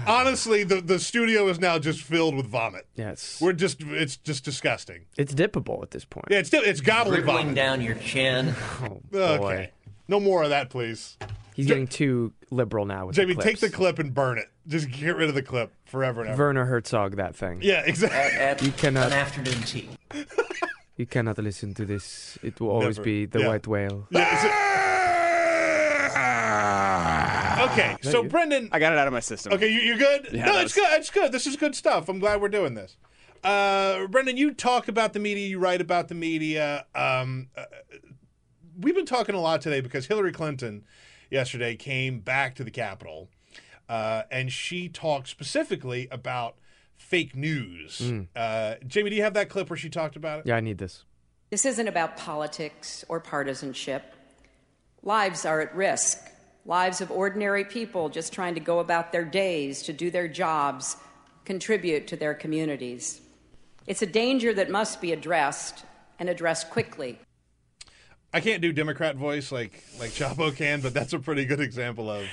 Honestly, 0.08 0.64
the 0.64 0.82
the 0.82 1.00
studio 1.00 1.48
is 1.48 1.60
now 1.60 1.78
just 1.80 2.02
filled 2.02 2.36
with 2.36 2.46
vomit. 2.48 2.88
Yes. 2.96 3.40
We're 3.42 3.54
just 3.54 3.82
it's 3.82 4.16
just 4.18 4.44
disgusting. 4.46 5.06
it's 5.18 5.34
dippable 5.34 5.82
at 5.84 5.92
this 5.92 6.06
point. 6.06 6.28
Yeah, 6.30 6.40
it's 6.40 6.48
still 6.48 6.64
it's 6.64 6.82
gobbling 6.82 7.16
Dribbling 7.22 7.42
vomit. 7.48 7.56
down 7.56 7.82
your 7.82 7.96
chin. 7.96 8.54
Oh, 8.84 9.00
boy. 9.12 9.18
Okay. 9.20 9.72
No 10.08 10.20
more 10.20 10.44
of 10.44 10.50
that, 10.50 10.70
please. 10.70 11.18
He's 11.54 11.68
getting 11.68 11.88
too 11.88 12.34
liberal 12.50 12.86
now 12.86 13.08
with 13.08 13.16
Jamie, 13.16 13.34
the 13.34 13.42
take 13.42 13.60
the 13.60 13.70
clip 13.70 14.00
and 14.00 14.14
burn 14.14 14.38
it. 14.38 14.46
Just 14.68 14.92
get 14.92 15.16
rid 15.16 15.28
of 15.30 15.36
the 15.36 15.42
clip 15.42 15.72
forever 15.86 16.22
and 16.22 16.30
ever. 16.32 16.44
Werner 16.46 16.66
Herzog 16.66 17.16
that 17.16 17.36
thing. 17.36 17.60
yeah, 17.64 17.82
exactly. 17.86 18.40
At 18.40 18.62
You 18.62 18.72
cannot- 18.72 19.08
an 19.08 19.14
afternoon 19.14 19.62
tea. 19.64 19.90
You 20.98 21.08
cannot 21.08 21.40
listen 21.40 21.74
to 21.76 21.86
this. 21.86 22.38
It 22.44 22.60
will 22.62 22.70
always 22.70 22.98
Never. 22.98 23.06
be 23.06 23.26
the 23.26 23.40
Yeah. 23.40 23.48
white 23.48 23.66
whale. 23.66 24.08
Okay, 27.72 27.96
so 28.02 28.24
Brendan, 28.24 28.70
I 28.72 28.80
got 28.80 28.92
it 28.94 29.00
out 29.00 29.08
of 29.08 29.14
my 29.14 29.20
system. 29.20 29.54
okay, 29.54 29.68
you, 29.72 29.80
you 29.80 29.98
good? 29.98 30.30
Yeah, 30.32 30.46
no, 30.46 30.54
that 30.54 30.66
it's 30.66 30.74
good. 30.76 30.88
It's 31.00 31.10
good. 31.10 31.32
This 31.32 31.48
is 31.48 31.56
good 31.56 31.76
stuff. 31.76 32.10
I'm 32.10 32.20
glad 32.20 32.42
we're 32.42 32.50
doing 32.50 32.74
this. 32.74 32.98
Uh, 33.44 34.06
Brendan, 34.08 34.38
you 34.38 34.54
talk 34.54 34.88
about 34.88 35.14
the 35.14 35.20
media. 35.20 35.48
You 35.48 35.58
write 35.60 35.82
about 35.82 36.08
the 36.08 36.16
media. 36.16 36.86
Um, 36.94 37.50
uh, 37.58 37.64
we've 38.80 38.96
been 38.96 39.06
talking 39.06 39.34
a 39.36 39.40
lot 39.42 39.62
today 39.62 39.80
because 39.82 40.06
Hillary 40.08 40.32
Clinton 40.32 40.84
yesterday 41.32 41.76
came 41.76 42.20
back 42.20 42.56
to 42.56 42.64
the 42.64 42.72
Capitol, 42.72 43.30
uh, 43.92 44.24
and 44.32 44.50
she 44.50 44.88
talked 44.88 45.28
specifically 45.28 46.08
about 46.10 46.56
fake 46.96 47.36
news. 47.36 48.14
Uh, 48.34 48.76
Jamie, 48.88 49.10
do 49.10 49.18
you 49.18 49.24
have 49.24 49.34
that 49.34 49.50
clip 49.50 49.70
where 49.70 49.76
she 49.76 49.90
talked 49.90 50.16
about 50.16 50.40
it? 50.40 50.46
Yeah, 50.46 50.56
I 50.56 50.62
need 50.62 50.78
this. 50.78 51.04
This 51.50 51.66
isn't 51.66 51.90
about 51.90 52.16
politics 52.16 53.04
or 53.10 53.20
partisanship. 53.20 54.16
Lives 55.04 55.46
are 55.46 55.60
at 55.60 55.76
risk. 55.76 56.20
Lives 56.66 57.02
of 57.02 57.12
ordinary 57.12 57.66
people 57.66 58.08
just 58.08 58.32
trying 58.32 58.54
to 58.54 58.62
go 58.62 58.80
about 58.80 59.12
their 59.12 59.26
days, 59.26 59.82
to 59.84 59.92
do 59.92 60.10
their 60.10 60.30
jobs, 60.30 60.96
contribute 61.44 62.08
to 62.08 62.16
their 62.16 62.34
communities. 62.34 63.20
It's 63.88 64.02
a 64.02 64.06
danger 64.06 64.54
that 64.54 64.70
must 64.70 65.02
be 65.02 65.12
addressed 65.12 65.84
and 66.18 66.30
addressed 66.30 66.70
quickly. 66.70 67.20
I 68.34 68.40
can't 68.40 68.62
do 68.62 68.72
Democrat 68.72 69.18
voice 69.18 69.52
like 69.52 69.84
like 70.00 70.12
Chapo 70.12 70.56
can, 70.56 70.80
but 70.80 70.94
that's 70.94 71.12
a 71.12 71.20
pretty 71.20 71.44
good 71.44 71.60
example 71.60 72.10
of. 72.10 72.24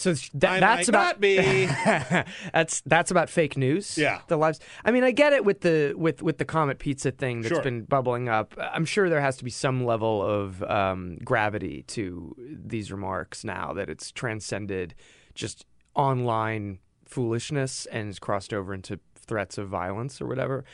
So 0.00 0.14
th- 0.14 0.30
that's 0.38 0.88
about 0.88 1.20
be. 1.20 1.36
that's 2.54 2.80
that's 2.86 3.10
about 3.10 3.28
fake 3.28 3.58
news. 3.58 3.98
Yeah. 3.98 4.22
the 4.28 4.38
lives. 4.38 4.58
I 4.82 4.92
mean, 4.92 5.04
I 5.04 5.10
get 5.10 5.34
it 5.34 5.44
with 5.44 5.60
the 5.60 5.92
with 5.94 6.22
with 6.22 6.38
the 6.38 6.46
Comet 6.46 6.78
Pizza 6.78 7.10
thing 7.10 7.42
that's 7.42 7.54
Sure. 7.54 7.62
been 7.62 7.82
bubbling 7.82 8.28
up. 8.28 8.54
I'm 8.58 8.86
sure 8.86 9.10
there 9.10 9.20
has 9.20 9.36
to 9.36 9.44
be 9.44 9.50
some 9.50 9.84
level 9.84 10.22
of 10.22 10.62
um, 10.62 11.18
gravity 11.22 11.82
to 11.88 12.34
these 12.38 12.90
remarks 12.90 13.44
now 13.44 13.74
that 13.74 13.90
it's 13.90 14.10
transcended 14.10 14.94
just 15.34 15.66
online 15.94 16.78
foolishness 17.04 17.84
and 17.86 18.06
has 18.06 18.18
crossed 18.18 18.54
over 18.54 18.72
into 18.72 18.98
threats 19.14 19.58
of 19.58 19.68
violence 19.68 20.20
or 20.20 20.26
whatever. 20.26 20.64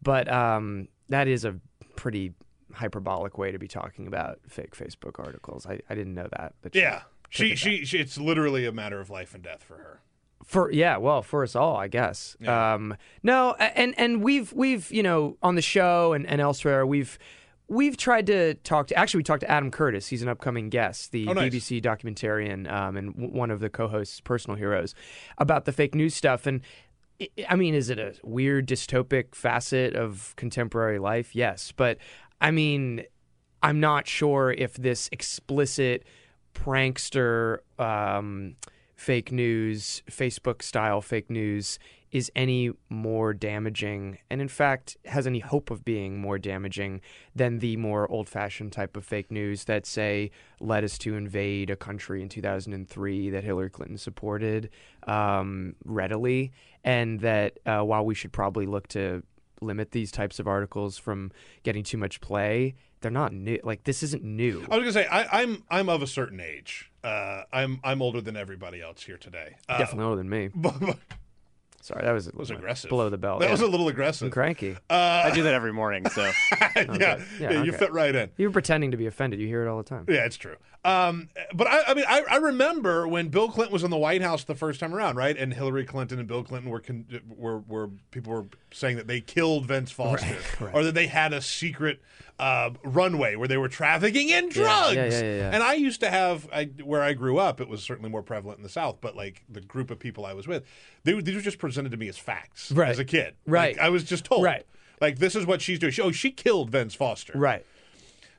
But 0.00 0.30
um, 0.30 0.86
that 1.08 1.26
is 1.26 1.44
a 1.44 1.56
pretty 1.96 2.34
hyperbolic 2.72 3.38
way 3.38 3.50
to 3.52 3.58
be 3.58 3.66
talking 3.68 4.06
about 4.06 4.38
fake 4.48 4.76
Facebook 4.76 5.18
articles. 5.18 5.66
I, 5.66 5.80
I 5.88 5.94
didn't 5.94 6.14
know 6.14 6.28
that. 6.36 6.54
she 6.72 6.80
Yeah, 6.80 7.02
she, 7.30 7.54
she 7.56 7.84
she 7.84 7.98
it's 7.98 8.18
literally 8.18 8.66
a 8.66 8.72
matter 8.72 9.00
of 9.00 9.10
life 9.10 9.34
and 9.34 9.42
death 9.42 9.62
for 9.62 9.76
her. 9.76 10.00
For 10.44 10.70
yeah, 10.70 10.96
well, 10.98 11.22
for 11.22 11.42
us 11.42 11.56
all, 11.56 11.76
I 11.76 11.88
guess. 11.88 12.36
Um, 12.46 12.96
no, 13.22 13.54
and 13.54 13.94
and 13.98 14.22
we've 14.22 14.52
we've 14.52 14.90
you 14.92 15.02
know 15.02 15.36
on 15.42 15.54
the 15.56 15.62
show 15.62 16.12
and, 16.12 16.26
and 16.26 16.40
elsewhere 16.40 16.86
we've 16.86 17.18
we've 17.68 17.96
tried 17.96 18.26
to 18.28 18.54
talk 18.54 18.86
to 18.88 18.96
actually 18.96 19.18
we 19.18 19.24
talked 19.24 19.40
to 19.40 19.50
Adam 19.50 19.72
Curtis. 19.72 20.06
He's 20.06 20.22
an 20.22 20.28
upcoming 20.28 20.68
guest, 20.70 21.10
the 21.10 21.26
Oh, 21.26 21.32
nice. 21.32 21.52
BBC 21.52 21.82
documentarian 21.82 22.70
um, 22.70 22.96
and 22.96 23.12
w- 23.14 23.32
one 23.36 23.50
of 23.50 23.58
the 23.58 23.68
co-hosts' 23.68 24.20
personal 24.20 24.56
heroes 24.56 24.94
about 25.38 25.64
the 25.64 25.72
fake 25.72 25.94
news 25.96 26.14
stuff. 26.14 26.46
And 26.46 26.60
I- 27.20 27.28
I 27.48 27.56
mean, 27.56 27.74
is 27.74 27.90
it 27.90 27.98
a 27.98 28.14
weird 28.22 28.68
dystopic 28.68 29.34
facet 29.34 29.96
of 29.96 30.32
contemporary 30.36 31.00
life? 31.00 31.34
Yes, 31.34 31.72
but 31.72 31.98
I 32.40 32.52
mean, 32.52 33.02
I'm 33.64 33.80
not 33.80 34.06
sure 34.06 34.52
if 34.52 34.74
this 34.74 35.08
explicit 35.10 36.04
prankster 36.56 37.58
um, 37.78 38.56
fake 38.94 39.30
news, 39.30 40.02
Facebook 40.10 40.62
style 40.62 41.00
fake 41.02 41.30
news, 41.30 41.78
is 42.12 42.32
any 42.34 42.70
more 42.88 43.34
damaging, 43.34 44.18
and 44.30 44.40
in 44.40 44.48
fact 44.48 44.96
has 45.04 45.26
any 45.26 45.40
hope 45.40 45.70
of 45.70 45.84
being 45.84 46.18
more 46.18 46.38
damaging 46.38 47.00
than 47.34 47.58
the 47.58 47.76
more 47.76 48.10
old 48.10 48.28
fashioned 48.28 48.72
type 48.72 48.96
of 48.96 49.04
fake 49.04 49.30
news 49.30 49.64
that, 49.64 49.84
say, 49.84 50.30
led 50.60 50.82
us 50.82 50.96
to 50.96 51.14
invade 51.14 51.68
a 51.68 51.76
country 51.76 52.22
in 52.22 52.28
2003 52.28 53.30
that 53.30 53.44
Hillary 53.44 53.68
Clinton 53.68 53.98
supported 53.98 54.70
um, 55.06 55.74
readily, 55.84 56.52
and 56.84 57.20
that 57.20 57.58
uh, 57.66 57.82
while 57.82 58.04
we 58.04 58.14
should 58.14 58.32
probably 58.32 58.66
look 58.66 58.88
to 58.88 59.22
limit 59.60 59.90
these 59.90 60.10
types 60.10 60.38
of 60.38 60.46
articles 60.46 60.96
from 60.96 61.32
getting 61.64 61.82
too 61.82 61.98
much 61.98 62.20
play, 62.20 62.74
they're 63.00 63.10
not 63.10 63.32
new. 63.32 63.60
Like, 63.62 63.84
this 63.84 64.02
isn't 64.02 64.22
new. 64.24 64.66
I 64.70 64.76
was 64.76 64.82
gonna 64.82 64.92
say 64.92 65.06
I, 65.06 65.42
I'm 65.42 65.62
I'm 65.70 65.88
of 65.88 66.02
a 66.02 66.06
certain 66.06 66.40
age. 66.40 66.90
Uh, 67.04 67.42
I'm 67.52 67.80
I'm 67.84 68.02
older 68.02 68.20
than 68.20 68.36
everybody 68.36 68.80
else 68.82 69.02
here 69.02 69.16
today. 69.16 69.56
Uh, 69.68 69.78
Definitely 69.78 70.04
older 70.04 70.16
than 70.16 70.28
me. 70.28 70.48
but- 70.54 70.80
but 70.80 70.98
Sorry, 71.86 72.04
that 72.04 72.10
was, 72.10 72.28
was 72.32 72.50
aggressive. 72.50 72.88
below 72.88 73.10
the 73.10 73.16
belt. 73.16 73.38
That 73.38 73.46
yeah. 73.46 73.52
was 73.52 73.60
a 73.60 73.66
little 73.68 73.86
aggressive. 73.86 74.26
I'm 74.26 74.32
cranky. 74.32 74.76
I 74.90 75.30
do 75.32 75.44
that 75.44 75.54
every 75.54 75.72
morning, 75.72 76.04
so 76.08 76.22
yeah, 76.74 76.84
yeah, 76.98 77.20
Yeah, 77.38 77.62
you 77.62 77.70
fit 77.70 77.92
right 77.92 78.12
in. 78.12 78.28
You're 78.36 78.50
pretending 78.50 78.90
to 78.90 78.96
be 78.96 79.06
offended. 79.06 79.38
You 79.38 79.46
hear 79.46 79.64
it 79.64 79.68
all 79.68 79.76
the 79.76 79.84
time. 79.84 80.04
Yeah, 80.08 80.24
it's 80.24 80.36
true. 80.36 80.56
Um, 80.84 81.28
but 81.54 81.68
I, 81.68 81.82
I 81.86 81.94
mean, 81.94 82.04
I, 82.08 82.22
I 82.28 82.36
remember 82.38 83.06
when 83.06 83.28
Bill 83.28 83.48
Clinton 83.48 83.72
was 83.72 83.84
in 83.84 83.90
the 83.90 83.96
White 83.96 84.20
House 84.22 84.42
the 84.42 84.56
first 84.56 84.80
time 84.80 84.92
around, 84.96 85.14
right? 85.14 85.36
And 85.36 85.54
Hillary 85.54 85.84
Clinton 85.84 86.18
and 86.18 86.26
Bill 86.26 86.42
Clinton 86.42 86.70
were 86.70 86.80
con- 86.80 87.06
were 87.36 87.58
were 87.58 87.90
people 88.10 88.32
were 88.32 88.46
saying 88.72 88.96
that 88.96 89.06
they 89.06 89.20
killed 89.20 89.66
Vince 89.66 89.92
Foster, 89.92 90.36
or 90.72 90.82
that 90.82 90.94
they 90.94 91.06
had 91.06 91.32
a 91.32 91.40
secret 91.40 92.00
uh, 92.38 92.70
runway 92.84 93.34
where 93.36 93.48
they 93.48 93.56
were 93.56 93.68
trafficking 93.68 94.28
in 94.28 94.48
drugs. 94.48 94.94
yeah, 94.94 95.06
yeah, 95.08 95.20
yeah. 95.22 95.50
And 95.54 95.62
I 95.62 95.74
used 95.74 96.00
to 96.00 96.10
have 96.10 96.48
I, 96.52 96.64
where 96.84 97.02
I 97.02 97.14
grew 97.14 97.38
up. 97.38 97.60
It 97.60 97.68
was 97.68 97.82
certainly 97.82 98.10
more 98.10 98.22
prevalent 98.22 98.58
in 98.58 98.62
the 98.62 98.68
South, 98.68 98.98
but 99.00 99.16
like 99.16 99.42
the 99.48 99.60
group 99.60 99.90
of 99.90 99.98
people 99.98 100.26
I 100.26 100.34
was 100.34 100.46
with, 100.46 100.64
they 101.04 101.18
these 101.20 101.34
were 101.34 101.40
just 101.40 101.58
presented 101.58 101.92
to 101.92 101.96
me 101.96 102.08
as 102.08 102.18
facts 102.18 102.70
Right. 102.72 102.90
as 102.90 102.98
a 102.98 103.04
kid. 103.04 103.34
Right. 103.46 103.76
Like, 103.76 103.84
I 103.84 103.88
was 103.88 104.04
just 104.04 104.24
told. 104.24 104.44
Right. 104.44 104.66
Like 105.00 105.18
this 105.18 105.34
is 105.34 105.46
what 105.46 105.60
she's 105.62 105.78
doing. 105.78 105.92
She, 105.92 106.02
oh, 106.02 106.10
she 106.12 106.30
killed 106.30 106.70
Vince 106.70 106.94
Foster. 106.94 107.32
Right. 107.36 107.64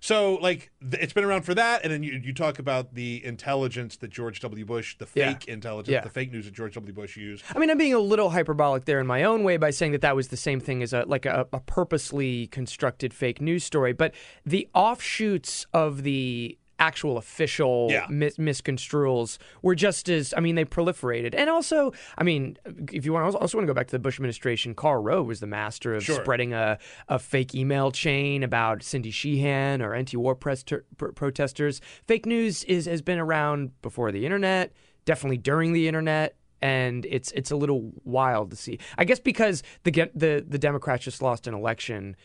So, 0.07 0.35
like, 0.35 0.71
th- 0.79 1.03
it's 1.03 1.11
been 1.11 1.25
around 1.25 1.41
for 1.41 1.53
that, 1.53 1.81
and 1.83 1.91
then 1.91 2.01
you, 2.01 2.13
you 2.13 2.33
talk 2.33 2.59
about 2.59 2.93
the 2.93 3.21
intelligence 3.25 3.97
that 3.97 4.09
George 4.09 4.39
W. 4.39 4.63
Bush, 4.63 4.95
the 4.97 5.07
Yeah. 5.13 5.33
fake 5.33 5.49
intelligence, 5.49 5.91
Yeah. 5.91 5.99
the 5.99 6.09
fake 6.09 6.31
news 6.31 6.45
that 6.45 6.53
George 6.53 6.75
W. 6.75 6.93
Bush 6.93 7.17
used. 7.17 7.43
I 7.53 7.59
mean, 7.59 7.69
I'm 7.69 7.77
being 7.77 7.93
a 7.93 7.99
little 7.99 8.29
hyperbolic 8.29 8.85
there 8.85 9.01
in 9.01 9.05
my 9.07 9.23
own 9.23 9.43
way 9.43 9.57
by 9.57 9.69
saying 9.69 9.91
that 9.91 9.99
that 9.99 10.15
was 10.15 10.29
the 10.29 10.37
same 10.37 10.61
thing 10.61 10.81
as 10.81 10.93
a 10.93 11.03
like 11.07 11.25
a, 11.25 11.45
a 11.51 11.59
purposely 11.59 12.47
constructed 12.47 13.13
fake 13.13 13.41
news 13.41 13.65
story. 13.65 13.91
But 13.91 14.15
the 14.45 14.69
offshoots 14.73 15.65
of 15.73 16.03
the 16.03 16.57
actual 16.79 17.17
official 17.17 17.87
Yeah. 17.89 18.05
mis- 18.09 18.37
misconstruals 18.37 19.37
were 19.61 19.75
just 19.75 20.09
as 20.09 20.33
I 20.37 20.39
mean 20.41 20.55
they 20.55 20.65
proliferated 20.65 21.33
and 21.35 21.49
also 21.49 21.91
I 22.17 22.23
mean 22.23 22.57
if 22.93 23.05
you 23.05 23.13
want 23.13 23.23
I 23.35 23.37
also 23.39 23.57
want 23.57 23.65
to 23.67 23.73
go 23.73 23.75
back 23.75 23.87
to 23.87 23.91
the 23.91 23.99
Bush 23.99 24.17
administration 24.17 24.75
Karl 24.75 25.01
Rove 25.01 25.25
was 25.27 25.39
the 25.39 25.47
master 25.47 25.95
of 25.95 26.03
Sure. 26.03 26.15
spreading 26.15 26.53
a, 26.53 26.77
a 27.07 27.17
fake 27.19 27.55
email 27.55 27.91
chain 27.91 28.43
about 28.43 28.83
Cindy 28.83 29.11
Sheehan 29.11 29.81
or 29.81 29.93
anti-war 29.93 30.35
press 30.35 30.63
pr- 30.63 31.07
protesters 31.15 31.81
fake 32.05 32.25
news 32.25 32.63
is 32.65 32.85
has 32.85 33.01
been 33.01 33.19
around 33.19 33.71
before 33.81 34.11
the 34.11 34.25
internet 34.25 34.71
definitely 35.05 35.37
during 35.37 35.73
the 35.73 35.87
internet 35.87 36.35
and 36.61 37.05
it's 37.05 37.31
it's 37.33 37.51
a 37.51 37.55
little 37.55 37.91
wild 38.03 38.49
to 38.49 38.55
see. 38.57 38.79
I 38.97 39.05
guess 39.05 39.19
because 39.19 39.61
the 39.83 39.91
the 40.15 40.43
the 40.47 40.57
Democrats 40.57 41.03
just 41.03 41.21
lost 41.21 41.45
an 41.45 41.53
election, 41.53 42.15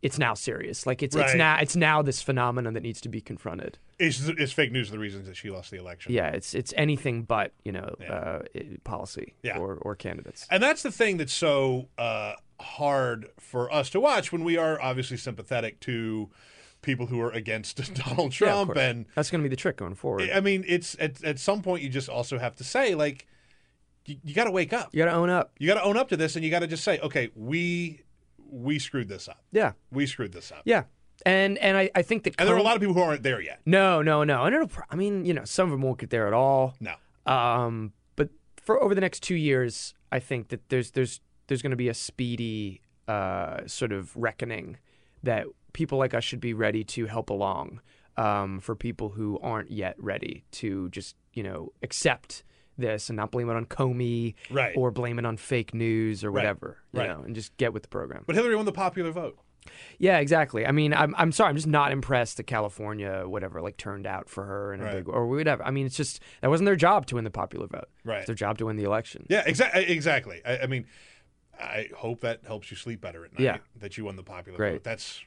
it's 0.00 0.16
now 0.16 0.34
serious. 0.34 0.86
Like 0.86 1.02
it's 1.02 1.16
it's 1.16 1.34
now 1.34 1.58
it's 1.58 1.74
now 1.74 2.00
this 2.00 2.22
phenomenon 2.22 2.74
that 2.74 2.82
needs 2.84 3.00
to 3.00 3.08
be 3.08 3.20
confronted. 3.20 3.78
Is, 3.98 4.28
is 4.28 4.52
fake 4.52 4.72
news 4.72 4.90
the 4.90 4.98
reasons 4.98 5.26
that 5.28 5.36
she 5.36 5.50
lost 5.50 5.70
the 5.70 5.78
election? 5.78 6.12
Yeah, 6.12 6.28
it's 6.28 6.54
it's 6.54 6.72
anything 6.76 7.22
but 7.22 7.52
you 7.64 7.72
know 7.72 7.94
Yeah. 8.00 8.12
uh, 8.12 8.42
policy 8.84 9.34
Yeah. 9.42 9.58
or 9.58 9.76
or 9.76 9.94
candidates. 9.94 10.46
And 10.50 10.62
that's 10.62 10.82
the 10.82 10.90
thing 10.90 11.16
that's 11.18 11.32
so 11.32 11.88
uh, 11.98 12.34
hard 12.60 13.28
for 13.38 13.72
us 13.72 13.90
to 13.90 14.00
watch 14.00 14.32
when 14.32 14.42
we 14.44 14.56
are 14.56 14.80
obviously 14.82 15.16
sympathetic 15.16 15.80
to 15.80 16.30
people 16.82 17.06
who 17.06 17.20
are 17.20 17.30
against 17.30 17.94
Donald 18.04 18.32
Trump 18.32 18.68
course. 18.70 18.78
and 18.78 19.06
that's 19.14 19.30
going 19.30 19.42
to 19.42 19.48
be 19.48 19.48
the 19.48 19.56
trick 19.60 19.76
going 19.76 19.94
forward. 19.94 20.28
I 20.34 20.40
mean, 20.40 20.64
it's 20.66 20.96
at 20.98 21.22
at 21.24 21.38
some 21.38 21.62
point 21.62 21.82
you 21.82 21.88
just 21.88 22.08
also 22.08 22.38
have 22.38 22.56
to 22.56 22.64
say 22.64 22.94
like 22.94 23.26
you, 24.06 24.16
you 24.24 24.34
got 24.34 24.44
to 24.44 24.50
wake 24.50 24.72
up. 24.72 24.90
You 24.92 24.98
got 25.04 25.10
to 25.10 25.16
own 25.16 25.30
up. 25.30 25.52
You 25.58 25.66
got 25.66 25.74
to 25.74 25.82
own 25.84 25.96
up 25.96 26.08
to 26.10 26.16
this, 26.16 26.36
and 26.36 26.44
you 26.44 26.50
got 26.50 26.58
to 26.60 26.66
just 26.66 26.84
say, 26.84 26.98
okay, 26.98 27.30
we 27.34 28.02
we 28.50 28.78
screwed 28.78 29.08
this 29.08 29.28
up. 29.28 29.42
Yeah, 29.50 29.72
We 29.90 30.06
screwed 30.06 30.32
this 30.32 30.52
up. 30.52 30.60
yeah, 30.64 30.84
and 31.24 31.58
and 31.58 31.76
I, 31.76 31.90
I 31.94 32.02
think 32.02 32.24
that 32.24 32.34
And 32.38 32.48
there 32.48 32.54
are 32.54 32.58
a 32.58 32.62
lot 32.62 32.74
of 32.76 32.80
people 32.80 32.94
who 32.94 33.00
aren't 33.00 33.22
there 33.22 33.40
yet. 33.40 33.60
No, 33.66 34.02
no, 34.02 34.24
no. 34.24 34.44
And 34.44 34.54
it'll. 34.54 34.70
I 34.90 34.96
mean, 34.96 35.24
you 35.24 35.34
know, 35.34 35.44
some 35.44 35.66
of 35.66 35.70
them 35.72 35.82
won't 35.82 35.98
get 35.98 36.10
there 36.10 36.26
at 36.26 36.32
all. 36.32 36.74
No. 36.80 36.94
Um, 37.26 37.92
but 38.16 38.30
for 38.56 38.82
over 38.82 38.94
the 38.94 39.00
next 39.00 39.22
two 39.22 39.34
years, 39.34 39.94
I 40.12 40.18
think 40.20 40.48
that 40.48 40.68
there's 40.68 40.90
there's 40.92 41.20
there's 41.46 41.62
going 41.62 41.70
to 41.70 41.76
be 41.76 41.88
a 41.88 41.94
speedy 41.94 42.80
uh, 43.08 43.66
sort 43.66 43.92
of 43.92 44.14
reckoning 44.16 44.78
that 45.22 45.46
people 45.72 45.98
like 45.98 46.14
us 46.14 46.24
should 46.24 46.40
be 46.40 46.54
ready 46.54 46.84
to 46.84 47.06
help 47.06 47.30
along 47.30 47.80
um, 48.16 48.60
for 48.60 48.74
people 48.76 49.10
who 49.10 49.38
aren't 49.42 49.70
yet 49.70 49.94
ready 49.98 50.44
to 50.52 50.88
just 50.90 51.16
you 51.32 51.42
know 51.42 51.72
accept 51.82 52.44
this 52.76 53.08
and 53.08 53.16
not 53.16 53.30
blame 53.30 53.48
it 53.48 53.54
on 53.54 53.64
Comey 53.66 54.34
Right. 54.50 54.72
or 54.76 54.90
blame 54.90 55.18
it 55.20 55.24
on 55.24 55.36
fake 55.36 55.72
news 55.74 56.24
or 56.24 56.30
Right. 56.30 56.40
whatever, 56.42 56.78
you 56.92 57.00
Right. 57.00 57.08
know, 57.08 57.22
and 57.22 57.34
just 57.34 57.56
get 57.56 57.72
with 57.72 57.82
the 57.84 57.88
program. 57.88 58.24
But 58.26 58.34
Hillary 58.34 58.56
won 58.56 58.64
the 58.64 58.72
popular 58.72 59.12
vote. 59.12 59.38
Yeah, 59.98 60.18
exactly. 60.18 60.66
I 60.66 60.72
mean, 60.72 60.92
I'm 60.92 61.14
I'm 61.16 61.32
sorry, 61.32 61.50
I'm 61.50 61.56
just 61.56 61.66
not 61.66 61.92
impressed 61.92 62.36
that 62.36 62.44
California, 62.44 63.24
whatever, 63.26 63.60
like 63.62 63.76
turned 63.76 64.06
out 64.06 64.28
for 64.28 64.44
her 64.44 64.74
in 64.74 64.80
a 64.80 64.84
Right. 64.84 64.94
big 64.96 65.08
or 65.08 65.26
whatever. 65.26 65.64
I 65.64 65.70
mean, 65.70 65.86
it's 65.86 65.96
just 65.96 66.20
that 66.40 66.50
wasn't 66.50 66.66
their 66.66 66.76
job 66.76 67.06
to 67.06 67.14
win 67.16 67.24
the 67.24 67.30
popular 67.30 67.66
vote. 67.66 67.88
Right. 68.04 68.18
It's 68.18 68.26
their 68.26 68.34
job 68.34 68.58
to 68.58 68.66
win 68.66 68.76
the 68.76 68.84
election. 68.84 69.26
Yeah, 69.28 69.42
exactly. 69.46 69.84
Exactly. 69.84 70.40
I, 70.44 70.58
I 70.58 70.66
mean, 70.66 70.86
I 71.58 71.88
hope 71.96 72.20
that 72.20 72.40
helps 72.46 72.70
you 72.70 72.76
sleep 72.76 73.00
better 73.00 73.24
at 73.24 73.32
night. 73.32 73.42
Yeah. 73.42 73.58
That 73.76 73.96
you 73.96 74.04
won 74.04 74.16
the 74.16 74.22
popular 74.22 74.56
Great. 74.56 74.72
vote. 74.72 74.84
That's, 74.84 75.22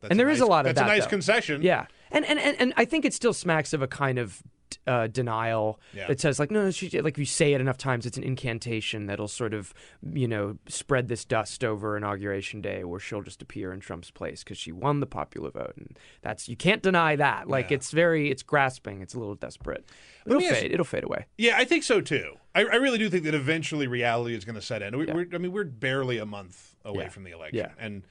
that's 0.00 0.10
and 0.10 0.18
there 0.18 0.28
is 0.28 0.40
nice, 0.40 0.46
a 0.46 0.50
lot 0.50 0.66
of 0.66 0.74
that's 0.74 0.84
that. 0.84 0.90
a 0.90 0.94
nice 0.94 1.04
though. 1.04 1.10
concession. 1.10 1.62
Yeah, 1.62 1.86
and 2.10 2.24
and, 2.24 2.38
and 2.38 2.56
and 2.60 2.74
I 2.76 2.84
think 2.84 3.04
it 3.04 3.14
still 3.14 3.32
smacks 3.32 3.72
of 3.72 3.82
a 3.82 3.86
kind 3.88 4.18
of 4.18 4.42
uh, 4.86 5.06
denial 5.06 5.80
Yeah. 5.94 6.06
that 6.08 6.20
says 6.20 6.38
like 6.38 6.50
no, 6.50 6.70
she, 6.70 6.88
like 7.00 7.14
if 7.14 7.18
you 7.18 7.24
say 7.24 7.52
it 7.54 7.60
enough 7.60 7.78
times, 7.78 8.06
it's 8.06 8.16
an 8.16 8.24
incantation 8.24 9.06
that'll 9.06 9.28
sort 9.28 9.54
of 9.54 9.72
you 10.12 10.28
know 10.28 10.58
spread 10.68 11.08
this 11.08 11.24
dust 11.24 11.64
over 11.64 11.96
inauguration 11.96 12.60
day, 12.60 12.84
where 12.84 13.00
she'll 13.00 13.22
just 13.22 13.42
appear 13.42 13.72
in 13.72 13.80
Trump's 13.80 14.10
place 14.10 14.42
because 14.44 14.58
she 14.58 14.72
won 14.72 15.00
the 15.00 15.06
popular 15.06 15.50
vote, 15.50 15.74
and 15.76 15.98
that's 16.22 16.48
you 16.48 16.56
can't 16.56 16.82
deny 16.82 17.16
that. 17.16 17.48
Like 17.48 17.70
Yeah. 17.70 17.76
it's 17.76 17.90
very 17.90 18.30
it's 18.30 18.42
grasping, 18.42 19.02
it's 19.02 19.14
a 19.14 19.18
little 19.18 19.34
desperate. 19.34 19.88
It'll 20.26 20.38
me 20.40 20.48
ask- 20.48 20.60
fade. 20.60 20.72
It'll 20.72 20.84
fade 20.84 21.04
away. 21.04 21.26
Yeah, 21.38 21.56
I 21.56 21.64
think 21.64 21.82
so 21.84 22.00
too. 22.00 22.34
I, 22.54 22.60
I 22.62 22.76
really 22.76 22.98
do 22.98 23.08
think 23.10 23.24
that 23.24 23.34
eventually 23.34 23.86
reality 23.86 24.34
is 24.34 24.44
going 24.44 24.54
to 24.56 24.62
set 24.62 24.82
in. 24.82 24.96
We, 24.96 25.06
Yeah. 25.06 25.14
we're, 25.14 25.28
I 25.34 25.38
mean, 25.38 25.52
we're 25.52 25.64
barely 25.64 26.18
a 26.18 26.26
month 26.26 26.74
away 26.84 27.08
from 27.08 27.24
the 27.24 27.30
election, 27.32 27.70
and 27.78 28.02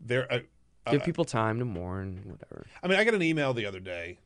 there. 0.00 0.30
Uh, 0.32 0.40
Give 0.90 1.00
uh, 1.00 1.04
people 1.04 1.24
time 1.24 1.60
to 1.60 1.64
mourn, 1.64 2.22
whatever. 2.24 2.66
I 2.82 2.88
mean, 2.88 2.98
I 2.98 3.04
got 3.04 3.14
an 3.14 3.22
email 3.22 3.54
the 3.54 3.66
other 3.66 3.78
day. 3.78 4.18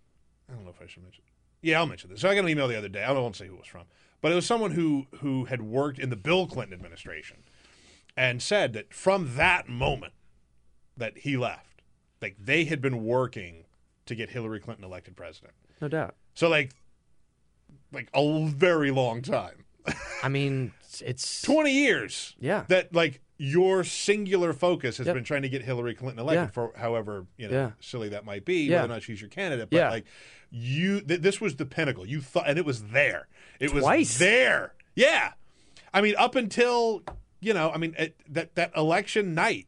I 0.49 0.55
don't 0.55 0.65
know 0.65 0.71
if 0.71 0.81
I 0.81 0.87
should 0.87 1.03
mention. 1.03 1.23
Yeah, 1.63 1.79
I'll 1.81 1.87
mention 1.87 2.11
this. 2.11 2.21
So 2.21 2.29
I 2.29 2.35
got 2.35 2.45
an 2.45 2.51
email 2.51 2.69
the 2.69 2.77
other 2.79 2.89
day. 2.89 3.03
I 3.03 3.09
don't 3.13 3.23
want 3.23 3.37
say 3.37 3.47
who 3.47 3.55
it 3.55 3.59
was 3.61 3.67
from, 3.69 3.85
but 4.21 4.31
it 4.33 4.35
was 4.35 4.47
someone 4.47 4.73
who 4.73 5.07
who 5.21 5.47
had 5.47 5.63
worked 5.63 5.99
in 5.99 6.11
the 6.11 6.17
Bill 6.17 6.47
Clinton 6.47 6.75
administration, 6.75 7.39
and 8.17 8.41
said 8.43 8.73
that 8.75 8.93
from 8.95 9.37
that 9.37 9.69
moment 9.69 10.13
that 10.97 11.19
he 11.19 11.37
left, 11.37 11.83
like 12.23 12.37
they 12.39 12.65
had 12.65 12.81
been 12.81 13.05
working 13.05 13.65
to 14.07 14.15
get 14.15 14.31
Hillary 14.31 14.61
Clinton 14.61 14.85
elected 14.85 15.17
president. 15.17 15.55
No 15.81 15.89
doubt. 15.89 16.15
So 16.35 16.49
like, 16.49 16.73
like 17.93 18.09
a 18.15 18.47
very 18.47 18.91
long 18.91 19.23
time. 19.23 19.65
I 20.23 20.29
mean, 20.29 20.73
it's, 20.85 21.01
it's 21.03 21.43
20 21.43 21.71
years. 21.71 22.35
Yeah. 22.41 22.65
That 22.69 22.95
like 22.95 23.21
your 23.39 23.85
singular 23.85 24.53
focus 24.53 24.97
has 24.99 25.07
Yep. 25.07 25.15
been 25.15 25.25
trying 25.25 25.43
to 25.43 25.49
get 25.49 25.63
Hillary 25.63 25.95
Clinton 25.95 26.19
elected 26.21 26.47
Yeah. 26.49 26.51
for 26.51 26.73
however, 26.77 27.27
you 27.37 27.49
know, 27.49 27.55
Yeah. 27.55 27.71
silly 27.81 28.09
that 28.11 28.25
might 28.25 28.45
be, 28.45 28.63
Yeah. 28.65 28.77
whether 28.83 28.93
or 28.93 28.97
not 28.97 29.03
she's 29.03 29.21
your 29.21 29.29
candidate. 29.31 29.69
But 29.71 29.77
Yeah. 29.77 29.91
like 29.91 30.05
you 30.51 31.01
th- 31.01 31.21
this 31.21 31.41
was 31.41 31.57
the 31.57 31.67
pinnacle. 31.67 32.07
You 32.07 32.21
thought 32.21 32.49
and 32.49 32.59
it 32.59 32.65
was 32.65 32.85
there. 32.85 33.29
It 33.61 33.73
was 33.75 34.19
there. 34.19 34.75
Yeah. 34.95 35.33
I 35.93 36.01
mean, 36.01 36.15
up 36.19 36.35
until, 36.35 37.03
you 37.41 37.55
know, 37.55 37.71
I 37.71 37.79
mean 37.79 37.95
it, 37.99 38.17
that 38.29 38.55
that 38.55 38.73
election 38.77 39.35
night, 39.35 39.67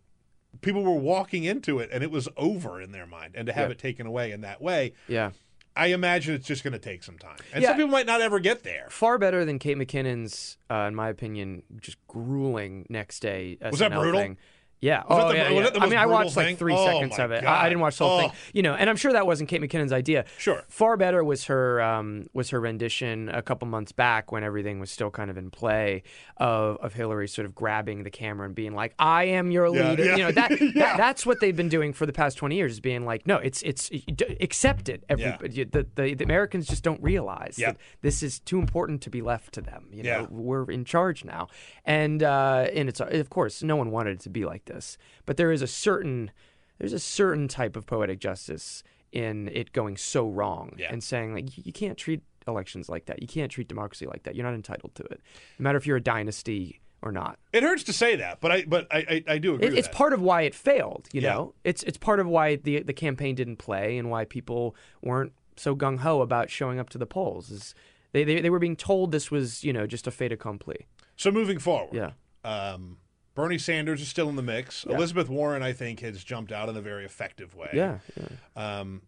people 0.60 0.82
were 0.82 0.92
walking 0.92 1.44
into 1.44 1.78
it 1.78 1.90
and 1.92 2.02
it 2.02 2.10
was 2.10 2.28
over 2.36 2.80
in 2.80 2.92
their 2.92 3.06
mind. 3.06 3.34
And 3.36 3.46
to 3.46 3.52
have 3.52 3.68
Yeah. 3.68 3.72
it 3.72 3.78
taken 3.78 4.06
away 4.06 4.32
in 4.32 4.40
that 4.42 4.60
way, 4.60 4.94
yeah. 5.06 5.30
I 5.76 5.88
imagine 5.88 6.34
it's 6.34 6.46
just 6.46 6.64
going 6.64 6.72
to 6.72 6.78
take 6.80 7.04
some 7.04 7.18
time. 7.18 7.36
And 7.52 7.62
Yeah. 7.62 7.68
some 7.68 7.76
people 7.76 7.92
might 7.92 8.06
not 8.06 8.20
ever 8.20 8.40
get 8.40 8.64
there. 8.64 8.88
Far 8.90 9.16
better 9.16 9.44
than 9.44 9.60
Kate 9.60 9.76
McKinnon's, 9.76 10.58
uh, 10.68 10.86
in 10.88 10.94
my 10.96 11.08
opinion, 11.08 11.62
just 11.80 11.98
grueling 12.08 12.84
next 12.88 13.20
day. 13.20 13.58
Was 13.62 13.78
that 13.78 13.92
brutal? 13.92 14.20
Thing. 14.20 14.38
Yeah. 14.80 15.02
Was 15.08 15.24
oh, 15.24 15.28
the- 15.28 15.36
yeah, 15.36 15.48
yeah. 15.50 15.70
I 15.80 15.88
mean, 15.88 15.98
I 15.98 16.06
watched 16.06 16.34
thing? 16.34 16.44
like 16.46 16.58
three 16.58 16.72
Oh, 16.74 16.86
seconds 16.86 17.18
of 17.18 17.32
it. 17.32 17.44
I, 17.44 17.62
I 17.64 17.68
didn't 17.68 17.80
watch 17.80 17.98
the 17.98 18.04
whole 18.06 18.18
Oh. 18.18 18.20
thing. 18.20 18.32
You 18.52 18.62
know, 18.62 18.74
and 18.74 18.88
I'm 18.88 18.96
sure 18.96 19.12
that 19.12 19.26
wasn't 19.26 19.48
Kate 19.48 19.60
McKinnon's 19.60 19.92
idea. 19.92 20.24
Sure. 20.38 20.62
Far 20.68 20.96
better 20.96 21.24
was 21.24 21.44
her 21.44 21.80
um, 21.82 22.26
was 22.32 22.50
her 22.50 22.60
rendition 22.60 23.28
a 23.28 23.42
couple 23.42 23.66
months 23.68 23.90
back 23.92 24.30
when 24.30 24.44
everything 24.44 24.78
was 24.78 24.90
still 24.90 25.10
kind 25.10 25.30
of 25.30 25.36
in 25.36 25.50
play 25.50 26.02
of 26.36 26.76
of 26.78 26.94
Hillary 26.94 27.26
sort 27.28 27.46
of 27.46 27.54
grabbing 27.54 28.04
the 28.04 28.10
camera 28.10 28.46
and 28.46 28.54
being 28.54 28.74
like, 28.74 28.94
"I 28.98 29.24
am 29.24 29.50
your 29.50 29.66
Yeah, 29.74 29.90
leader." 29.90 30.04
You 30.04 30.16
know 30.18 30.32
that, 30.32 30.50
that 30.74 30.96
that's 30.96 31.26
what 31.26 31.40
they've 31.40 31.56
been 31.56 31.68
doing 31.68 31.92
for 31.92 32.06
the 32.06 32.12
past 32.12 32.36
20 32.38 32.54
years, 32.54 32.72
is 32.74 32.80
being 32.80 33.04
like, 33.04 33.26
"No, 33.26 33.36
it's 33.38 33.62
it's 33.62 33.88
d- 33.88 34.36
accept 34.40 34.88
it." 34.88 35.02
Everybody, 35.08 35.64
the, 35.64 35.86
the 35.96 36.14
the 36.14 36.24
Americans 36.24 36.66
just 36.68 36.84
don't 36.84 37.02
realize 37.02 37.56
that 37.56 37.76
this 38.02 38.22
is 38.22 38.38
too 38.38 38.58
important 38.60 39.02
to 39.02 39.10
be 39.10 39.22
left 39.22 39.54
to 39.54 39.60
them. 39.60 39.88
You 39.92 40.04
know, 40.04 40.28
we're 40.30 40.70
in 40.70 40.84
charge 40.84 41.24
now, 41.24 41.48
and 41.84 42.22
uh, 42.22 42.68
and 42.72 42.88
it's 42.88 43.00
of 43.00 43.30
course 43.30 43.62
no 43.62 43.74
one 43.74 43.90
wanted 43.90 44.18
it 44.18 44.20
to 44.20 44.30
be 44.30 44.44
like 44.44 44.64
this, 44.68 44.96
but 45.26 45.36
there 45.36 45.50
is 45.50 45.60
a 45.62 45.66
certain 45.66 46.30
there's 46.78 46.92
a 46.92 47.00
certain 47.00 47.48
type 47.48 47.74
of 47.74 47.84
poetic 47.86 48.20
justice 48.20 48.84
in 49.10 49.48
it 49.48 49.72
going 49.72 49.96
so 49.96 50.28
wrong 50.28 50.74
Yeah. 50.78 50.92
and 50.92 51.02
saying 51.02 51.34
like 51.34 51.66
you, 51.66 51.72
can't 51.72 51.98
treat 51.98 52.20
elections 52.46 52.88
like 52.88 53.06
that, 53.06 53.20
you 53.20 53.26
can't 53.26 53.50
treat 53.50 53.66
democracy 53.66 54.06
like 54.06 54.22
that. 54.22 54.36
You're 54.36 54.44
not 54.46 54.54
entitled 54.54 54.94
to 54.94 55.02
it, 55.04 55.20
no 55.58 55.64
matter 55.64 55.76
if 55.78 55.86
you're 55.86 55.96
a 55.96 56.00
dynasty 56.00 56.80
or 57.02 57.10
not. 57.10 57.38
It 57.52 57.62
hurts 57.64 57.82
to 57.84 57.92
say 57.92 58.16
that, 58.16 58.40
but 58.40 58.52
I 58.52 58.64
but 58.64 58.86
I 58.92 58.98
I, 58.98 59.34
I 59.34 59.38
do 59.38 59.54
agree 59.54 59.66
It, 59.68 59.74
it's 59.74 59.88
that. 59.88 59.96
part 59.96 60.12
of 60.12 60.20
why 60.20 60.42
it 60.42 60.54
failed. 60.54 61.08
You 61.12 61.20
Yeah. 61.22 61.32
know, 61.34 61.54
it's 61.64 61.82
it's 61.84 61.98
part 61.98 62.20
of 62.20 62.26
why 62.28 62.56
the 62.56 62.82
the 62.82 62.92
campaign 62.92 63.34
didn't 63.34 63.56
play 63.56 63.98
and 63.98 64.10
why 64.10 64.24
people 64.24 64.76
weren't 65.02 65.32
so 65.56 65.74
gung 65.74 65.98
ho 66.00 66.20
about 66.20 66.50
showing 66.50 66.78
up 66.78 66.88
to 66.90 66.98
the 66.98 67.06
polls. 67.06 67.50
Is 67.50 67.74
they, 68.12 68.24
they 68.24 68.40
they 68.40 68.50
were 68.50 68.58
being 68.60 68.76
told 68.76 69.10
this 69.12 69.30
was 69.30 69.64
you 69.64 69.72
know 69.72 69.86
just 69.86 70.06
a 70.06 70.10
fait 70.10 70.32
accompli. 70.32 70.86
So 71.16 71.30
moving 71.32 71.58
forward, 71.58 71.94
Yeah. 71.94 72.10
um, 72.44 72.98
Bernie 73.38 73.56
Sanders 73.56 74.00
is 74.00 74.08
still 74.08 74.28
in 74.28 74.34
the 74.34 74.42
mix. 74.42 74.84
Yeah. 74.84 74.96
Elizabeth 74.96 75.28
Warren, 75.28 75.62
I 75.62 75.72
think, 75.72 76.00
has 76.00 76.24
jumped 76.24 76.50
out 76.50 76.68
in 76.68 76.76
a 76.76 76.80
very 76.80 77.04
effective 77.04 77.54
way. 77.54 77.70
Yeah, 77.72 77.98
yeah. 78.16 78.80
Um, 78.80 79.02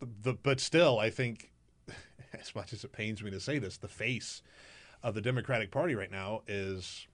the, 0.00 0.32
but 0.32 0.60
still, 0.60 0.98
I 0.98 1.10
think, 1.10 1.50
as 2.32 2.54
much 2.54 2.72
as 2.72 2.84
it 2.84 2.92
pains 2.92 3.22
me 3.22 3.30
to 3.30 3.38
say 3.38 3.58
this, 3.58 3.76
the 3.76 3.86
face 3.86 4.40
of 5.02 5.14
the 5.14 5.20
Democratic 5.20 5.70
Party 5.70 5.94
right 5.94 6.10
now 6.10 6.40
is 6.48 7.06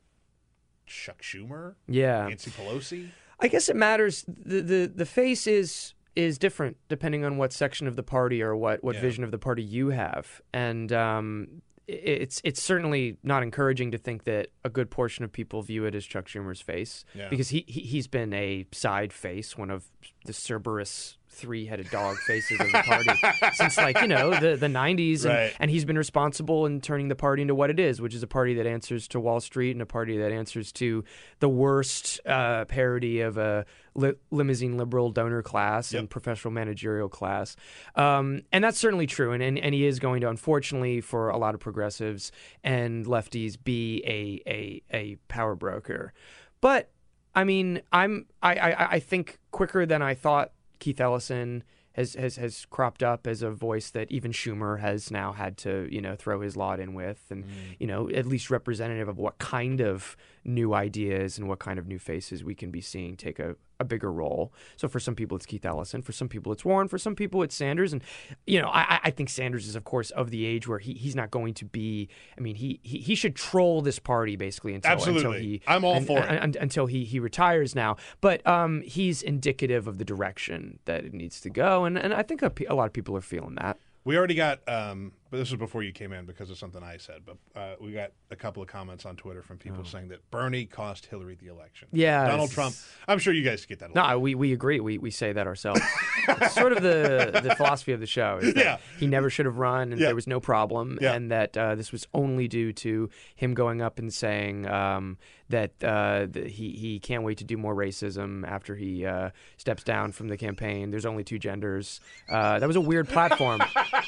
Chuck 0.87 1.21
Schumer, 1.21 1.75
Yeah. 1.89 2.29
Nancy 2.29 2.53
Pelosi. 2.53 3.09
I 3.41 3.49
guess 3.49 3.69
it 3.69 3.75
matters. 3.75 4.25
The 4.29 4.61
the 4.61 4.93
the 4.95 5.07
face 5.07 5.49
is 5.49 5.95
is 6.15 6.39
different 6.39 6.77
depending 6.89 7.25
on 7.25 7.39
what 7.39 7.53
section 7.53 7.89
of 7.89 7.97
the 7.97 8.05
party 8.05 8.41
or 8.41 8.55
what 8.55 8.85
what 8.85 8.95
Yeah. 8.95 9.01
vision 9.01 9.25
of 9.25 9.33
the 9.33 9.39
party 9.39 9.65
you 9.65 9.89
have, 9.89 10.41
and 10.53 10.93
um, 10.93 11.63
it's 11.93 12.41
it's 12.45 12.63
certainly 12.63 13.17
not 13.23 13.43
encouraging 13.43 13.91
to 13.93 13.99
think 13.99 14.25
that 14.25 14.49
a 14.65 14.71
good 14.71 14.91
portion 14.91 15.25
of 15.25 15.33
people 15.33 15.63
view 15.63 15.85
it 15.85 15.95
as 15.95 16.05
Chuck 16.05 16.27
Schumer's 16.27 16.61
face 16.61 17.05
Yeah. 17.15 17.29
because 17.29 17.49
he, 17.49 17.65
he 17.67 17.81
he's 17.81 18.07
been 18.07 18.33
a 18.33 18.67
side 18.73 19.13
face, 19.13 19.57
one 19.59 19.71
of 19.71 19.85
the 20.25 20.33
Cerberus 20.33 21.17
three-headed 21.33 21.89
dog 21.91 22.17
faces 22.19 22.61
of 22.61 22.67
the 22.73 22.83
party 22.85 23.09
since 23.55 23.77
like 23.77 24.01
you 24.03 24.09
know 24.09 24.31
the 24.41 24.57
the 24.57 24.67
90s 24.67 25.25
and, 25.25 25.33
Right. 25.33 25.53
and 25.61 25.71
he's 25.71 25.85
been 25.85 25.97
responsible 25.97 26.67
in 26.67 26.81
turning 26.81 27.07
the 27.07 27.15
party 27.15 27.43
into 27.43 27.55
what 27.55 27.71
it 27.71 27.79
is 27.79 28.01
which 28.01 28.15
is 28.17 28.23
a 28.25 28.27
party 28.27 28.55
that 28.55 28.67
answers 28.67 29.07
to 29.09 29.21
wall 29.21 29.39
street 29.41 29.71
and 29.71 29.81
a 29.81 29.87
party 29.87 30.19
that 30.19 30.33
answers 30.33 30.73
to 30.73 31.05
the 31.39 31.49
worst 31.49 32.19
uh, 32.27 32.65
parody 32.65 33.21
of 33.21 33.39
a 33.39 33.65
li- 33.95 34.15
limousine 34.31 34.77
liberal 34.77 35.11
donor 35.11 35.43
class 35.43 35.93
and 35.93 36.09
professional 36.09 36.53
managerial 36.53 37.09
class. 37.09 37.57
Um, 37.97 38.43
and 38.53 38.63
that's 38.63 38.79
certainly 38.79 39.07
true 39.07 39.33
and, 39.33 39.43
and 39.43 39.59
and 39.59 39.75
he 39.75 39.87
is 39.87 39.99
going 39.99 40.21
to 40.23 40.29
unfortunately 40.29 41.01
for 41.01 41.29
a 41.29 41.37
lot 41.37 41.55
of 41.55 41.61
progressives 41.61 42.33
and 42.65 43.07
lefties 43.07 43.57
be 43.63 44.03
a 44.07 44.51
a, 44.51 44.83
a 44.93 45.17
power 45.29 45.55
broker. 45.55 46.13
But 46.61 46.91
I 47.35 47.45
mean, 47.45 47.83
I'm 47.93 48.27
I, 48.43 48.55
I 48.55 48.91
I 48.93 49.01
think 49.01 49.39
quicker 49.51 49.87
than 49.87 50.03
I 50.03 50.15
thought. 50.15 50.53
Keith 50.79 50.99
Ellison 50.99 51.63
has, 51.93 52.15
has 52.15 52.37
has 52.37 52.67
cropped 52.67 53.03
up 53.03 53.27
as 53.27 53.43
a 53.43 53.51
voice 53.51 53.91
that 53.91 54.11
even 54.11 54.33
Schumer 54.33 54.81
has 54.81 55.11
now 55.11 55.33
had 55.33 55.57
to 55.59 55.89
you 55.91 56.01
know 56.01 56.17
throw 56.17 56.41
his 56.41 56.57
lot 56.57 56.81
in 56.81 56.95
with, 56.95 57.25
and 57.31 57.45
you 57.79 57.87
know 57.87 58.09
at 58.11 58.27
least 58.27 58.51
representative 58.51 59.09
of 59.09 59.19
what 59.19 59.39
kind 59.39 59.81
of 59.81 60.17
new 60.45 60.73
ideas 60.75 61.39
and 61.39 61.49
what 61.49 61.59
kind 61.59 61.79
of 61.79 61.87
new 61.87 61.99
faces 61.99 62.43
we 62.43 62.55
can 62.55 62.71
be 62.71 62.81
seeing 62.81 63.17
take 63.17 63.39
a, 63.39 63.57
a 63.79 63.85
bigger 63.85 64.11
role. 64.11 64.53
So 64.77 64.89
for 64.89 64.99
some 64.99 65.15
people 65.15 65.37
it's 65.37 65.47
Keith 65.47 65.65
Ellison, 65.67 66.03
for 66.03 66.13
some 66.13 66.29
people 66.29 66.51
it's 66.53 66.65
Warren, 66.65 66.89
for 66.89 66.99
some 66.99 67.15
people 67.15 67.43
it's 67.43 67.55
Sanders, 67.55 67.93
and 67.93 68.03
you 68.47 68.61
know 68.61 68.69
I, 68.69 69.01
I 69.05 69.11
think 69.11 69.29
Sanders 69.29 69.67
is 69.69 69.77
of 69.77 69.85
course 69.85 70.11
of 70.13 70.31
the 70.31 70.47
age 70.47 70.67
where 70.67 70.79
he, 70.79 70.95
he's 70.95 71.15
not 71.15 71.31
going 71.31 71.55
to 71.55 71.65
be. 71.65 72.09
I 72.39 72.41
mean 72.41 72.57
he 72.57 72.81
he, 72.83 72.99
he 72.99 73.15
should 73.15 73.37
troll 73.37 73.83
this 73.83 73.99
party 73.99 74.37
basically 74.37 74.75
until 74.75 74.93
Absolutely. 74.93 75.25
until 75.27 75.41
he 75.41 75.63
I'm 75.67 75.85
all 75.85 75.97
un- 75.97 76.05
for 76.05 76.19
it. 76.21 76.43
un- 76.43 76.55
until 76.61 76.87
he 76.87 77.05
he 77.05 77.21
retires 77.21 77.75
now. 77.75 77.97
But 78.21 78.47
um, 78.47 78.83
he's 78.83 79.23
indicative 79.23 79.87
of 79.87 79.99
the 79.99 80.05
direction 80.05 80.79
that 80.87 81.05
it 81.05 81.13
needs 81.13 81.41
to 81.43 81.51
go, 81.51 81.85
and 81.85 81.99
and 81.99 82.15
I 82.15 82.23
think 82.23 82.43
a, 82.43 82.53
a 82.69 82.75
lot 82.75 82.87
of 82.87 82.93
people 82.93 83.17
are 83.17 83.21
feeling 83.23 83.57
that. 83.57 83.79
We 84.03 84.17
already 84.17 84.35
got, 84.35 84.67
um, 84.67 85.13
but 85.31 85.39
this 85.39 85.51
was 85.51 85.59
before 85.59 85.83
you 85.83 85.93
came 85.93 86.13
in 86.13 86.27
because 86.27 86.51
of 86.51 86.59
something 86.59 86.83
I 86.83 86.97
said. 86.97 87.23
But 87.25 87.37
uh, 87.55 87.75
we 87.81 87.93
got 87.93 88.11
a 88.31 88.37
couple 88.37 88.63
of 88.63 88.69
comments 88.69 89.07
on 89.07 89.17
Twitter 89.17 89.43
from 89.43 89.59
people 89.59 89.85
saying 89.85 90.09
that 90.09 90.29
Bernie 90.31 90.67
cost 90.67 91.07
Hillary 91.07 91.37
the 91.41 91.47
election. 91.49 91.89
Oh. 91.93 91.97
Yeah, 91.97 92.27
Donald 92.29 92.51
Trump. 92.51 92.75
I'm 93.07 93.19
sure 93.19 93.33
you 93.33 93.45
guys 93.45 93.65
get 93.67 93.79
that. 93.79 93.91
A 93.91 93.93
lot. 93.95 94.11
No, 94.11 94.19
we, 94.19 94.35
we 94.35 94.53
agree. 94.53 94.81
We, 94.81 94.99
we 94.99 95.11
say 95.11 95.33
that 95.33 95.47
ourselves. 95.47 95.81
it's 96.29 96.55
sort 96.55 96.73
of 96.73 96.83
the, 96.83 97.41
the 97.43 97.55
philosophy 97.55 97.93
of 97.93 98.01
the 98.01 98.07
show. 98.07 98.39
Is 98.43 98.55
that 98.55 98.65
Yeah. 98.65 98.77
He 98.99 99.07
never 99.07 99.31
should 99.31 99.47
have 99.47 99.59
run, 99.59 99.93
and 99.93 100.01
Yeah. 100.01 100.09
there 100.09 100.15
was 100.15 100.27
no 100.27 100.41
problem, 100.41 100.99
Yeah. 101.01 101.13
and 101.15 101.31
that 101.31 101.57
uh, 101.57 101.75
this 101.77 101.93
was 101.93 102.07
only 102.13 102.49
due 102.49 102.73
to 102.75 103.09
him 103.37 103.55
going 103.55 103.81
up 103.81 103.99
and 103.99 104.13
saying 104.13 104.67
um, 104.69 105.17
that 105.49 105.73
uh, 105.83 106.27
the, 106.31 106.49
he 106.49 106.71
he 106.73 106.99
can't 106.99 107.23
wait 107.25 107.39
to 107.39 107.45
do 107.45 107.57
more 107.57 107.75
racism 107.75 108.47
after 108.47 108.75
he 108.77 109.05
uh, 109.07 109.31
steps 109.57 109.83
down 109.85 110.13
from 110.13 110.29
the 110.29 110.37
campaign. 110.37 110.91
There's 110.91 111.07
only 111.07 111.25
two 111.25 111.39
genders. 111.39 112.01
Uh, 112.29 112.59
that 112.59 112.67
was 112.67 112.77
a 112.77 112.81
weird 112.81 113.09
platform. 113.09 113.61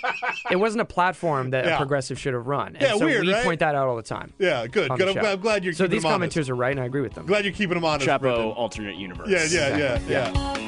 it 0.50 0.56
wasn't 0.56 0.80
a 0.80 0.84
platform 0.84 1.11
that 1.50 1.64
Yeah. 1.64 1.74
a 1.74 1.76
progressive 1.78 2.18
should 2.18 2.34
have 2.34 2.46
run. 2.46 2.68
And 2.76 2.82
Yeah, 2.82 2.92
so 2.96 3.04
weird, 3.04 3.24
we 3.26 3.32
right? 3.32 3.44
point 3.44 3.60
that 3.60 3.74
out 3.74 3.86
all 3.88 3.96
the 3.96 4.02
time. 4.02 4.32
Yeah, 4.38 4.66
good, 4.66 4.90
good. 4.90 5.08
I'm 5.08 5.12
glad- 5.14 5.24
I'm 5.26 5.40
glad 5.40 5.64
you're 5.64 5.72
So 5.72 5.84
keeping 5.84 5.96
these 5.96 6.02
them 6.02 6.12
honest. 6.12 6.36
commenters 6.36 6.48
are 6.50 6.54
right, 6.54 6.70
and 6.72 6.80
I 6.80 6.84
agree 6.86 7.00
with 7.02 7.14
them. 7.14 7.26
Glad 7.26 7.44
you're 7.44 7.54
keeping 7.54 7.74
them 7.74 7.84
honest. 7.84 8.06
Chapo 8.08 8.20
Brendan. 8.20 8.46
alternate 8.50 8.96
universe. 8.96 9.28
Yeah, 9.28 9.44
yeah, 9.44 9.76
yeah, 9.76 9.94
Exactly. 9.96 10.12
yeah. 10.14 10.58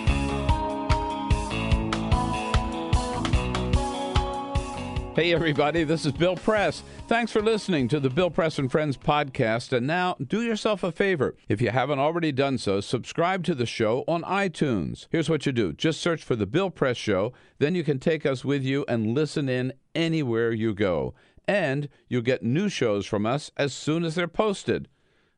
Hey, 5.17 5.33
everybody, 5.33 5.85
this 5.85 6.05
is 6.05 6.11
Bill 6.11 6.35
Press. 6.35 6.83
Thanks 7.07 7.31
for 7.31 7.41
listening 7.41 7.87
to 7.87 8.01
the 8.01 8.11
Bill 8.11 8.31
Press 8.31 8.59
and 8.59 8.69
Friends 8.69 8.97
podcast. 8.97 9.73
And 9.73 9.87
now, 9.87 10.17
do 10.21 10.43
yourself 10.43 10.83
a 10.83 10.91
favor. 10.91 11.37
If 11.49 11.61
you 11.63 11.71
haven't 11.71 12.01
already 12.01 12.33
done 12.33 12.59
so, 12.59 12.81
subscribe 12.81 13.45
to 13.45 13.55
the 13.55 13.65
show 13.65 14.03
on 14.09 14.23
iTunes. 14.25 15.07
Here's 15.11 15.31
what 15.31 15.47
you 15.47 15.53
do 15.53 15.73
just 15.73 16.01
search 16.01 16.25
for 16.25 16.35
The 16.35 16.47
Bill 16.47 16.69
Press 16.69 16.97
Show, 16.97 17.33
then 17.61 17.77
you 17.77 17.85
can 17.85 18.01
take 18.01 18.27
us 18.27 18.45
with 18.45 18.65
you 18.65 18.85
and 18.89 19.15
listen 19.15 19.49
in 19.49 19.75
anywhere 19.95 20.53
you 20.53 20.75
go. 20.75 21.15
And 21.47 21.89
you'll 22.09 22.23
get 22.23 22.43
new 22.43 22.69
shows 22.69 23.07
from 23.07 23.27
us 23.27 23.51
as 23.57 23.73
soon 23.75 24.05
as 24.05 24.15
they're 24.15 24.29
posted. 24.29 24.89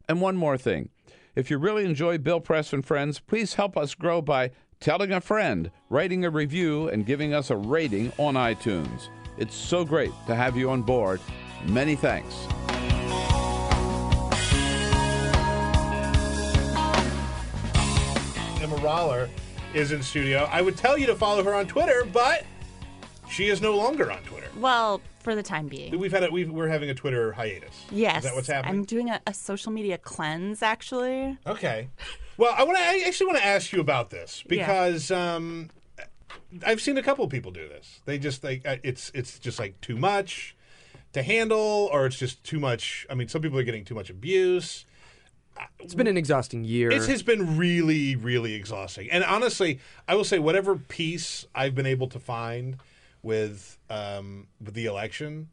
And 0.09 0.21
one 0.21 0.37
more 0.37 0.57
thing 0.57 0.91
if 1.35 1.51
you 1.51 1.59
really 1.59 1.85
enjoy 1.85 2.17
Bill 2.17 2.41
Press 2.41 2.73
and 2.73 2.85
Friends, 2.85 3.21
please 3.21 3.55
help 3.55 3.77
us 3.77 3.95
grow 3.95 4.23
by 4.23 4.53
telling 4.81 5.13
a 5.13 5.21
friend, 5.21 5.71
writing 5.91 6.25
a 6.25 6.31
review, 6.31 6.89
and 6.89 7.05
giving 7.05 7.35
us 7.35 7.51
a 7.51 7.57
rating 7.57 8.11
on 8.17 8.35
iTunes. 8.35 9.09
It's 9.37 9.55
so 9.55 9.85
great 9.85 10.13
to 10.27 10.35
have 10.35 10.57
you 10.57 10.71
on 10.71 10.83
board. 10.83 11.21
Many 11.67 11.95
thanks. 11.95 12.35
Emma 18.63 18.77
Roller 18.77 19.29
is 19.75 19.93
in 19.93 20.03
studio. 20.03 20.49
I 20.51 20.63
would 20.63 20.77
tell 20.79 20.97
you 20.97 21.07
to 21.07 21.15
follow 21.15 21.45
her 21.45 21.55
on 21.55 21.67
Twitter, 21.67 22.07
but 22.11 22.45
she 23.29 23.49
is 23.49 23.61
no 23.61 23.77
longer 23.77 24.11
on 24.11 24.23
Twitter. 24.23 24.46
Well, 24.59 25.01
for 25.21 25.35
the 25.35 25.43
time 25.43 25.69
being. 25.69 25.99
We've 25.99 26.13
had 26.13 26.25
a, 26.25 26.31
we've, 26.31 26.51
we're 26.51 26.69
having 26.69 26.91
a 26.91 26.95
Twitter 26.95 27.33
hiatus. 27.33 27.75
Yes. 27.91 28.19
Is 28.19 28.25
that 28.25 28.35
what's 28.35 28.49
happening? 28.49 28.75
I'm 28.75 28.85
doing 28.85 29.11
a, 29.11 29.21
a 29.27 29.35
social 29.35 29.73
media 29.73 29.99
cleanse, 29.99 30.63
actually. 30.63 31.39
Okay. 31.47 31.89
Well, 32.37 32.55
I 32.57 32.65
want 32.65 32.79
to. 32.79 32.85
I 32.85 33.03
actually 33.07 33.27
want 33.27 33.39
to 33.39 33.45
ask 33.47 33.73
you 33.73 33.81
about 33.81 34.11
this 34.11 34.45
because 34.47 35.11
um, 35.11 35.71
I've 36.65 36.81
seen 36.81 36.97
a 36.99 37.03
couple 37.03 37.25
of 37.25 37.31
people 37.31 37.51
do 37.51 37.67
this. 37.69 38.01
They 38.05 38.19
just 38.19 38.45
like 38.45 38.67
uh, 38.67 38.77
it's 38.83 39.11
it's 39.15 39.39
just 39.39 39.59
like 39.59 39.81
too 39.81 39.97
much 39.97 40.55
to 41.13 41.23
handle, 41.23 41.89
or 41.93 42.07
it's 42.07 42.19
just 42.19 42.45
too 42.45 42.61
much. 42.61 43.07
I 43.09 43.15
mean, 43.15 43.29
some 43.29 43.41
people 43.41 43.59
are 43.59 43.63
getting 43.63 43.85
too 43.85 43.95
much 43.95 44.11
abuse. 44.11 44.85
It's 45.79 45.95
been 45.95 46.07
an 46.07 46.19
exhausting 46.19 46.65
year. 46.65 46.91
It 46.91 47.07
has 47.07 47.23
been 47.23 47.57
really, 47.57 48.15
really 48.15 48.53
exhausting. 48.53 49.11
And 49.11 49.25
honestly, 49.25 49.81
I 50.07 50.15
will 50.15 50.25
say 50.25 50.39
whatever 50.39 50.77
peace 50.77 51.47
I've 51.55 51.75
been 51.75 51.87
able 51.87 52.09
to 52.09 52.19
find 52.19 52.77
with 53.27 53.79
um, 53.91 54.47
with 54.65 54.75
the 54.75 54.87
election, 54.87 55.49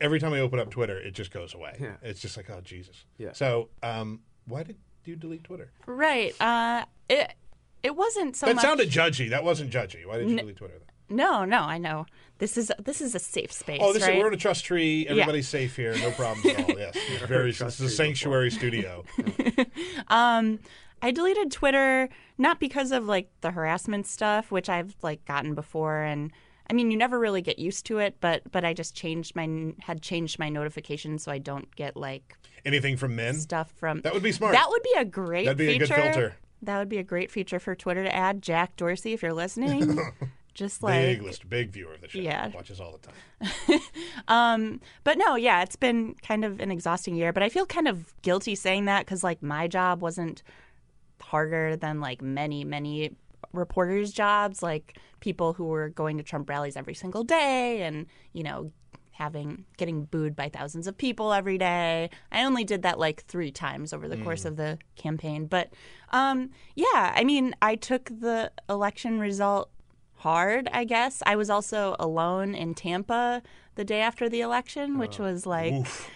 every 0.00 0.18
time 0.18 0.32
I 0.32 0.40
open 0.40 0.58
up 0.58 0.70
Twitter, 0.70 0.98
it 0.98 1.12
just 1.12 1.30
goes 1.30 1.54
away. 1.54 1.76
Yeah. 1.78 1.96
It's 2.02 2.20
just 2.20 2.36
like, 2.36 2.48
oh 2.50 2.60
Jesus. 2.62 3.04
Yeah. 3.18 3.32
So, 3.32 3.68
um, 3.82 4.20
why 4.46 4.62
did 4.62 4.76
you 5.04 5.14
delete 5.14 5.44
Twitter? 5.44 5.70
Right. 5.86 6.34
Uh, 6.40 6.86
it 7.08 7.34
it 7.82 7.94
wasn't 7.94 8.34
so 8.34 8.46
that 8.46 8.56
much. 8.56 8.64
sounded 8.64 8.88
judgy. 8.88 9.30
That 9.30 9.44
wasn't 9.44 9.70
judgy. 9.70 10.06
Why 10.06 10.18
did 10.18 10.28
you 10.28 10.38
N- 10.38 10.38
delete 10.38 10.56
Twitter? 10.56 10.78
Then? 10.78 11.16
No, 11.16 11.44
no, 11.44 11.60
I 11.60 11.76
know. 11.76 12.06
This 12.38 12.56
is 12.56 12.72
this 12.82 13.02
is 13.02 13.14
a 13.14 13.18
safe 13.18 13.52
space. 13.52 13.80
Oh, 13.82 13.92
this 13.92 14.02
right? 14.02 14.16
is, 14.16 14.20
we're 14.20 14.28
in 14.28 14.34
a 14.34 14.38
trust 14.38 14.64
tree. 14.64 15.04
Yeah. 15.04 15.10
Everybody's 15.10 15.48
safe 15.48 15.76
here. 15.76 15.94
No 15.98 16.10
problems 16.12 16.46
at 16.46 16.64
all. 16.70 16.78
Yes, 16.78 16.96
It's 16.96 17.22
very. 17.26 17.52
This 17.52 17.60
is 17.60 17.80
a 17.80 17.84
tree 17.84 17.88
sanctuary 17.88 18.50
studio. 18.50 19.04
Um, 20.08 20.58
I 21.00 21.10
deleted 21.10 21.50
Twitter 21.50 22.08
not 22.38 22.60
because 22.60 22.92
of 22.92 23.06
like 23.06 23.28
the 23.40 23.50
harassment 23.50 24.06
stuff, 24.06 24.50
which 24.50 24.68
I've 24.68 24.94
like 25.02 25.24
gotten 25.24 25.54
before, 25.54 26.02
and 26.02 26.32
I 26.72 26.74
mean, 26.74 26.90
you 26.90 26.96
never 26.96 27.18
really 27.18 27.42
get 27.42 27.58
used 27.58 27.84
to 27.86 27.98
it. 27.98 28.16
But 28.20 28.50
but 28.50 28.64
I 28.64 28.72
just 28.72 28.94
changed 28.94 29.36
my 29.36 29.74
had 29.80 30.00
changed 30.00 30.38
my 30.38 30.48
notifications 30.48 31.22
so 31.22 31.30
I 31.30 31.36
don't 31.36 31.74
get 31.76 31.98
like 31.98 32.34
Anything 32.64 32.96
from 32.96 33.14
men? 33.14 33.34
stuff 33.34 33.70
from. 33.76 34.00
That 34.00 34.14
would 34.14 34.22
be 34.22 34.32
smart. 34.32 34.54
That 34.54 34.70
would 34.70 34.82
be 34.82 34.94
a 34.96 35.04
great. 35.04 35.44
That'd 35.44 35.58
be 35.58 35.68
a 35.68 35.78
good 35.78 35.88
feature. 35.88 36.02
filter. 36.02 36.36
That 36.62 36.78
would 36.78 36.88
be 36.88 36.96
a 36.96 37.02
great 37.02 37.30
feature 37.30 37.58
for 37.60 37.74
Twitter 37.74 38.02
to 38.04 38.14
add. 38.14 38.40
Jack 38.40 38.76
Dorsey, 38.76 39.12
if 39.12 39.20
you're 39.20 39.34
listening, 39.34 39.98
just 40.54 40.82
like 40.82 41.02
big 41.02 41.22
list, 41.22 41.46
big 41.50 41.72
viewer 41.72 41.92
of 41.92 42.00
the 42.00 42.08
show. 42.08 42.20
Yeah. 42.20 42.48
watches 42.54 42.80
all 42.80 42.98
the 42.98 43.06
time. 43.06 43.80
Um, 44.28 44.80
but 45.04 45.18
no, 45.18 45.34
yeah, 45.34 45.62
it's 45.62 45.76
been 45.76 46.14
kind 46.22 46.44
of 46.44 46.58
an 46.60 46.70
exhausting 46.70 47.16
year. 47.16 47.32
But 47.34 47.42
I 47.42 47.50
feel 47.50 47.66
kind 47.66 47.88
of 47.88 48.14
guilty 48.22 48.54
saying 48.54 48.86
that 48.86 49.04
because 49.04 49.22
like 49.22 49.42
my 49.42 49.68
job 49.68 50.00
wasn't 50.00 50.42
harder 51.20 51.76
than 51.76 52.00
like 52.00 52.22
many, 52.22 52.64
many 52.64 53.12
reporters' 53.52 54.12
jobs, 54.12 54.62
like 54.62 54.98
people 55.20 55.52
who 55.52 55.64
were 55.64 55.88
going 55.88 56.16
to 56.18 56.22
Trump 56.22 56.48
rallies 56.48 56.76
every 56.76 56.94
single 56.94 57.24
day 57.24 57.82
and 57.82 58.06
you 58.32 58.42
know 58.42 58.72
having 59.12 59.64
getting 59.76 60.04
booed 60.04 60.34
by 60.34 60.48
thousands 60.48 60.86
of 60.86 60.96
people 60.96 61.32
every 61.32 61.58
day. 61.58 62.10
I 62.30 62.44
only 62.44 62.64
did 62.64 62.82
that 62.82 62.98
like 62.98 63.24
three 63.24 63.52
times 63.52 63.92
over 63.92 64.08
the 64.08 64.16
course 64.16 64.44
of 64.44 64.56
the 64.56 64.78
campaign, 64.96 65.46
but 65.46 65.72
um, 66.10 66.50
yeah, 66.74 67.12
I 67.14 67.24
mean, 67.24 67.54
I 67.62 67.76
took 67.76 68.06
the 68.06 68.50
election 68.68 69.18
result 69.20 69.70
hard, 70.16 70.68
I 70.72 70.84
guess. 70.84 71.22
I 71.26 71.36
was 71.36 71.50
also 71.50 71.96
alone 71.98 72.54
in 72.54 72.74
Tampa 72.74 73.42
the 73.74 73.84
day 73.84 74.00
after 74.00 74.28
the 74.28 74.40
election, 74.40 74.98
which 74.98 75.18
was 75.18 75.46
like 75.46 75.72
Oof. 75.72 76.10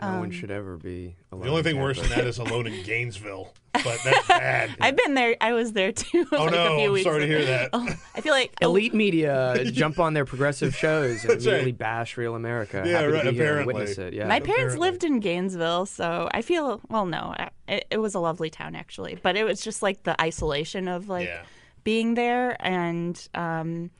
no 0.00 0.08
um, 0.08 0.20
one 0.20 0.30
should 0.30 0.50
ever 0.50 0.76
be. 0.76 1.16
Alone 1.32 1.42
The 1.42 1.48
only 1.48 1.58
in 1.60 1.64
thing 1.64 1.80
worse 1.80 2.00
than 2.00 2.10
that 2.10 2.26
is 2.26 2.38
alone 2.44 2.66
in 2.66 2.84
Gainesville, 2.84 3.52
but 3.84 3.98
that's 4.04 4.28
bad. 4.28 4.76
I've 4.80 4.96
been 4.96 5.14
there. 5.14 5.36
I 5.40 5.52
was 5.52 5.72
there 5.72 5.92
too. 5.92 6.26
Oh, 6.32 6.44
like 6.44 6.52
no, 6.52 6.74
a 6.74 6.76
few 6.78 6.86
I'm 6.86 6.92
weeks 6.92 7.04
sorry 7.04 7.20
to 7.20 7.26
hear 7.26 7.44
that. 7.44 7.70
Oh, 7.72 7.86
I 8.14 8.20
feel 8.20 8.32
like 8.32 8.52
Elite 8.60 8.94
media 8.94 9.64
jump 9.72 9.98
on 9.98 10.14
their 10.14 10.24
progressive 10.24 10.74
shows 10.76 11.24
and 11.24 11.42
really 11.44 11.64
right. 11.66 11.78
bash 11.78 12.16
real 12.16 12.34
America. 12.34 12.82
Yeah, 12.84 13.00
Happy 13.00 13.06
right, 13.12 13.24
to 13.24 13.30
be 13.30 13.36
here 13.36 13.58
and 13.58 13.68
apparently. 13.70 13.74
witness 13.74 13.98
it. 13.98 14.14
Yeah. 14.14 14.26
My 14.28 14.40
parents 14.40 14.74
apparently. 14.74 14.90
lived 14.90 15.04
in 15.04 15.20
Gainesville, 15.20 15.86
so 15.86 16.28
I 16.32 16.42
feel 16.42 16.80
well. 16.88 17.06
No, 17.06 17.34
it, 17.68 17.86
it 17.90 17.98
was 17.98 18.14
a 18.14 18.20
lovely 18.20 18.50
town 18.50 18.74
actually, 18.74 19.18
but 19.22 19.36
it 19.36 19.44
was 19.44 19.60
just 19.60 19.82
like 19.82 20.02
the 20.02 20.20
isolation 20.20 20.88
of 20.88 21.08
like 21.08 21.28
Yeah. 21.28 21.42
being 21.84 22.14
there 22.14 22.56
and 22.60 23.28
um, 23.34 23.90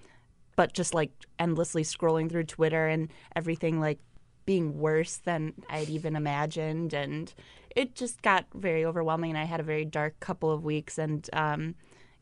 but 0.56 0.72
just 0.74 0.94
like 0.94 1.10
endlessly 1.38 1.82
scrolling 1.84 2.28
through 2.30 2.44
Twitter 2.44 2.86
and 2.88 3.08
everything 3.36 3.78
like 3.80 3.98
being 4.44 4.78
worse 4.78 5.18
than 5.18 5.52
I'd 5.68 5.88
even 5.90 6.16
imagined, 6.16 6.94
and 6.94 7.32
it 7.78 7.94
just 7.94 8.22
got 8.22 8.46
very 8.54 8.84
overwhelming. 8.84 9.30
And 9.30 9.38
I 9.38 9.44
had 9.44 9.60
a 9.60 9.64
very 9.64 9.84
dark 9.84 10.18
couple 10.20 10.50
of 10.50 10.64
weeks, 10.64 10.98
and 10.98 11.28
um, 11.32 11.74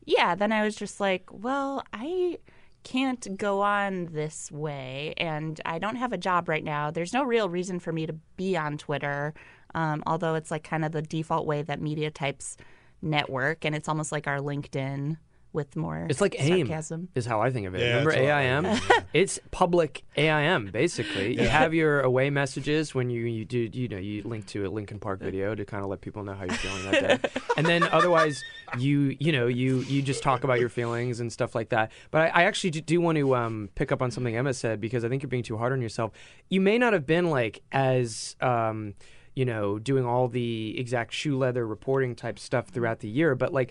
yeah, 0.04 0.34
then 0.34 0.52
I 0.52 0.64
was 0.64 0.76
just 0.76 1.00
like, 1.00 1.24
well, 1.32 1.82
I 1.92 2.38
can't 2.84 3.36
go 3.36 3.62
on 3.62 4.06
this 4.12 4.52
way 4.52 5.12
and 5.16 5.60
I 5.64 5.80
don't 5.80 5.96
have 5.96 6.12
a 6.12 6.16
job 6.16 6.48
right 6.48 6.62
now. 6.62 6.92
There's 6.92 7.12
no 7.12 7.24
real 7.24 7.48
reason 7.48 7.80
for 7.80 7.90
me 7.90 8.06
to 8.06 8.12
be 8.36 8.56
on 8.56 8.78
Twitter, 8.78 9.34
um, 9.74 10.04
although 10.06 10.36
it's 10.36 10.52
like 10.52 10.62
kind 10.62 10.84
of 10.84 10.92
the 10.92 11.02
default 11.02 11.46
way 11.46 11.62
that 11.62 11.80
media 11.80 12.12
types 12.12 12.56
network 13.02 13.64
and 13.64 13.74
it's 13.74 13.88
almost 13.88 14.12
like 14.12 14.28
our 14.28 14.38
LinkedIn 14.38 15.16
with 15.56 15.74
more 15.74 16.06
It's 16.08 16.20
like 16.20 16.36
AIM, 16.38 16.68
sarcasm. 16.68 17.08
is 17.16 17.26
how 17.26 17.40
I 17.40 17.50
think 17.50 17.66
of 17.66 17.74
it. 17.74 17.80
Yeah, 17.80 17.86
Remember 17.88 18.10
that's 18.12 18.22
what 18.22 18.30
I 18.30 18.42
AIM? 18.42 18.64
think, 18.64 18.90
yeah. 18.90 19.00
It's 19.14 19.40
public 19.50 20.04
AIM, 20.16 20.70
basically. 20.70 21.40
You 21.40 21.48
have 21.48 21.74
your 21.74 22.02
away 22.02 22.30
messages 22.30 22.94
when 22.94 23.10
you, 23.10 23.22
you 23.22 23.44
do, 23.44 23.68
you 23.72 23.88
know, 23.88 23.96
you 23.96 24.22
link 24.22 24.46
to 24.48 24.66
a 24.66 24.68
Linkin 24.68 25.00
Park 25.00 25.20
video 25.20 25.54
to 25.54 25.64
kind 25.64 25.82
of 25.82 25.90
let 25.90 26.00
people 26.02 26.22
know 26.22 26.34
how 26.34 26.44
you're 26.44 26.54
feeling 26.54 26.84
that 26.90 27.22
day. 27.22 27.28
and 27.56 27.66
then 27.66 27.82
otherwise, 27.84 28.44
you, 28.78 29.16
you 29.18 29.32
know, 29.32 29.48
you, 29.48 29.78
you 29.80 30.02
just 30.02 30.22
talk 30.22 30.44
about 30.44 30.60
your 30.60 30.68
feelings 30.68 31.18
and 31.18 31.32
stuff 31.32 31.54
like 31.54 31.70
that. 31.70 31.90
But 32.10 32.20
I, 32.22 32.42
I 32.42 32.44
actually 32.44 32.70
do, 32.70 32.80
do 32.82 33.00
want 33.00 33.16
to 33.18 33.34
um, 33.34 33.70
pick 33.74 33.90
up 33.90 34.02
on 34.02 34.10
something 34.12 34.36
Emma 34.36 34.54
said 34.54 34.80
because 34.80 35.04
I 35.04 35.08
think 35.08 35.22
you're 35.22 35.30
being 35.30 35.42
too 35.42 35.56
hard 35.56 35.72
on 35.72 35.80
yourself. 35.80 36.12
You 36.50 36.60
may 36.60 36.78
not 36.78 36.92
have 36.92 37.06
been 37.06 37.30
like 37.30 37.62
as. 37.72 38.36
Um, 38.40 38.94
you 39.34 39.44
know, 39.44 39.78
doing 39.78 40.06
all 40.06 40.28
the 40.28 40.78
exact 40.80 41.12
shoe 41.12 41.36
leather 41.36 41.66
reporting 41.66 42.14
type 42.14 42.38
stuff 42.38 42.68
throughout 42.68 43.00
the 43.00 43.08
year. 43.08 43.34
But 43.34 43.52
like, 43.52 43.70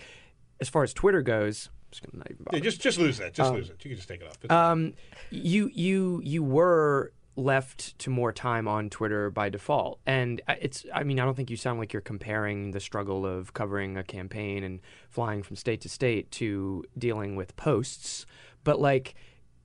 as 0.60 0.68
far 0.68 0.84
as 0.84 0.94
Twitter 0.94 1.22
goes, 1.22 1.70
I'm 1.70 1.75
just 2.00 2.10
gonna 2.12 2.18
not 2.18 2.30
even 2.30 2.44
bother. 2.44 2.58
Yeah, 2.58 2.62
just 2.64 2.80
just 2.80 2.98
lose 2.98 3.18
that. 3.18 3.34
Just 3.34 3.50
Um, 3.50 3.56
lose 3.56 3.70
it. 3.70 3.76
You 3.84 3.90
can 3.90 3.96
just 3.96 4.08
take 4.08 4.20
it 4.20 4.26
off. 4.26 4.38
It's- 4.44 4.50
Um, 4.52 4.94
you 5.30 5.70
you 5.74 6.20
you 6.24 6.42
were 6.42 7.12
left 7.38 7.98
to 7.98 8.08
more 8.08 8.32
time 8.32 8.66
on 8.66 8.88
Twitter 8.88 9.30
by 9.30 9.48
default, 9.50 10.00
and 10.06 10.40
it's. 10.48 10.86
I 10.94 11.02
mean, 11.04 11.20
I 11.20 11.24
don't 11.24 11.34
think 11.34 11.50
you 11.50 11.56
sound 11.56 11.78
like 11.78 11.92
you're 11.92 12.00
comparing 12.02 12.70
the 12.70 12.80
struggle 12.80 13.26
of 13.26 13.52
covering 13.52 13.96
a 13.96 14.02
campaign 14.04 14.64
and 14.64 14.80
flying 15.10 15.42
from 15.42 15.56
state 15.56 15.80
to 15.82 15.88
state 15.88 16.30
to 16.32 16.84
dealing 16.98 17.36
with 17.36 17.56
posts, 17.56 18.26
but 18.64 18.80
like. 18.80 19.14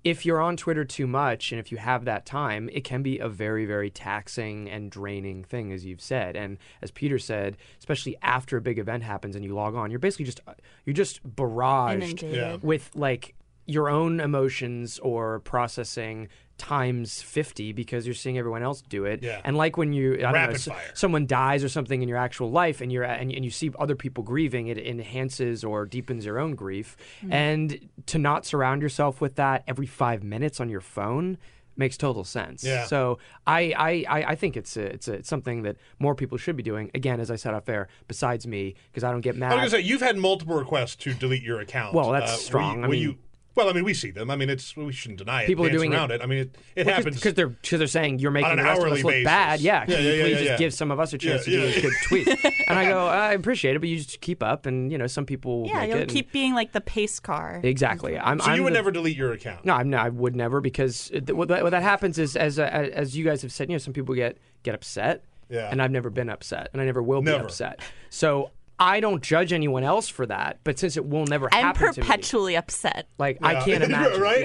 If 0.04 0.26
you're 0.26 0.41
on 0.41 0.58
Twitter 0.58 0.84
too 0.84 1.06
much 1.06 1.52
and 1.52 1.60
if 1.60 1.72
you 1.72 1.78
have 1.78 2.06
that 2.06 2.26
time, 2.26 2.70
it 2.74 2.84
can 2.84 3.04
be 3.04 3.20
a 3.20 3.30
very, 3.30 3.66
very 3.66 3.91
taxing 3.91 4.68
and 4.70 4.89
draining 4.89 5.43
thing, 5.43 5.72
as 5.72 5.86
you've 5.86 6.02
said. 6.02 6.36
And 6.36 6.58
as 6.82 6.89
Peter 6.89 7.20
said, 7.20 7.56
especially 7.78 8.18
after 8.24 8.58
a 8.58 8.62
big 8.62 8.80
event 8.80 9.04
happens 9.04 9.36
and 9.36 9.45
you 9.45 9.54
log 9.54 9.76
on, 9.76 9.91
you're 9.91 9.99
basically 9.99 10.26
just 10.26 10.39
you're 10.86 10.93
just 10.95 11.22
barraged 11.36 12.24
Yeah. 12.34 12.58
with 12.64 12.89
like 12.95 13.36
your 13.68 13.89
own 13.89 14.20
emotions 14.20 14.97
or 14.99 15.39
processing 15.41 16.28
times 16.62 17.22
50 17.24 17.74
because 17.74 18.05
you're 18.05 18.14
seeing 18.14 18.38
everyone 18.38 18.62
else 18.62 18.82
do 18.84 19.05
it 19.05 19.24
Yeah. 19.24 19.41
and 19.43 19.57
like 19.57 19.78
when 19.78 19.93
you 19.93 20.14
I 20.14 20.32
don't 20.32 20.51
know, 20.51 20.57
fire. 20.57 20.91
someone 20.93 21.26
dies 21.26 21.64
or 21.64 21.70
something 21.70 22.01
in 22.03 22.07
your 22.07 22.20
actual 22.20 22.51
life 22.51 22.82
and 22.82 22.91
you're 22.91 23.03
and, 23.03 23.32
and 23.32 23.43
you 23.43 23.49
see 23.49 23.72
other 23.80 23.95
people 23.95 24.24
grieving 24.24 24.68
it 24.68 24.78
enhances 24.78 25.64
or 25.64 25.86
deepens 25.86 26.24
your 26.26 26.38
own 26.39 26.53
grief 26.55 26.95
Mm-hmm. 27.22 27.34
and 27.34 27.89
to 28.05 28.18
not 28.20 28.45
surround 28.45 28.82
yourself 28.82 29.22
with 29.22 29.36
that 29.36 29.64
every 29.68 29.88
5 29.88 30.24
minutes 30.24 30.59
on 30.59 30.70
your 30.70 30.82
phone 30.82 31.38
makes 31.78 31.97
total 31.97 32.24
sense 32.24 32.64
Yeah. 32.64 32.86
so 32.86 33.18
I, 33.47 33.62
I 33.78 33.91
I 34.18 34.24
I 34.32 34.36
think 34.36 34.55
it's 34.55 34.78
a, 34.78 34.82
it's 34.95 35.07
a, 35.07 35.14
it's 35.14 35.30
something 35.30 35.64
that 35.64 35.78
more 35.99 36.14
people 36.16 36.38
should 36.38 36.55
be 36.55 36.64
doing 36.64 36.91
again 36.93 37.20
as 37.20 37.32
I 37.32 37.38
said 37.38 37.53
off 37.55 37.68
air 37.70 37.88
besides 38.07 38.45
me 38.45 38.76
because 38.91 39.03
I 39.03 39.09
don't 39.12 39.22
get 39.22 39.36
mad 39.36 39.53
I 39.53 39.64
was 39.64 39.72
gonna 39.74 39.82
say 39.84 39.88
you've 39.89 40.01
had 40.01 40.18
multiple 40.18 40.55
requests 40.55 40.95
to 40.97 41.14
delete 41.14 41.41
your 41.43 41.59
account. 41.59 41.95
Well, 41.95 42.12
that's 42.12 42.32
Uh, 42.32 42.36
will 42.36 42.39
strong. 42.51 42.78
you- 42.78 42.84
I 42.84 42.88
will 42.88 42.91
mean- 42.93 43.01
you- 43.01 43.18
well, 43.56 43.70
I 43.70 43.74
mean, 43.74 43.84
we 43.84 43.93
see 43.93 44.12
them. 44.12 44.30
I 44.32 44.36
mean, 44.36 44.49
it's 44.49 44.76
we 44.78 44.91
shouldn't 44.93 45.20
deny 45.20 45.43
it. 45.43 45.47
People 45.47 45.66
are 45.66 45.70
doing 45.70 45.91
it- 45.91 45.95
around 45.95 46.12
it. 46.12 46.22
I 46.22 46.26
mean, 46.26 46.39
it, 46.39 46.56
it 46.76 46.88
happens 46.88 47.16
because 47.18 47.34
they're 47.34 47.47
because 47.49 47.80
they're 47.80 47.88
saying 47.88 48.20
you're 48.20 48.32
making 48.32 48.52
an 48.52 48.58
the 48.58 48.64
rest 48.64 48.80
of 48.80 48.86
us 48.86 48.89
hourly 48.91 49.04
look 49.04 49.12
basis. 49.12 49.26
bad. 49.26 49.60
Yeah, 49.62 49.86
can 49.86 49.93
Yeah, 49.93 49.99
you 49.99 50.08
yeah, 50.10 50.14
yeah, 50.16 50.24
please 50.24 50.41
yeah, 50.41 50.47
just 50.47 50.60
give 50.60 50.74
some 50.74 50.91
of 50.91 50.99
us 50.99 51.14
a 51.14 51.18
chance 51.18 51.47
Yeah, 51.47 51.60
to 51.60 51.66
do 51.66 51.70
yeah. 51.72 51.78
a 51.78 51.82
good 51.82 51.93
tweet? 52.08 52.28
and 52.68 52.80
I 52.80 52.86
go, 52.88 53.06
I 53.08 53.34
appreciate 53.34 53.76
it, 53.76 53.80
but 53.80 53.89
you 53.89 53.97
just 53.97 54.22
keep 54.22 54.41
up, 54.41 54.66
and 54.66 54.91
you 54.91 54.97
know, 54.97 55.08
some 55.08 55.26
people 55.26 55.66
Yeah, 55.68 55.82
make 55.82 55.89
you'll 55.89 55.97
it. 55.97 56.02
and- 56.04 56.12
keep 56.12 56.32
being 56.32 56.54
like 56.54 56.72
the 56.72 56.82
pace 56.82 57.20
car. 57.20 57.60
exactly. 57.64 58.18
I'm. 58.18 58.39
So 58.39 58.52
I'm 58.52 58.58
you 58.58 58.64
would 58.64 58.72
the- 58.74 58.78
never 58.78 58.91
delete 58.91 59.18
your 59.18 59.34
account. 59.34 59.66
No, 59.66 59.74
I'm 59.74 59.89
not, 59.89 60.06
I 60.06 60.10
would 60.10 60.36
never 60.36 60.62
because 60.62 61.12
it, 61.14 61.36
what, 61.36 61.47
that, 61.49 61.64
what 61.64 61.72
that 61.72 61.84
happens 61.84 62.18
is 62.18 62.36
as 62.36 62.58
uh, 62.60 62.64
as 62.64 63.18
you 63.18 63.26
guys 63.26 63.41
have 63.41 63.52
said, 63.52 63.70
you 63.70 63.76
know, 63.76 63.80
some 63.80 63.93
people 63.93 64.16
get 64.16 64.38
get 64.64 64.76
upset. 64.76 65.24
Yeah. 65.49 65.68
And 65.70 65.82
I've 65.82 65.91
never 65.91 66.10
been 66.10 66.30
upset, 66.30 66.70
and 66.72 66.82
I 66.82 66.86
never 66.86 67.04
will 67.04 67.22
be 67.22 67.32
upset. 67.32 67.82
So. 68.10 68.52
I 68.84 69.00
don't 69.00 69.22
judge 69.22 69.54
anyone 69.54 69.84
else 69.84 70.10
for 70.10 70.26
that, 70.26 70.60
but 70.64 70.80
since 70.80 70.98
it 70.98 71.06
will 71.06 71.26
never 71.28 71.48
I'm 71.54 71.62
happen 71.62 71.94
to 71.94 72.02
me, 72.02 72.08
perpetually 72.08 72.58
upset. 72.58 73.08
like 73.20 73.38
I 73.44 73.64
can't 73.64 73.84
imagine. 73.90 74.20
right? 74.20 74.42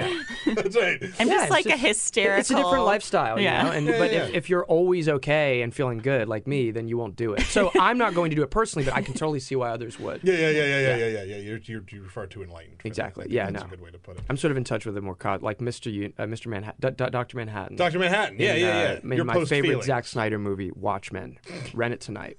yeah. 0.47 0.55
That's 0.55 0.76
right. 0.76 1.03
I'm 1.18 1.26
Yeah, 1.28 1.34
just 1.34 1.43
it's 1.45 1.51
like 1.51 1.66
a 1.66 1.76
hysterical. 1.76 2.41
It's 2.41 2.51
a 2.51 2.55
different 2.55 2.84
lifestyle, 2.84 3.41
Yeah. 3.41 3.62
you 3.62 3.64
know. 3.64 3.70
And 3.76 3.87
Yeah, 3.87 3.99
but 3.99 4.12
yeah, 4.12 4.24
if, 4.26 4.34
if 4.34 4.51
you're 4.51 4.66
always 4.66 5.09
okay 5.09 5.62
and 5.62 5.74
feeling 5.74 5.99
good 5.99 6.28
like 6.28 6.47
me, 6.47 6.70
then 6.70 6.87
you 6.87 6.99
won't 6.99 7.16
do 7.16 7.32
it. 7.32 7.41
So 7.43 7.70
I'm 7.80 7.97
not 7.97 8.14
going 8.14 8.28
to 8.30 8.37
do 8.37 8.43
it 8.43 8.51
personally, 8.51 8.84
but 8.84 8.95
I 8.95 9.01
can 9.01 9.14
totally 9.14 9.41
see 9.41 9.57
why 9.57 9.70
others 9.70 9.99
would. 9.99 10.20
Yeah, 10.22 10.34
yeah, 10.34 10.51
yeah, 10.51 10.51
yeah, 10.51 10.64
yeah, 10.66 10.97
yeah, 10.97 11.07
yeah. 11.07 11.22
yeah. 11.22 11.37
You're, 11.39 11.59
you're, 11.64 11.84
you're 11.91 12.05
far 12.11 12.26
too 12.26 12.43
enlightened. 12.43 12.76
for 12.76 12.82
that. 12.82 12.89
Exactly. 12.89 13.26
Yeah, 13.30 13.51
that's 13.51 13.62
no. 13.64 13.66
a 13.68 13.70
good 13.70 13.80
way 13.80 13.91
to 13.91 13.99
put 13.99 14.18
it. 14.18 14.24
I'm 14.28 14.37
sort 14.37 14.51
of 14.51 14.59
in 14.59 14.64
touch 14.64 14.84
with 14.84 14.97
a 14.99 15.01
more 15.01 15.14
cod, 15.14 15.43
like 15.43 15.59
Mr. 15.61 15.91
U, 15.91 16.12
uh, 16.18 16.24
Mr. 16.24 16.49
Manhattan, 16.49 16.78
D- 16.95 17.05
D- 17.05 17.11
Dr. 17.11 17.39
Manhattan. 17.39 17.76
Dr. 17.76 17.99
Manhattan. 17.99 18.37
Yeah, 18.39 18.53
in, 18.55 18.61
yeah, 18.61 18.66
uh, 18.68 18.72
yeah. 18.82 18.99
in 19.03 19.12
Your 19.12 19.24
my 19.24 19.32
favorite 19.45 19.49
feelings. 19.62 19.87
Zack 19.87 20.07
Snyder 20.07 20.39
movie, 20.39 20.70
Watchmen. 20.74 21.39
Rent 21.72 21.95
it 21.95 22.01
tonight. 22.03 22.37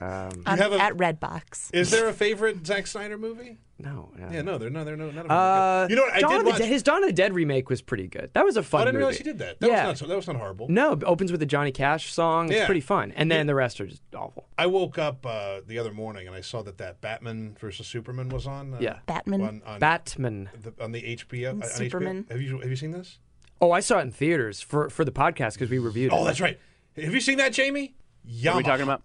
Um, 0.00 0.42
Um, 0.46 0.58
have 0.58 0.72
a- 0.72 0.80
at 0.80 0.96
Redbox. 0.96 1.70
Is 1.74 1.90
there 1.90 2.08
a 2.08 2.12
favorite 2.12 2.66
Zack 2.66 2.86
Snyder 2.86 3.18
movie? 3.18 3.58
no. 3.80 4.10
no. 4.16 4.28
Yeah, 4.30 4.42
no, 4.42 4.58
there, 4.58 4.70
no, 4.70 4.84
there, 4.84 4.96
no, 4.96 5.06
none 5.06 5.18
of 5.18 5.28
them. 5.28 5.30
Uh, 5.30 5.34
are 5.34 5.86
good. 5.86 5.90
you 5.90 5.96
know 5.96 6.02
what? 6.02 6.14
I 6.14 6.20
Dawn 6.20 6.30
did 6.38 6.46
watch. 6.46 6.58
Dead- 6.58 6.68
his 6.68 6.82
Dawn 6.82 7.02
of 7.02 7.08
the 7.08 7.12
Dead 7.12 7.34
remake 7.34 7.68
was 7.70 7.80
pretty 7.82 8.06
good. 8.06 8.30
That 8.34 8.44
was 8.44 8.56
a 8.56 8.60
Oh, 8.60 8.62
fun 8.62 8.80
I 8.82 8.84
didn't 8.86 8.94
movie. 8.94 8.98
realize 9.00 9.16
he 9.18 9.24
did 9.24 9.38
that. 9.38 9.60
That 9.60 9.70
yeah. 9.70 9.88
was 9.88 10.00
not 10.00 10.08
that 10.08 10.16
was 10.16 10.26
not 10.26 10.36
horrible. 10.36 10.68
No, 10.68 10.92
it 10.92 11.02
opens 11.04 11.30
with 11.32 11.42
a 11.42 11.46
Johnny 11.46 11.72
Cash 11.72 12.12
song. 12.12 12.46
It's 12.46 12.56
Yeah. 12.56 12.66
pretty 12.66 12.80
fun. 12.80 13.12
And 13.16 13.30
then 13.30 13.46
the 13.46 13.54
rest 13.54 13.80
are 13.80 13.86
just 13.86 14.02
awful. 14.14 14.46
I 14.56 14.66
woke 14.66 14.98
up 14.98 15.24
uh, 15.26 15.60
the 15.66 15.78
other 15.78 15.92
morning 15.92 16.26
and 16.26 16.34
I 16.36 16.40
saw 16.40 16.62
that 16.62 16.78
that 16.78 17.00
Batman 17.00 17.56
versus 17.60 17.86
Superman 17.86 18.28
was 18.28 18.46
on. 18.46 18.74
Uh, 18.74 18.78
Yeah. 18.80 18.98
Batman. 19.06 19.40
On, 19.42 19.62
on, 19.66 19.78
Batman. 19.80 20.50
the, 20.60 20.72
on 20.82 20.92
the 20.92 21.02
HBO. 21.16 21.50
on 21.50 21.60
HBO. 21.62 21.66
Superman. 21.66 22.26
Have 22.30 22.40
you 22.40 22.58
have 22.60 22.70
you 22.70 22.76
seen 22.76 22.90
this? 22.92 23.18
Oh, 23.60 23.72
I 23.72 23.80
saw 23.80 23.98
it 23.98 24.02
in 24.02 24.10
theaters 24.12 24.60
for, 24.60 24.88
for 24.88 25.04
the 25.04 25.10
podcast 25.10 25.54
because 25.54 25.68
we 25.70 25.78
reviewed 25.78 26.12
it. 26.12 26.16
Oh, 26.16 26.24
that's 26.24 26.40
right. 26.40 26.58
Have 26.96 27.12
you 27.14 27.20
seen 27.20 27.38
that, 27.38 27.52
Jamie? 27.52 27.96
What 28.24 28.54
are 28.54 28.56
we 28.58 28.62
talking 28.62 28.84
about? 28.84 29.02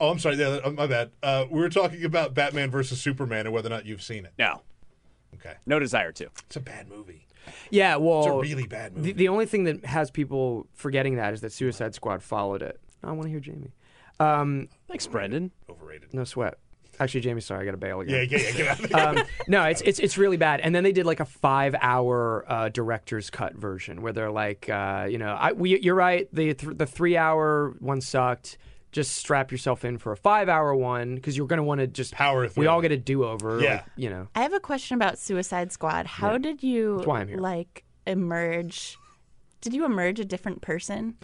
Ba- 0.00 0.04
Oh, 0.04 0.10
I'm 0.10 0.18
sorry. 0.18 0.36
Yeah, 0.36 0.58
uh, 0.64 0.70
my 0.70 0.86
bad. 0.86 1.10
Uh, 1.22 1.44
we 1.50 1.60
were 1.60 1.68
talking 1.68 2.04
about 2.04 2.34
Batman 2.34 2.70
versus 2.70 3.00
Superman 3.00 3.46
and 3.46 3.52
whether 3.54 3.68
or 3.68 3.70
not 3.70 3.86
you've 3.86 4.02
seen 4.02 4.24
it. 4.24 4.32
No, 4.38 4.62
Okay, 5.34 5.54
no 5.66 5.78
desire 5.78 6.12
to. 6.12 6.26
it's 6.46 6.56
a 6.56 6.60
bad 6.60 6.88
movie. 6.88 7.26
Yeah, 7.70 7.96
well, 7.96 8.20
It's 8.20 8.26
a 8.28 8.54
really 8.54 8.66
bad 8.66 8.94
movie. 8.96 9.12
the, 9.12 9.18
the 9.18 9.28
only 9.28 9.46
thing 9.46 9.64
that 9.64 9.84
has 9.84 10.10
people 10.10 10.66
forgetting 10.74 11.16
that 11.16 11.32
is 11.34 11.40
that 11.42 11.52
Suicide 11.52 11.94
Squad 11.94 12.22
followed 12.22 12.62
it. 12.62 12.80
I 13.02 13.12
want 13.12 13.24
to 13.24 13.28
hear 13.30 13.40
Jamie. 13.40 13.72
Um, 14.18 14.68
Thanks, 14.88 15.06
Brendan. 15.06 15.50
Overrated. 15.68 16.12
no 16.12 16.24
sweat. 16.24 16.58
Actually, 16.98 17.20
Jamie, 17.22 17.40
sorry, 17.40 17.62
I 17.62 17.64
got 17.64 17.70
to 17.70 17.76
bail 17.78 18.04
Yeah, 18.04 18.18
again. 18.18 18.40
yeah, 18.40 18.48
yeah. 18.48 18.52
Yeah. 18.52 18.56
Get 18.56 18.68
out 18.68 18.84
of 18.84 18.90
there. 19.16 19.22
um, 19.22 19.28
no, 19.48 19.64
it's 19.64 19.80
it's 19.80 19.98
it's 20.00 20.18
really 20.18 20.36
bad. 20.36 20.60
And 20.60 20.74
then 20.74 20.84
they 20.84 20.92
did 20.92 21.06
like 21.06 21.20
a 21.20 21.24
five-hour 21.24 22.44
uh, 22.46 22.68
director's 22.68 23.30
cut 23.30 23.54
version 23.54 24.02
where 24.02 24.12
they're 24.12 24.30
like, 24.30 24.68
uh, 24.68 25.06
you 25.08 25.16
know, 25.16 25.32
I, 25.34 25.52
we, 25.52 25.80
you're 25.80 25.94
right. 25.94 26.28
The 26.34 26.52
th- 26.52 26.76
the 26.76 26.86
three-hour 26.86 27.74
one 27.78 28.00
sucked. 28.02 28.58
Just 28.92 29.16
strap 29.16 29.52
yourself 29.52 29.84
in 29.84 29.98
for 29.98 30.10
a 30.12 30.16
five-hour 30.16 30.74
one 30.74 31.14
because 31.14 31.36
you're 31.36 31.46
going 31.46 31.58
to 31.58 31.62
want 31.62 31.80
to 31.80 31.86
just 31.86 32.12
Power 32.12 32.48
through. 32.48 32.62
We 32.62 32.66
all 32.66 32.80
get 32.80 32.90
a 32.90 32.96
do-over. 32.96 33.60
Yeah. 33.60 33.72
like, 33.74 33.84
you 33.96 34.10
know. 34.10 34.28
I 34.34 34.42
have 34.42 34.52
a 34.52 34.60
question 34.60 34.96
about 34.96 35.18
Suicide 35.18 35.70
Squad. 35.70 36.06
How 36.06 36.38
did 36.38 36.62
you 36.62 36.96
That's 36.96 37.06
why 37.06 37.20
I'm 37.20 37.28
here. 37.28 37.38
like 37.38 37.84
emerge? 38.06 38.96
Did 39.60 39.74
you 39.74 39.84
emerge 39.84 40.18
a 40.18 40.24
different 40.24 40.60
person? 40.62 41.16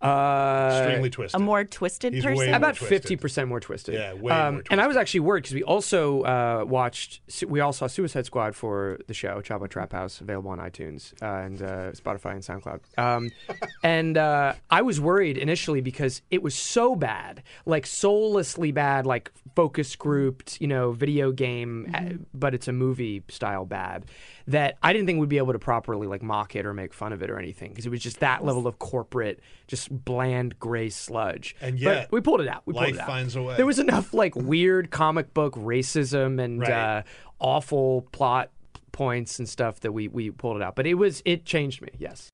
Uh, 0.00 0.80
Extremely 0.80 1.10
twisted. 1.10 1.40
A 1.40 1.42
more 1.42 1.64
twisted 1.64 2.14
He's 2.14 2.24
person? 2.24 2.46
more 2.46 2.56
about 2.56 2.76
fifty 2.76 3.16
percent 3.16 3.48
more 3.48 3.58
twisted. 3.58 3.94
Yeah, 3.94 4.12
way 4.14 4.32
um, 4.32 4.54
more 4.54 4.62
And 4.70 4.80
I 4.80 4.86
was 4.86 4.96
actually 4.96 5.20
worried 5.20 5.42
because 5.42 5.54
we 5.54 5.64
also 5.64 6.22
uh, 6.22 6.64
watched. 6.66 7.20
We 7.46 7.58
all 7.58 7.72
saw 7.72 7.88
Suicide 7.88 8.24
Squad 8.24 8.54
for 8.54 9.00
the 9.08 9.14
show, 9.14 9.40
Chapo 9.40 9.68
Trap 9.68 9.92
House, 9.92 10.20
available 10.20 10.52
on 10.52 10.58
iTunes 10.58 11.12
uh, 11.20 11.44
and 11.44 11.60
uh, 11.60 11.92
Spotify 11.92 12.32
and 12.32 12.42
SoundCloud. 12.42 12.80
Um, 12.96 13.32
and 13.82 14.16
uh, 14.16 14.54
I 14.70 14.82
was 14.82 15.00
worried 15.00 15.36
initially 15.36 15.80
because 15.80 16.22
it 16.30 16.44
was 16.44 16.54
so 16.54 16.94
bad, 16.94 17.42
like 17.66 17.84
soullessly 17.84 18.70
bad, 18.70 19.04
like 19.04 19.32
focus 19.56 19.96
grouped, 19.96 20.60
you 20.60 20.68
know, 20.68 20.92
video 20.92 21.32
game, 21.32 21.90
uh, 21.92 22.22
but 22.32 22.54
it's 22.54 22.68
a 22.68 22.72
movie 22.72 23.24
style 23.28 23.64
bad. 23.64 24.04
That 24.48 24.78
I 24.82 24.92
didn't 24.94 25.06
think 25.06 25.20
we'd 25.20 25.28
be 25.28 25.36
able 25.38 25.52
to 25.52 25.58
properly 25.58 26.06
like 26.06 26.22
mock 26.22 26.56
it 26.56 26.64
or 26.64 26.72
make 26.72 26.94
fun 26.94 27.12
of 27.12 27.22
it 27.22 27.28
or 27.30 27.38
anything 27.38 27.68
because 27.70 27.84
it 27.86 27.90
was 27.90 28.00
just 28.00 28.20
that 28.20 28.44
level 28.44 28.66
of 28.66 28.78
corporate, 28.78 29.40
just 29.66 29.90
bland 30.04 30.58
gray 30.58 30.88
sludge. 30.88 31.54
And 31.60 31.74
But 31.74 31.80
yet, 31.80 32.12
we 32.12 32.20
pulled 32.22 32.40
it 32.40 32.48
out. 32.48 32.62
We 32.64 32.72
pulled 32.72 32.88
it 32.88 32.98
out. 32.98 33.06
finds 33.06 33.36
a 33.36 33.42
way. 33.42 33.56
There 33.56 33.66
was 33.66 33.78
enough 33.78 34.14
like 34.14 34.34
weird 34.34 34.90
comic 34.90 35.34
book 35.34 35.54
racism 35.54 36.42
and 36.42 36.60
Right. 36.62 36.70
uh, 36.70 37.02
awful 37.38 38.02
plot 38.12 38.50
points 38.90 39.38
and 39.38 39.48
stuff 39.48 39.80
that 39.80 39.92
we 39.92 40.08
we 40.08 40.30
pulled 40.30 40.56
it 40.56 40.62
out. 40.62 40.74
But 40.76 40.86
it 40.86 40.94
was 40.94 41.22
it 41.26 41.44
changed 41.44 41.82
me. 41.82 41.90
Yes. 41.98 42.30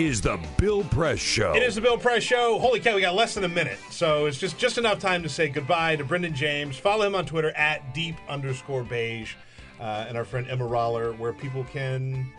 Is 0.00 0.20
the 0.20 0.38
Bill 0.56 0.82
Press 0.84 1.18
Show. 1.18 1.52
It 1.54 1.62
is 1.62 1.74
the 1.74 1.80
Bill 1.80 1.98
Press 1.98 2.22
Show. 2.22 2.58
Holy 2.58 2.80
cow, 2.80 2.94
we 2.94 3.00
got 3.00 3.14
less 3.14 3.34
than 3.34 3.44
a 3.44 3.48
minute. 3.48 3.78
So 3.90 4.26
it's 4.26 4.38
just, 4.38 4.58
just 4.58 4.78
enough 4.78 4.98
time 4.98 5.22
to 5.22 5.28
say 5.28 5.48
goodbye 5.48 5.96
to 5.96 6.04
Brendan 6.04 6.34
James. 6.34 6.76
Follow 6.76 7.06
him 7.06 7.14
on 7.14 7.26
Twitter 7.26 7.50
at 7.52 7.94
deep 7.94 8.16
underscore 8.28 8.82
beige. 8.82 9.34
Uh, 9.80 10.04
and 10.08 10.16
our 10.18 10.24
friend 10.24 10.46
Emma 10.48 10.66
Roller, 10.66 11.12
where 11.12 11.32
people 11.32 11.64
can 11.64 12.30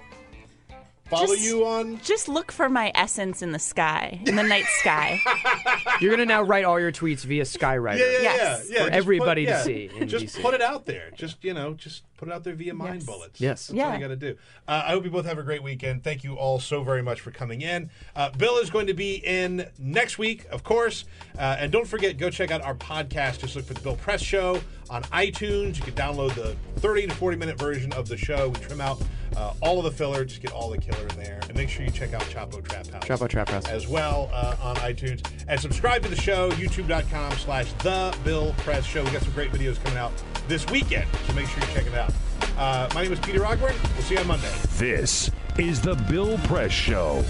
follow 1.06 1.28
Just- 1.28 1.42
you 1.44 1.66
on. 1.66 2.00
Just 2.02 2.28
look 2.30 2.52
for 2.52 2.70
my 2.70 2.92
essence 2.94 3.42
in 3.42 3.52
the 3.52 3.58
sky, 3.60 4.20
in 4.26 4.36
the 4.36 4.44
night 4.44 4.66
sky. 4.80 5.20
You're 6.02 6.12
gonna 6.12 6.26
now 6.26 6.44
write 6.44 6.66
all 6.66 6.80
your 6.80 6.92
tweets 6.92 7.24
via 7.26 7.44
Skywriter. 7.44 7.98
Yeah, 7.98 8.06
yeah, 8.06 8.22
Yes. 8.22 8.68
yeah. 8.70 8.76
yeah. 8.78 8.84
For 8.84 8.90
just 8.90 8.98
everybody 8.98 9.46
put, 9.46 9.52
to 9.52 9.58
yeah, 9.58 9.64
see 9.64 9.90
in 9.98 10.08
Just 10.08 10.26
DC. 10.38 10.42
put 10.42 10.54
it 10.54 10.62
out 10.62 10.86
there. 10.86 11.10
Just, 11.16 11.44
you 11.44 11.54
know, 11.56 11.74
just 11.74 12.04
put 12.22 12.30
it 12.30 12.34
out 12.36 12.44
there 12.44 12.54
via 12.54 12.72
mind 12.72 12.98
yes. 12.98 13.04
bullets. 13.04 13.42
Yes. 13.42 13.68
That's 13.68 13.76
yeah. 13.76 13.88
all 13.88 13.94
you 13.96 14.00
got 14.00 14.10
to 14.10 14.16
do. 14.16 14.38
Uh, 14.68 14.84
I 14.86 14.92
hope 14.92 15.06
you 15.06 15.10
both 15.10 15.26
have 15.26 15.40
a 15.40 15.44
great 15.44 15.64
weekend. 15.64 16.04
Thank 16.04 16.24
you 16.24 16.36
all 16.36 16.60
so 16.60 16.84
very 16.84 17.02
much 17.02 17.20
for 17.20 17.32
coming 17.32 17.62
in. 17.62 17.90
Uh, 18.16 18.30
Bill 18.30 18.58
is 18.58 18.70
going 18.70 18.86
to 18.86 18.94
be 18.94 19.16
in 19.16 19.68
next 19.80 20.20
week, 20.20 20.46
of 20.52 20.64
course. 20.64 21.06
Uh, 21.36 21.58
and 21.58 21.72
don't 21.72 21.88
forget, 21.88 22.20
go 22.20 22.30
check 22.30 22.52
out 22.52 22.62
our 22.62 22.76
podcast. 22.76 23.40
Just 23.40 23.56
look 23.56 23.66
for 23.66 23.74
the 23.74 23.82
Bill 23.82 23.96
Press 23.96 24.22
Show 24.22 24.62
on 24.92 25.02
iTunes. 25.06 25.78
You 25.78 25.84
can 25.84 25.96
download 25.96 26.36
the 26.36 26.56
30 26.80 27.08
to 27.08 27.16
40 27.16 27.38
minute 27.38 27.58
version 27.58 27.92
of 27.94 28.08
the 28.08 28.18
show. 28.18 28.50
We 28.50 28.60
trim 28.60 28.82
out 28.82 29.02
uh, 29.36 29.54
all 29.62 29.80
of 29.80 29.86
the 29.86 29.92
filler, 29.92 30.26
just 30.26 30.42
get 30.42 30.52
all 30.52 30.70
the 30.70 30.78
killer 30.78 31.08
in 31.08 31.16
there. 31.16 31.40
And 31.48 31.56
make 31.56 31.70
sure 31.70 31.86
you 31.86 31.92
check 31.92 32.14
out 32.14 32.22
Chapo 32.24 32.64
Trap 32.64 32.88
House. 32.88 33.04
Chapo 33.04 33.28
Trap 33.28 33.50
House. 33.50 33.68
As 33.68 33.88
well 33.88 34.30
uh, 34.34 34.56
on 34.62 34.76
iTunes. 34.78 35.26
And 35.48 35.60
subscribe 35.60 36.04
to 36.04 36.10
the 36.10 36.16
show, 36.16 36.52
youtube.com 36.52 37.32
slash 37.34 37.72
The 37.74 38.16
Bill 38.24 38.54
Press 38.60 38.86
Show. 38.86 39.04
we 39.04 39.12
got 39.12 39.24
some 39.24 39.34
great 39.34 39.52
videos 39.52 39.82
coming 39.84 39.98
out 39.98 40.12
this 40.48 40.66
weekend, 40.68 41.08
so 41.28 41.34
make 41.34 41.48
sure 41.48 41.62
you 41.62 41.74
check 41.74 41.88
it 41.88 41.94
out 41.94 42.11
up. 42.12 42.58
Uh, 42.58 42.90
my 42.94 43.04
name 43.04 43.14
is 43.14 43.20
Peter 43.20 43.42
Ogburn. 43.42 43.76
We'll 43.94 44.04
see 44.04 44.16
you 44.16 44.20
on 44.20 44.28
Monday. 44.28 44.52
This 44.78 45.32
is 45.58 45.82
the 45.82 45.96
Bill 45.96 46.38
Press 46.40 46.72
Show. 46.72 47.24